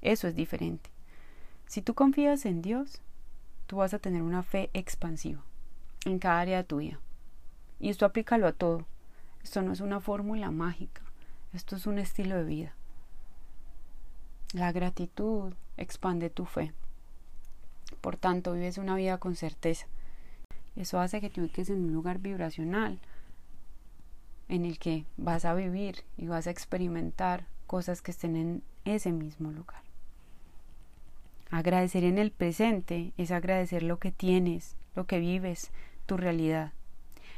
Eso 0.00 0.28
es 0.28 0.34
diferente. 0.34 0.90
Si 1.66 1.82
tú 1.82 1.94
confías 1.94 2.44
en 2.44 2.62
Dios, 2.62 3.00
tú 3.66 3.76
vas 3.76 3.94
a 3.94 3.98
tener 3.98 4.22
una 4.22 4.42
fe 4.42 4.70
expansiva 4.72 5.42
en 6.04 6.18
cada 6.18 6.40
área 6.40 6.58
de 6.58 6.64
tu 6.64 6.78
vida. 6.78 6.98
Y 7.80 7.88
esto 7.88 8.04
aplícalo 8.04 8.46
a 8.46 8.52
todo. 8.52 8.84
Esto 9.42 9.62
no 9.62 9.72
es 9.72 9.80
una 9.80 10.00
fórmula 10.00 10.50
mágica, 10.50 11.02
esto 11.52 11.74
es 11.74 11.86
un 11.86 11.98
estilo 11.98 12.36
de 12.36 12.44
vida. 12.44 12.74
La 14.52 14.70
gratitud 14.70 15.54
expande 15.76 16.30
tu 16.30 16.44
fe. 16.44 16.72
Por 18.00 18.16
tanto, 18.16 18.52
vives 18.52 18.78
una 18.78 18.94
vida 18.94 19.18
con 19.18 19.34
certeza. 19.34 19.86
Eso 20.76 21.00
hace 21.00 21.20
que 21.20 21.30
te 21.30 21.40
ubiques 21.40 21.70
en 21.70 21.84
un 21.84 21.92
lugar 21.92 22.18
vibracional 22.18 22.98
en 24.48 24.64
el 24.64 24.78
que 24.78 25.04
vas 25.16 25.44
a 25.44 25.54
vivir 25.54 26.04
y 26.16 26.26
vas 26.26 26.46
a 26.46 26.50
experimentar 26.50 27.46
cosas 27.66 28.02
que 28.02 28.10
estén 28.10 28.36
en 28.36 28.62
ese 28.84 29.12
mismo 29.12 29.50
lugar. 29.50 29.82
Agradecer 31.50 32.04
en 32.04 32.18
el 32.18 32.30
presente 32.30 33.12
es 33.16 33.30
agradecer 33.30 33.82
lo 33.82 33.98
que 33.98 34.10
tienes, 34.10 34.76
lo 34.94 35.06
que 35.06 35.18
vives, 35.18 35.70
tu 36.06 36.16
realidad. 36.16 36.72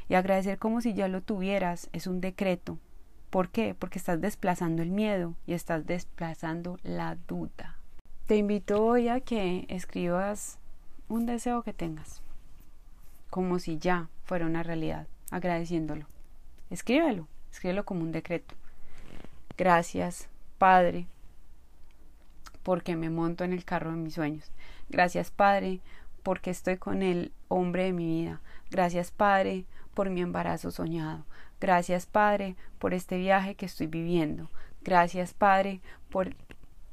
Y 0.07 0.15
agradecer 0.15 0.57
como 0.57 0.81
si 0.81 0.93
ya 0.93 1.07
lo 1.07 1.21
tuvieras 1.21 1.89
es 1.91 2.07
un 2.07 2.21
decreto, 2.21 2.79
¿Por 3.35 3.49
qué? 3.49 3.75
Porque 3.77 3.99
estás 3.99 4.21
desplazando 4.21 4.81
el 4.81 4.91
miedo 4.91 5.35
y 5.45 5.55
estás 5.55 5.85
desplazando 5.85 6.79
la 6.83 7.17
duda. 7.27 7.77
Te 8.27 8.37
invito 8.37 8.81
hoy 8.81 9.09
a 9.09 9.19
que 9.19 9.65
escribas 9.67 10.57
un 11.09 11.25
deseo 11.25 11.61
que 11.61 11.73
tengas, 11.73 12.21
como 13.35 13.59
si 13.59 13.77
ya 13.77 14.07
fuera 14.23 14.45
una 14.45 14.63
realidad, 14.63 15.07
agradeciéndolo. 15.29 16.05
Escríbelo, 16.69 17.27
escríbelo 17.51 17.83
como 17.83 17.99
un 17.99 18.13
decreto. 18.13 18.55
Gracias, 19.57 20.29
Padre, 20.57 21.05
porque 22.63 22.95
me 22.95 23.09
monto 23.09 23.43
en 23.43 23.51
el 23.51 23.65
carro 23.65 23.91
de 23.91 23.97
mis 23.97 24.13
sueños. 24.13 24.53
Gracias, 24.87 25.31
Padre, 25.31 25.81
porque 26.23 26.49
estoy 26.49 26.77
con 26.77 27.03
el 27.03 27.33
hombre 27.49 27.83
de 27.83 27.91
mi 27.91 28.05
vida. 28.05 28.39
Gracias, 28.71 29.11
Padre, 29.11 29.65
por 29.93 30.09
mi 30.09 30.21
embarazo 30.21 30.71
soñado. 30.71 31.25
Gracias, 31.59 32.05
Padre, 32.05 32.55
por 32.79 32.93
este 32.93 33.17
viaje 33.17 33.55
que 33.55 33.65
estoy 33.65 33.87
viviendo. 33.87 34.49
Gracias, 34.81 35.33
Padre, 35.33 35.81
por 36.09 36.33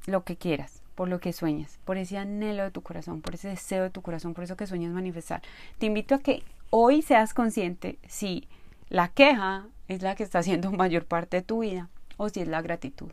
lo 0.07 0.25
que 0.25 0.37
quieras, 0.37 0.82
por 0.95 1.09
lo 1.09 1.21
que 1.21 1.33
sueñas, 1.33 1.79
por 1.85 1.97
ese 1.97 2.19
anhelo 2.19 2.63
de 2.63 2.71
tu 2.71 2.83
corazón, 2.83 3.23
por 3.23 3.35
ese 3.35 3.49
deseo 3.49 3.85
de 3.85 3.91
tu 3.91 4.03
corazón, 4.03 4.35
por 4.35 4.45
eso 4.45 4.57
que 4.57 4.67
sueñas 4.67 4.93
manifestar. 4.93 5.43
Te 5.79 5.87
invito 5.87 6.15
a 6.15 6.21
que 6.21 6.43
hoy 6.71 7.03
seas 7.03 7.35
consciente 7.35 7.99
si 8.07 8.49
la 8.89 9.09
queja 9.09 9.67
es 9.89 10.03
la 10.03 10.15
que 10.15 10.23
está 10.23 10.41
haciendo 10.41 10.71
mayor 10.73 11.07
parte 11.07 11.39
de 11.39 11.43
tu 11.43 11.61
vida 11.61 11.89
o 12.17 12.29
si 12.29 12.41
es 12.41 12.49
la 12.49 12.63
gratitud. 12.63 13.11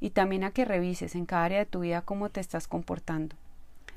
Y 0.00 0.10
también 0.10 0.44
a 0.44 0.50
que 0.50 0.64
revises 0.64 1.14
en 1.14 1.26
cada 1.26 1.44
área 1.44 1.58
de 1.58 1.66
tu 1.66 1.80
vida 1.80 2.02
cómo 2.02 2.28
te 2.30 2.40
estás 2.40 2.66
comportando. 2.66 3.36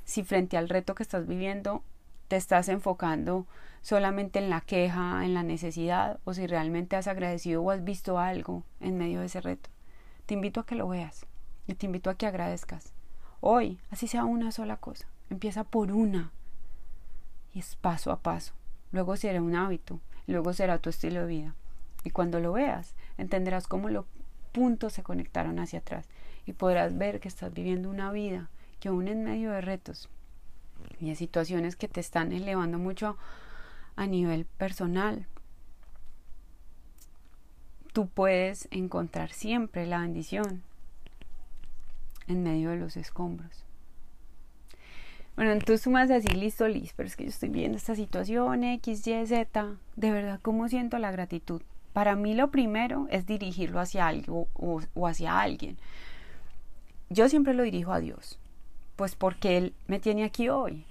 Si 0.03 0.23
frente 0.23 0.57
al 0.57 0.69
reto 0.69 0.93
que 0.93 1.03
estás 1.03 1.25
viviendo 1.25 1.83
te 2.27 2.35
estás 2.35 2.69
enfocando 2.69 3.45
solamente 3.81 4.39
en 4.39 4.49
la 4.49 4.61
queja, 4.61 5.23
en 5.25 5.33
la 5.33 5.43
necesidad, 5.43 6.19
o 6.23 6.33
si 6.33 6.47
realmente 6.47 6.95
has 6.95 7.07
agradecido 7.07 7.61
o 7.61 7.71
has 7.71 7.83
visto 7.83 8.17
algo 8.17 8.63
en 8.79 8.97
medio 8.97 9.19
de 9.19 9.27
ese 9.27 9.41
reto. 9.41 9.69
Te 10.25 10.33
invito 10.33 10.59
a 10.59 10.65
que 10.65 10.75
lo 10.75 10.87
veas 10.87 11.27
y 11.67 11.75
te 11.75 11.85
invito 11.85 12.09
a 12.09 12.15
que 12.15 12.27
agradezcas. 12.27 12.93
Hoy, 13.41 13.79
así 13.89 14.07
sea 14.07 14.25
una 14.25 14.51
sola 14.51 14.77
cosa, 14.77 15.07
empieza 15.29 15.63
por 15.63 15.91
una 15.91 16.31
y 17.53 17.59
es 17.59 17.75
paso 17.75 18.11
a 18.11 18.19
paso. 18.19 18.53
Luego 18.91 19.17
será 19.17 19.41
un 19.41 19.55
hábito, 19.55 19.99
luego 20.27 20.53
será 20.53 20.79
tu 20.79 20.89
estilo 20.89 21.21
de 21.21 21.27
vida. 21.27 21.55
Y 22.03 22.11
cuando 22.11 22.39
lo 22.39 22.53
veas, 22.53 22.93
entenderás 23.17 23.67
cómo 23.67 23.89
los 23.89 24.05
puntos 24.51 24.93
se 24.93 25.03
conectaron 25.03 25.59
hacia 25.59 25.79
atrás 25.79 26.07
y 26.45 26.53
podrás 26.53 26.97
ver 26.97 27.19
que 27.19 27.27
estás 27.27 27.53
viviendo 27.53 27.89
una 27.89 28.11
vida 28.11 28.49
que 28.79 28.89
aún 28.89 29.07
en 29.07 29.23
medio 29.23 29.51
de 29.51 29.61
retos 29.61 30.09
y 30.99 31.09
de 31.09 31.15
situaciones 31.15 31.75
que 31.75 31.87
te 31.87 31.99
están 31.99 32.31
elevando 32.31 32.77
mucho 32.77 33.17
a 33.95 34.07
nivel 34.07 34.45
personal, 34.45 35.25
tú 37.93 38.07
puedes 38.07 38.67
encontrar 38.71 39.31
siempre 39.31 39.85
la 39.85 39.99
bendición 39.99 40.63
en 42.27 42.43
medio 42.43 42.69
de 42.69 42.77
los 42.77 42.97
escombros. 42.97 43.65
Bueno, 45.35 45.51
entonces 45.51 45.83
tú 45.83 45.89
me 45.89 45.99
vas 45.99 46.09
a 46.11 46.15
decir, 46.15 46.35
listo, 46.37 46.67
Liz, 46.67 46.93
pero 46.95 47.07
es 47.07 47.15
que 47.15 47.25
yo 47.25 47.29
estoy 47.29 47.49
viendo 47.49 47.77
esta 47.77 47.93
situación 47.93 48.63
X, 48.63 49.05
Y, 49.05 49.27
Z. 49.27 49.75
De 49.97 50.11
verdad, 50.11 50.39
¿cómo 50.41 50.69
siento 50.69 50.97
la 50.97 51.11
gratitud? 51.11 51.61
Para 51.91 52.15
mí 52.15 52.35
lo 52.35 52.51
primero 52.51 53.07
es 53.09 53.25
dirigirlo 53.25 53.79
hacia 53.79 54.07
algo 54.07 54.47
o, 54.53 54.81
o 54.93 55.07
hacia 55.07 55.41
alguien. 55.41 55.77
Yo 57.09 57.27
siempre 57.27 57.53
lo 57.53 57.63
dirijo 57.63 57.91
a 57.91 57.99
Dios, 57.99 58.39
pues 58.95 59.15
porque 59.15 59.57
Él 59.57 59.73
me 59.87 59.99
tiene 59.99 60.23
aquí 60.23 60.47
hoy. 60.47 60.85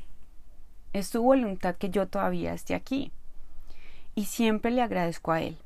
Es 0.92 1.08
su 1.08 1.22
voluntad 1.22 1.76
que 1.76 1.90
yo 1.90 2.06
todavía 2.06 2.52
esté 2.52 2.74
aquí. 2.74 3.12
Y 4.14 4.26
siempre 4.26 4.70
le 4.70 4.82
agradezco 4.82 5.32
a 5.32 5.40
Él. 5.40 5.56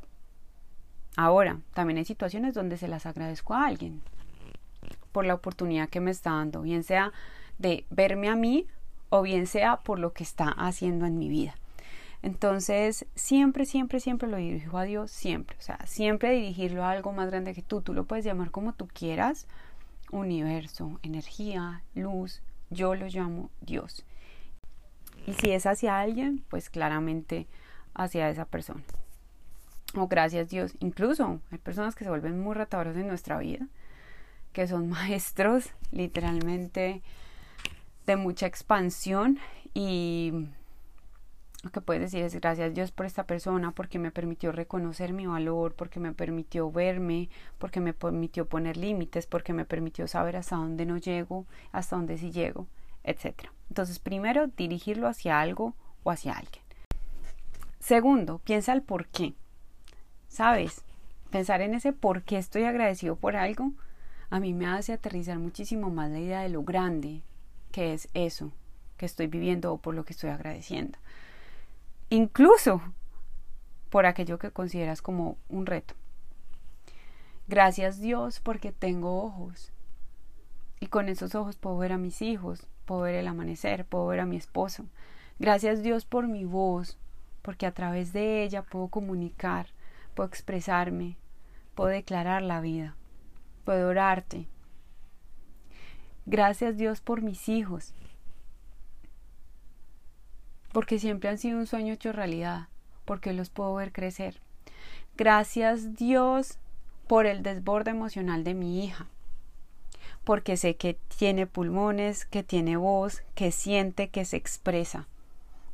Ahora, 1.16 1.60
también 1.74 1.98
hay 1.98 2.04
situaciones 2.04 2.54
donde 2.54 2.78
se 2.78 2.86
las 2.86 3.06
agradezco 3.06 3.54
a 3.54 3.66
alguien 3.66 4.02
por 5.12 5.26
la 5.26 5.34
oportunidad 5.34 5.88
que 5.88 6.00
me 6.00 6.10
está 6.10 6.30
dando, 6.32 6.62
bien 6.62 6.82
sea 6.82 7.12
de 7.58 7.86
verme 7.90 8.28
a 8.28 8.36
mí 8.36 8.66
o 9.10 9.22
bien 9.22 9.46
sea 9.46 9.78
por 9.78 9.98
lo 9.98 10.12
que 10.12 10.22
está 10.22 10.48
haciendo 10.48 11.06
en 11.06 11.18
mi 11.18 11.28
vida. 11.28 11.54
Entonces, 12.22 13.06
siempre, 13.14 13.64
siempre, 13.64 14.00
siempre 14.00 14.28
lo 14.28 14.38
dirijo 14.38 14.76
a 14.76 14.84
Dios, 14.84 15.10
siempre. 15.10 15.56
O 15.58 15.62
sea, 15.62 15.78
siempre 15.86 16.32
dirigirlo 16.32 16.84
a 16.84 16.90
algo 16.90 17.12
más 17.12 17.28
grande 17.30 17.54
que 17.54 17.62
tú. 17.62 17.80
Tú 17.80 17.94
lo 17.94 18.04
puedes 18.04 18.24
llamar 18.24 18.50
como 18.50 18.72
tú 18.72 18.88
quieras. 18.88 19.46
Universo, 20.10 20.98
energía, 21.02 21.82
luz. 21.94 22.42
Yo 22.70 22.94
lo 22.94 23.06
llamo 23.06 23.50
Dios. 23.60 24.04
Y 25.26 25.34
si 25.34 25.50
es 25.52 25.66
hacia 25.66 26.00
alguien, 26.00 26.44
pues 26.48 26.70
claramente 26.70 27.46
hacia 27.94 28.30
esa 28.30 28.46
persona. 28.46 28.82
O 29.94 30.08
gracias 30.08 30.48
Dios. 30.48 30.74
Incluso 30.80 31.40
hay 31.50 31.58
personas 31.58 31.94
que 31.94 32.04
se 32.04 32.10
vuelven 32.10 32.40
muy 32.40 32.54
retadoras 32.54 32.96
en 32.96 33.08
nuestra 33.08 33.38
vida, 33.38 33.66
que 34.52 34.66
son 34.66 34.88
maestros 34.90 35.70
literalmente 35.90 37.02
de 38.06 38.16
mucha 38.16 38.46
expansión 38.46 39.38
y 39.74 40.48
lo 41.62 41.70
que 41.70 41.80
puedes 41.80 42.00
decir 42.00 42.22
es 42.22 42.34
gracias 42.36 42.72
Dios 42.72 42.92
por 42.92 43.04
esta 43.04 43.24
persona, 43.24 43.72
porque 43.72 43.98
me 43.98 44.12
permitió 44.12 44.52
reconocer 44.52 45.12
mi 45.12 45.26
valor, 45.26 45.74
porque 45.74 45.98
me 45.98 46.12
permitió 46.12 46.70
verme, 46.70 47.28
porque 47.58 47.80
me 47.80 47.92
permitió 47.92 48.46
poner 48.46 48.76
límites, 48.76 49.26
porque 49.26 49.52
me 49.52 49.64
permitió 49.64 50.06
saber 50.06 50.36
hasta 50.36 50.56
dónde 50.56 50.86
no 50.86 50.98
llego, 50.98 51.46
hasta 51.72 51.96
dónde 51.96 52.16
sí 52.16 52.30
llego, 52.30 52.68
etc. 53.02 53.48
Entonces, 53.68 53.98
primero, 53.98 54.46
dirigirlo 54.46 55.08
hacia 55.08 55.40
algo 55.40 55.74
o 56.04 56.12
hacia 56.12 56.34
alguien. 56.34 56.62
Segundo, 57.80 58.38
piensa 58.38 58.72
el 58.72 58.82
por 58.82 59.08
qué. 59.08 59.34
¿Sabes? 60.28 60.84
Pensar 61.30 61.60
en 61.60 61.74
ese 61.74 61.92
por 61.92 62.22
qué 62.22 62.38
estoy 62.38 62.64
agradecido 62.64 63.16
por 63.16 63.34
algo, 63.34 63.72
a 64.30 64.40
mí 64.40 64.52
me 64.52 64.66
hace 64.66 64.92
aterrizar 64.92 65.38
muchísimo 65.38 65.90
más 65.90 66.10
la 66.10 66.18
idea 66.18 66.40
de 66.40 66.48
lo 66.48 66.62
grande, 66.62 67.22
que 67.72 67.94
es 67.94 68.08
eso 68.14 68.52
que 68.96 69.06
estoy 69.06 69.28
viviendo 69.28 69.72
o 69.72 69.78
por 69.78 69.94
lo 69.94 70.04
que 70.04 70.12
estoy 70.12 70.30
agradeciendo. 70.30 70.98
Incluso 72.10 72.82
por 73.90 74.06
aquello 74.06 74.38
que 74.38 74.50
consideras 74.50 75.00
como 75.02 75.38
un 75.48 75.66
reto. 75.66 75.94
Gracias 77.46 78.00
Dios 78.00 78.40
porque 78.40 78.72
tengo 78.72 79.22
ojos. 79.24 79.72
Y 80.80 80.88
con 80.88 81.08
esos 81.08 81.34
ojos 81.34 81.56
puedo 81.56 81.78
ver 81.78 81.92
a 81.92 81.98
mis 81.98 82.20
hijos, 82.20 82.66
puedo 82.84 83.02
ver 83.02 83.14
el 83.14 83.26
amanecer, 83.26 83.84
puedo 83.84 84.06
ver 84.08 84.20
a 84.20 84.26
mi 84.26 84.36
esposo. 84.36 84.84
Gracias 85.38 85.82
Dios 85.82 86.04
por 86.04 86.28
mi 86.28 86.44
voz, 86.44 86.98
porque 87.42 87.66
a 87.66 87.72
través 87.72 88.12
de 88.12 88.42
ella 88.42 88.62
puedo 88.62 88.88
comunicar, 88.88 89.68
puedo 90.14 90.28
expresarme, 90.28 91.16
puedo 91.74 91.90
declarar 91.90 92.42
la 92.42 92.60
vida, 92.60 92.96
puedo 93.68 93.90
orarte, 93.90 94.48
Gracias 96.24 96.78
Dios 96.78 97.02
por 97.02 97.20
mis 97.20 97.50
hijos, 97.50 97.92
porque 100.72 100.98
siempre 100.98 101.28
han 101.28 101.36
sido 101.36 101.58
un 101.58 101.66
sueño 101.66 101.92
hecho 101.92 102.12
realidad, 102.12 102.68
porque 103.04 103.34
los 103.34 103.50
puedo 103.50 103.74
ver 103.74 103.92
crecer. 103.92 104.40
Gracias 105.18 105.96
Dios 105.96 106.58
por 107.08 107.26
el 107.26 107.42
desborde 107.42 107.90
emocional 107.90 108.42
de 108.42 108.54
mi 108.54 108.82
hija, 108.82 109.06
porque 110.24 110.56
sé 110.56 110.76
que 110.76 110.98
tiene 111.18 111.46
pulmones, 111.46 112.24
que 112.24 112.42
tiene 112.42 112.78
voz, 112.78 113.22
que 113.34 113.52
siente, 113.52 114.08
que 114.08 114.24
se 114.24 114.38
expresa, 114.38 115.08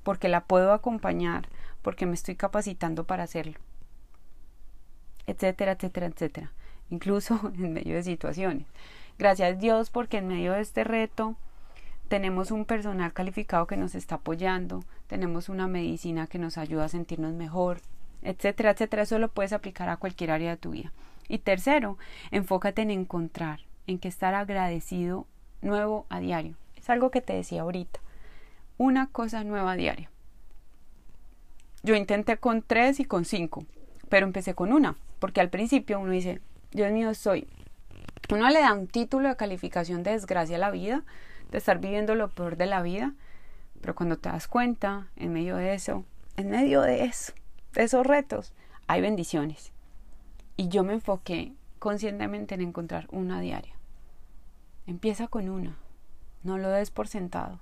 porque 0.02 0.28
la 0.28 0.46
puedo 0.46 0.72
acompañar, 0.72 1.48
porque 1.80 2.06
me 2.06 2.14
estoy 2.14 2.34
capacitando 2.34 3.04
para 3.04 3.22
hacerlo, 3.22 3.60
etcétera, 5.28 5.72
etcétera, 5.72 6.06
etcétera, 6.06 6.52
incluso 6.90 7.52
en 7.58 7.72
medio 7.72 7.94
de 7.94 8.02
situaciones. 8.02 8.66
Gracias 9.18 9.52
a 9.52 9.56
Dios 9.56 9.90
porque 9.90 10.18
en 10.18 10.28
medio 10.28 10.52
de 10.52 10.60
este 10.60 10.84
reto 10.84 11.36
tenemos 12.08 12.50
un 12.50 12.64
personal 12.64 13.12
calificado 13.12 13.66
que 13.66 13.76
nos 13.76 13.94
está 13.94 14.16
apoyando, 14.16 14.84
tenemos 15.06 15.48
una 15.48 15.68
medicina 15.68 16.26
que 16.26 16.38
nos 16.38 16.58
ayuda 16.58 16.84
a 16.84 16.88
sentirnos 16.88 17.32
mejor, 17.32 17.80
etcétera, 18.22 18.70
etcétera. 18.70 19.02
Eso 19.02 19.18
lo 19.18 19.28
puedes 19.28 19.52
aplicar 19.52 19.88
a 19.88 19.96
cualquier 19.96 20.30
área 20.30 20.50
de 20.50 20.56
tu 20.56 20.70
vida. 20.70 20.92
Y 21.28 21.38
tercero, 21.38 21.96
enfócate 22.30 22.82
en 22.82 22.90
encontrar, 22.90 23.60
en 23.86 23.98
que 23.98 24.08
estar 24.08 24.34
agradecido 24.34 25.26
nuevo 25.62 26.06
a 26.08 26.20
diario. 26.20 26.56
Es 26.76 26.90
algo 26.90 27.10
que 27.10 27.22
te 27.22 27.34
decía 27.34 27.62
ahorita. 27.62 28.00
Una 28.76 29.06
cosa 29.06 29.44
nueva 29.44 29.72
a 29.72 29.76
diario. 29.76 30.08
Yo 31.82 31.94
intenté 31.94 32.36
con 32.38 32.62
tres 32.62 32.98
y 32.98 33.04
con 33.04 33.24
cinco, 33.24 33.64
pero 34.08 34.26
empecé 34.26 34.54
con 34.54 34.72
una, 34.72 34.96
porque 35.18 35.40
al 35.40 35.50
principio 35.50 36.00
uno 36.00 36.12
dice, 36.12 36.40
Dios 36.74 36.90
mío, 36.90 37.14
soy 37.14 37.46
uno 38.30 38.48
le 38.48 38.60
da 38.60 38.72
un 38.72 38.88
título 38.88 39.28
de 39.28 39.36
calificación 39.36 40.02
de 40.02 40.10
desgracia 40.10 40.56
a 40.56 40.58
la 40.58 40.72
vida, 40.72 41.04
de 41.52 41.58
estar 41.58 41.78
viviendo 41.78 42.16
lo 42.16 42.30
peor 42.30 42.56
de 42.56 42.66
la 42.66 42.82
vida, 42.82 43.14
pero 43.80 43.94
cuando 43.94 44.16
te 44.16 44.28
das 44.28 44.48
cuenta, 44.48 45.06
en 45.14 45.32
medio 45.32 45.54
de 45.54 45.72
eso, 45.72 46.04
en 46.36 46.50
medio 46.50 46.80
de 46.80 47.04
eso, 47.04 47.32
de 47.74 47.84
esos 47.84 48.04
retos, 48.04 48.52
hay 48.88 49.00
bendiciones. 49.02 49.70
Y 50.56 50.66
yo 50.66 50.82
me 50.82 50.94
enfoqué 50.94 51.52
conscientemente 51.78 52.56
en 52.56 52.62
encontrar 52.62 53.06
una 53.12 53.40
diaria. 53.40 53.74
Empieza 54.88 55.28
con 55.28 55.48
una, 55.48 55.76
no 56.42 56.58
lo 56.58 56.70
des 56.70 56.90
por 56.90 57.06
sentado. 57.06 57.60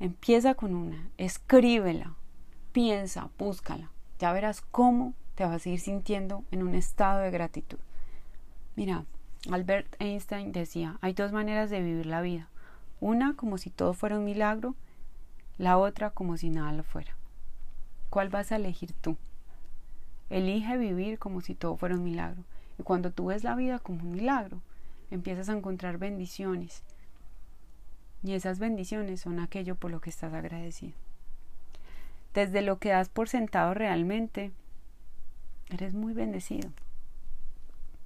Empieza 0.00 0.54
con 0.54 0.74
una, 0.74 1.10
escríbela, 1.18 2.14
piensa, 2.72 3.28
búscala. 3.36 3.90
Ya 4.18 4.32
verás 4.32 4.62
cómo 4.62 5.12
te 5.34 5.44
vas 5.44 5.66
a 5.66 5.68
ir 5.68 5.80
sintiendo 5.80 6.44
en 6.50 6.62
un 6.62 6.74
estado 6.74 7.20
de 7.20 7.30
gratitud. 7.30 7.78
Mira, 8.76 9.04
Albert 9.50 9.96
Einstein 9.98 10.52
decía, 10.52 10.98
hay 11.00 11.12
dos 11.12 11.32
maneras 11.32 11.68
de 11.70 11.82
vivir 11.82 12.06
la 12.06 12.20
vida. 12.20 12.48
Una 13.00 13.34
como 13.34 13.58
si 13.58 13.70
todo 13.70 13.92
fuera 13.92 14.18
un 14.18 14.24
milagro, 14.24 14.74
la 15.58 15.76
otra 15.78 16.10
como 16.10 16.36
si 16.36 16.50
nada 16.50 16.72
lo 16.72 16.82
fuera. 16.84 17.16
¿Cuál 18.10 18.28
vas 18.28 18.52
a 18.52 18.56
elegir 18.56 18.92
tú? 18.92 19.16
Elige 20.30 20.76
vivir 20.78 21.18
como 21.18 21.40
si 21.40 21.54
todo 21.54 21.76
fuera 21.76 21.94
un 21.94 22.04
milagro. 22.04 22.44
Y 22.78 22.82
cuando 22.82 23.10
tú 23.10 23.26
ves 23.26 23.44
la 23.44 23.54
vida 23.54 23.78
como 23.78 24.02
un 24.02 24.12
milagro, 24.12 24.60
empiezas 25.10 25.48
a 25.48 25.52
encontrar 25.52 25.98
bendiciones. 25.98 26.82
Y 28.22 28.32
esas 28.34 28.58
bendiciones 28.58 29.20
son 29.20 29.40
aquello 29.40 29.74
por 29.74 29.90
lo 29.90 30.00
que 30.00 30.10
estás 30.10 30.32
agradecido. 30.32 30.94
desde 32.34 32.62
lo 32.62 32.78
que 32.78 32.90
das 32.90 33.08
por 33.10 33.28
sentado 33.28 33.74
realmente, 33.74 34.52
eres 35.68 35.92
muy 35.92 36.14
bendecido. 36.14 36.70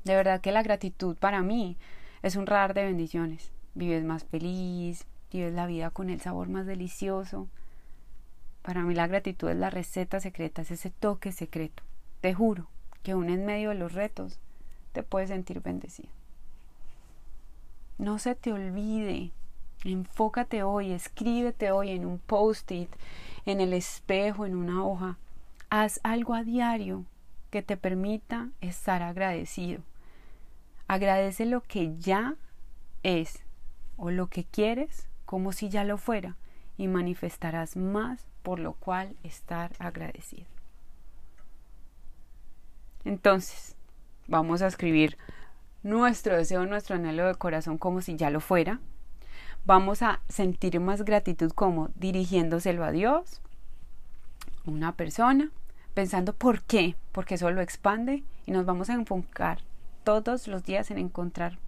De 0.07 0.15
verdad 0.15 0.41
que 0.41 0.53
la 0.53 0.63
gratitud 0.63 1.17
para 1.17 1.43
mí 1.43 1.77
es 2.23 2.37
un 2.37 2.47
radar 2.47 2.75
de 2.75 2.85
bendiciones. 2.85 3.51
Vives 3.75 4.05
más 4.05 4.23
feliz, 4.23 5.05
vives 5.33 5.53
la 5.53 5.67
vida 5.67 5.91
con 5.91 6.11
el 6.11 6.21
sabor 6.21 6.49
más 6.49 6.65
delicioso. 6.65 7.49
Para 8.63 8.83
mí 8.83 8.95
la 8.95 9.09
gratitud 9.09 9.49
es 9.51 9.57
la 9.57 9.69
receta 9.69 10.21
secreta, 10.21 10.63
es 10.63 10.71
ese 10.71 10.91
toque 10.91 11.33
secreto. 11.33 11.83
Te 12.21 12.35
juro 12.35 12.69
que 13.03 13.11
aún 13.11 13.31
en 13.31 13.45
medio 13.47 13.71
de 13.71 13.75
los 13.75 13.95
retos 13.95 14.39
te 14.93 15.03
puedes 15.03 15.31
sentir 15.31 15.61
bendecido. 15.61 16.11
No 17.99 18.21
se 18.21 18.37
te 18.37 18.53
olvide, 18.53 19.33
enfócate 19.83 20.63
hoy, 20.63 20.93
escríbete 20.93 21.73
hoy 21.73 21.91
en 21.91 22.07
un 22.07 22.21
post-it, 22.21 22.95
en 23.45 23.61
el 23.61 23.73
espejo, 23.73 24.47
en 24.47 24.55
una 24.55 24.85
hoja. 24.85 25.19
Haz 25.69 25.99
algo 26.05 26.35
a 26.35 26.45
diario 26.45 27.05
que 27.51 27.63
te 27.63 27.77
permita 27.77 28.51
estar 28.61 29.03
agradecido. 29.03 29.83
Agradece 30.89 31.47
lo 31.47 31.63
que 31.63 31.97
ya 31.99 32.37
es 33.03 33.43
o 33.97 34.11
lo 34.11 34.29
que 34.29 34.45
quieres 34.45 35.09
como 35.25 35.53
si 35.53 35.69
ya 35.69 35.85
lo 35.85 35.99
fuera 35.99 36.37
y 36.77 36.89
manifestarás 36.89 37.77
más 37.77 38.27
por 38.43 38.59
lo 38.59 38.75
cual 38.75 39.17
estar 39.23 39.73
agradecido. 39.79 40.47
Entonces, 43.05 43.75
vamos 44.29 44.63
a 44.63 44.67
escribir 44.67 45.17
nuestro 45.83 46.37
deseo, 46.37 46.67
nuestro 46.67 46.97
anhelo 46.97 47.27
de 47.27 47.35
corazón 47.35 47.79
como 47.79 48.01
si 48.03 48.17
ya 48.17 48.31
lo 48.31 48.41
fuera. 48.41 48.81
Vamos 49.65 50.03
a 50.03 50.21
sentir 50.29 50.79
más 50.81 51.05
gratitud 51.05 51.51
como 51.53 51.91
dirigiéndoselo 51.97 52.85
a 52.85 52.93
Dios, 52.93 53.41
una 54.65 54.93
persona, 54.97 55.51
pensando 55.95 56.33
por 56.33 56.63
qué, 56.63 56.97
porque 57.13 57.35
eso 57.35 57.51
lo 57.51 57.61
expande 57.61 58.23
y 58.47 58.53
nos 58.53 58.67
vamos 58.67 58.91
a 58.91 58.95
enfocar 58.95 59.59
todos 60.07 60.47
los 60.47 60.63
días 60.63 60.93
en 60.93 60.99
encontrar 60.99 61.59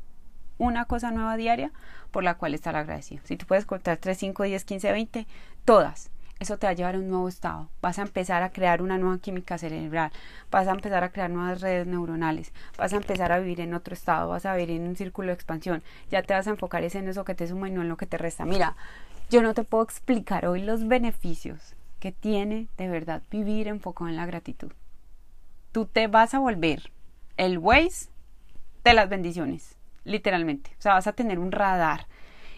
una 0.59 0.85
cosa 0.85 1.11
nueva 1.11 1.37
diaria 1.37 1.73
por 2.13 2.23
la 2.23 2.35
cual 2.35 2.55
estar 2.55 2.77
agradecido. 2.77 3.21
Si 3.25 3.37
tú 3.37 3.47
puedes 3.47 3.67
contar 3.67 3.97
3, 3.97 4.17
5, 4.17 4.45
10, 4.45 4.65
15, 4.65 4.93
20, 4.93 5.27
todas 5.65 6.13
eso 6.39 6.57
te 6.57 6.69
va 6.69 6.71
a 6.71 6.75
llevar 6.75 6.95
a 6.95 6.99
un 6.99 7.09
nuevo 7.09 7.29
estado. 7.29 7.69
Vas 7.83 7.99
a 7.99 8.03
empezar 8.03 8.45
a 8.45 8.53
crear 8.53 8.81
una 8.81 8.97
nueva 8.97 9.19
química 9.19 9.59
cerebral, 9.59 10.13
vas 10.53 10.69
a 10.69 10.71
empezar 10.71 11.03
a 11.03 11.11
crear 11.11 11.31
nuevas 11.31 11.61
redes 11.61 11.89
neuronales, 11.89 12.53
vas 12.77 12.93
a 12.93 12.97
empezar 12.97 13.33
a 13.33 13.41
vivir 13.41 13.61
en 13.61 13.75
otro 13.75 13.93
estado, 13.93 14.29
vas 14.29 14.47
a 14.47 14.55
vivir 14.55 14.77
en 14.77 14.87
un 14.87 14.95
círculo 14.95 15.29
de 15.29 15.35
expansión. 15.35 15.83
Ya 16.09 16.23
te 16.23 16.35
vas 16.35 16.47
a 16.47 16.51
enfocar 16.51 16.85
en 16.85 17.09
eso 17.09 17.25
que 17.25 17.35
te 17.35 17.49
suma 17.49 17.69
y 17.69 17.73
no 17.73 17.83
en 17.83 17.89
lo 17.89 17.97
que 17.97 18.07
te 18.07 18.19
resta. 18.19 18.45
Mira, 18.45 18.77
yo 19.31 19.43
no 19.43 19.53
te 19.53 19.65
puedo 19.65 19.83
explicar 19.83 20.47
hoy 20.47 20.63
los 20.63 20.87
beneficios 20.87 21.75
que 21.99 22.13
tiene 22.13 22.69
de 22.77 22.87
verdad 22.87 23.21
vivir 23.33 23.67
enfocado 23.67 24.09
en 24.09 24.17
la 24.17 24.27
gratitud. 24.27 24.71
Tú 25.73 25.87
te 25.87 26.07
vas 26.07 26.35
a 26.35 26.39
volver 26.39 26.93
el 27.37 27.59
Waze 27.59 28.11
de 28.89 28.95
las 28.95 29.09
bendiciones, 29.09 29.77
literalmente. 30.05 30.71
O 30.79 30.83
sea, 30.83 30.95
vas 30.95 31.07
a 31.07 31.13
tener 31.13 31.39
un 31.39 31.53
radar 31.53 32.07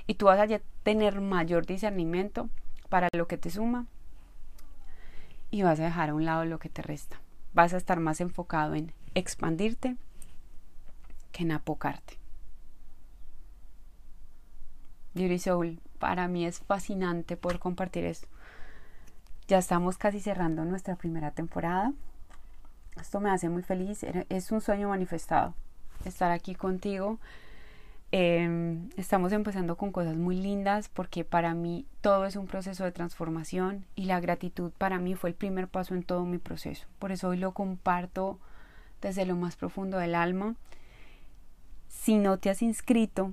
y 0.07 0.15
tú 0.15 0.27
vas 0.27 0.39
a 0.39 0.61
tener 0.83 1.21
mayor 1.21 1.67
discernimiento 1.67 2.49
para 2.89 3.09
lo 3.13 3.27
que 3.27 3.37
te 3.37 3.51
suma 3.51 3.87
y 5.51 5.63
vas 5.63 5.81
a 5.81 5.85
dejar 5.85 6.11
a 6.11 6.15
un 6.15 6.25
lado 6.25 6.45
lo 6.45 6.59
que 6.59 6.69
te 6.69 6.83
resta. 6.83 7.21
Vas 7.53 7.75
a 7.75 7.77
estar 7.77 7.99
más 7.99 8.21
enfocado 8.21 8.75
en 8.75 8.93
expandirte 9.15 9.97
que 11.33 11.43
en 11.43 11.53
apocarte. 11.53 12.19
Beauty 15.15 15.41
Soul, 15.41 15.81
para 15.99 16.29
mí 16.29 16.47
es 16.47 16.61
fascinante 16.61 17.37
poder 17.37 17.59
compartir 17.59 18.05
esto. 18.05 18.29
Ya 19.49 19.59
estamos 19.59 19.99
casi 19.99 20.21
cerrando 20.21 20.65
nuestra 20.65 20.95
primera 20.95 21.33
temporada. 21.33 21.93
Esto 23.01 23.19
me 23.19 23.31
hace 23.31 23.49
muy 23.49 23.63
feliz. 23.63 24.05
Es 24.29 24.53
un 24.53 24.61
sueño 24.61 24.89
manifestado 24.89 25.55
estar 26.09 26.31
aquí 26.31 26.55
contigo 26.55 27.19
Em, 28.13 28.89
estamos 28.97 29.33
empezando 29.33 29.77
con 29.77 29.93
cosas 29.93 30.17
muy 30.17 30.35
lindas 30.35 30.89
porque 30.89 31.25
para 31.25 31.55
mí 31.55 31.87
todo 32.01 32.27
es 32.27 32.35
un 32.35 32.49
proceso 32.49 32.83
de 32.83 32.91
transformación 32.91 33.87
y 33.95 34.07
la 34.07 34.19
gratitud 34.19 34.73
para 34.77 34.99
mí 34.99 35.15
fue 35.15 35.31
el 35.31 35.37
primer 35.37 35.69
paso 35.69 35.95
en 35.95 36.03
todo 36.03 36.25
mi 36.25 36.39
proceso. 36.39 36.89
Por 36.99 37.13
eso 37.13 37.29
hoy 37.29 37.37
lo 37.37 37.53
comparto 37.53 38.41
desde 39.01 39.27
lo 39.27 39.37
más 39.37 39.55
profundo 39.55 39.99
del 39.99 40.17
alma. 40.17 40.57
Si 41.87 42.19
no 42.19 42.39
te 42.39 42.51
has 42.51 42.63
inscrito, 42.63 43.33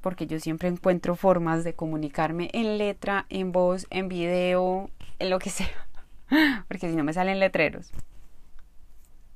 porque 0.00 0.28
yo 0.28 0.38
siempre 0.38 0.68
encuentro 0.68 1.16
formas 1.16 1.64
de 1.64 1.74
comunicarme 1.74 2.50
en 2.52 2.78
letra, 2.78 3.26
en 3.30 3.50
voz, 3.50 3.88
en 3.90 4.08
video, 4.08 4.90
en 5.18 5.28
lo 5.28 5.40
que 5.40 5.50
sea, 5.50 5.88
porque 6.68 6.88
si 6.88 6.94
no 6.94 7.02
me 7.02 7.12
salen 7.12 7.40
letreros. 7.40 7.90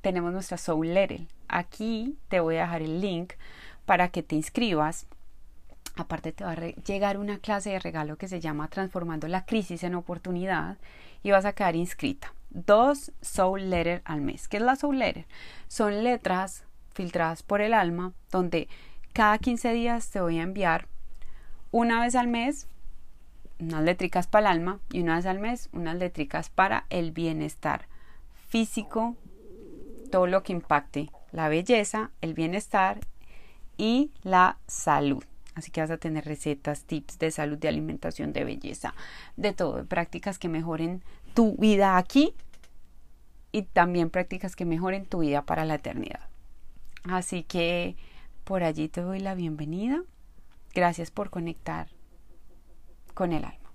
Tenemos 0.02 0.32
nuestra 0.32 0.56
Soul 0.56 0.94
Letter. 0.94 1.26
Aquí 1.48 2.18
te 2.28 2.40
voy 2.40 2.56
a 2.56 2.62
dejar 2.62 2.82
el 2.82 3.00
link 3.00 3.34
para 3.86 4.08
que 4.08 4.22
te 4.22 4.36
inscribas. 4.36 5.06
Aparte 5.96 6.32
te 6.32 6.44
va 6.44 6.52
a 6.52 6.56
llegar 6.56 7.18
una 7.18 7.38
clase 7.38 7.70
de 7.70 7.78
regalo 7.78 8.16
que 8.16 8.28
se 8.28 8.40
llama 8.40 8.68
Transformando 8.68 9.28
la 9.28 9.44
crisis 9.44 9.84
en 9.84 9.94
oportunidad 9.94 10.78
y 11.22 11.30
vas 11.30 11.44
a 11.44 11.52
quedar 11.52 11.76
inscrita. 11.76 12.34
Dos 12.50 13.12
Soul 13.20 13.70
Letter 13.70 14.02
al 14.04 14.20
mes. 14.20 14.48
¿Qué 14.48 14.56
es 14.56 14.62
la 14.62 14.76
Soul 14.76 14.98
Letter? 14.98 15.26
Son 15.68 16.02
letras 16.04 16.64
filtradas 16.94 17.42
por 17.42 17.60
el 17.60 17.74
alma 17.74 18.12
donde 18.30 18.68
cada 19.12 19.38
15 19.38 19.72
días 19.72 20.10
te 20.10 20.20
voy 20.20 20.38
a 20.38 20.42
enviar 20.42 20.88
una 21.70 22.00
vez 22.00 22.14
al 22.14 22.28
mes 22.28 22.68
unas 23.58 23.82
letricas 23.82 24.26
para 24.26 24.50
el 24.50 24.58
alma 24.58 24.80
y 24.92 25.02
una 25.02 25.16
vez 25.16 25.26
al 25.26 25.38
mes 25.38 25.68
unas 25.72 25.96
letricas 25.96 26.50
para 26.50 26.86
el 26.90 27.12
bienestar 27.12 27.86
físico, 28.48 29.16
todo 30.10 30.26
lo 30.26 30.42
que 30.42 30.52
impacte 30.52 31.10
la 31.34 31.48
belleza, 31.48 32.12
el 32.20 32.32
bienestar 32.32 33.00
y 33.76 34.12
la 34.22 34.56
salud. 34.68 35.24
Así 35.56 35.72
que 35.72 35.80
vas 35.80 35.90
a 35.90 35.98
tener 35.98 36.24
recetas, 36.24 36.84
tips 36.84 37.18
de 37.18 37.32
salud, 37.32 37.58
de 37.58 37.66
alimentación, 37.68 38.32
de 38.32 38.44
belleza, 38.44 38.94
de 39.36 39.52
todo, 39.52 39.84
prácticas 39.84 40.38
que 40.38 40.48
mejoren 40.48 41.02
tu 41.34 41.56
vida 41.56 41.96
aquí 41.96 42.34
y 43.50 43.62
también 43.62 44.10
prácticas 44.10 44.54
que 44.54 44.64
mejoren 44.64 45.06
tu 45.06 45.20
vida 45.20 45.42
para 45.42 45.64
la 45.64 45.74
eternidad. 45.74 46.20
Así 47.02 47.42
que 47.42 47.96
por 48.44 48.62
allí 48.62 48.88
te 48.88 49.00
doy 49.00 49.18
la 49.18 49.34
bienvenida. 49.34 50.02
Gracias 50.72 51.10
por 51.10 51.30
conectar 51.30 51.88
con 53.12 53.32
el 53.32 53.44
alma. 53.44 53.72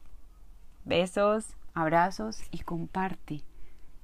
Besos, 0.86 1.58
abrazos 1.74 2.42
y 2.52 2.60
comparte 2.60 3.44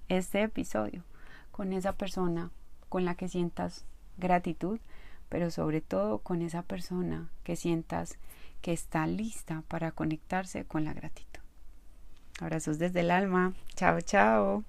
este 0.10 0.44
episodio 0.44 1.04
con 1.52 1.72
esa 1.72 1.94
persona 1.94 2.52
con 2.96 3.04
la 3.04 3.16
que 3.16 3.28
sientas 3.28 3.84
gratitud 4.18 4.80
pero 5.28 5.52
sobre 5.52 5.82
todo 5.82 6.20
con 6.20 6.42
esa 6.42 6.62
persona 6.62 7.28
que 7.44 7.58
sientas 7.58 8.18
que 8.62 8.72
está 8.72 9.06
lista 9.06 9.64
para 9.68 9.92
conectarse 9.92 10.64
con 10.64 10.86
la 10.86 10.94
gratitud. 10.94 11.42
Abrazos 12.40 12.80
desde 12.80 13.02
el 13.02 13.12
alma. 13.12 13.54
Chao, 13.76 14.00
chao. 14.00 14.64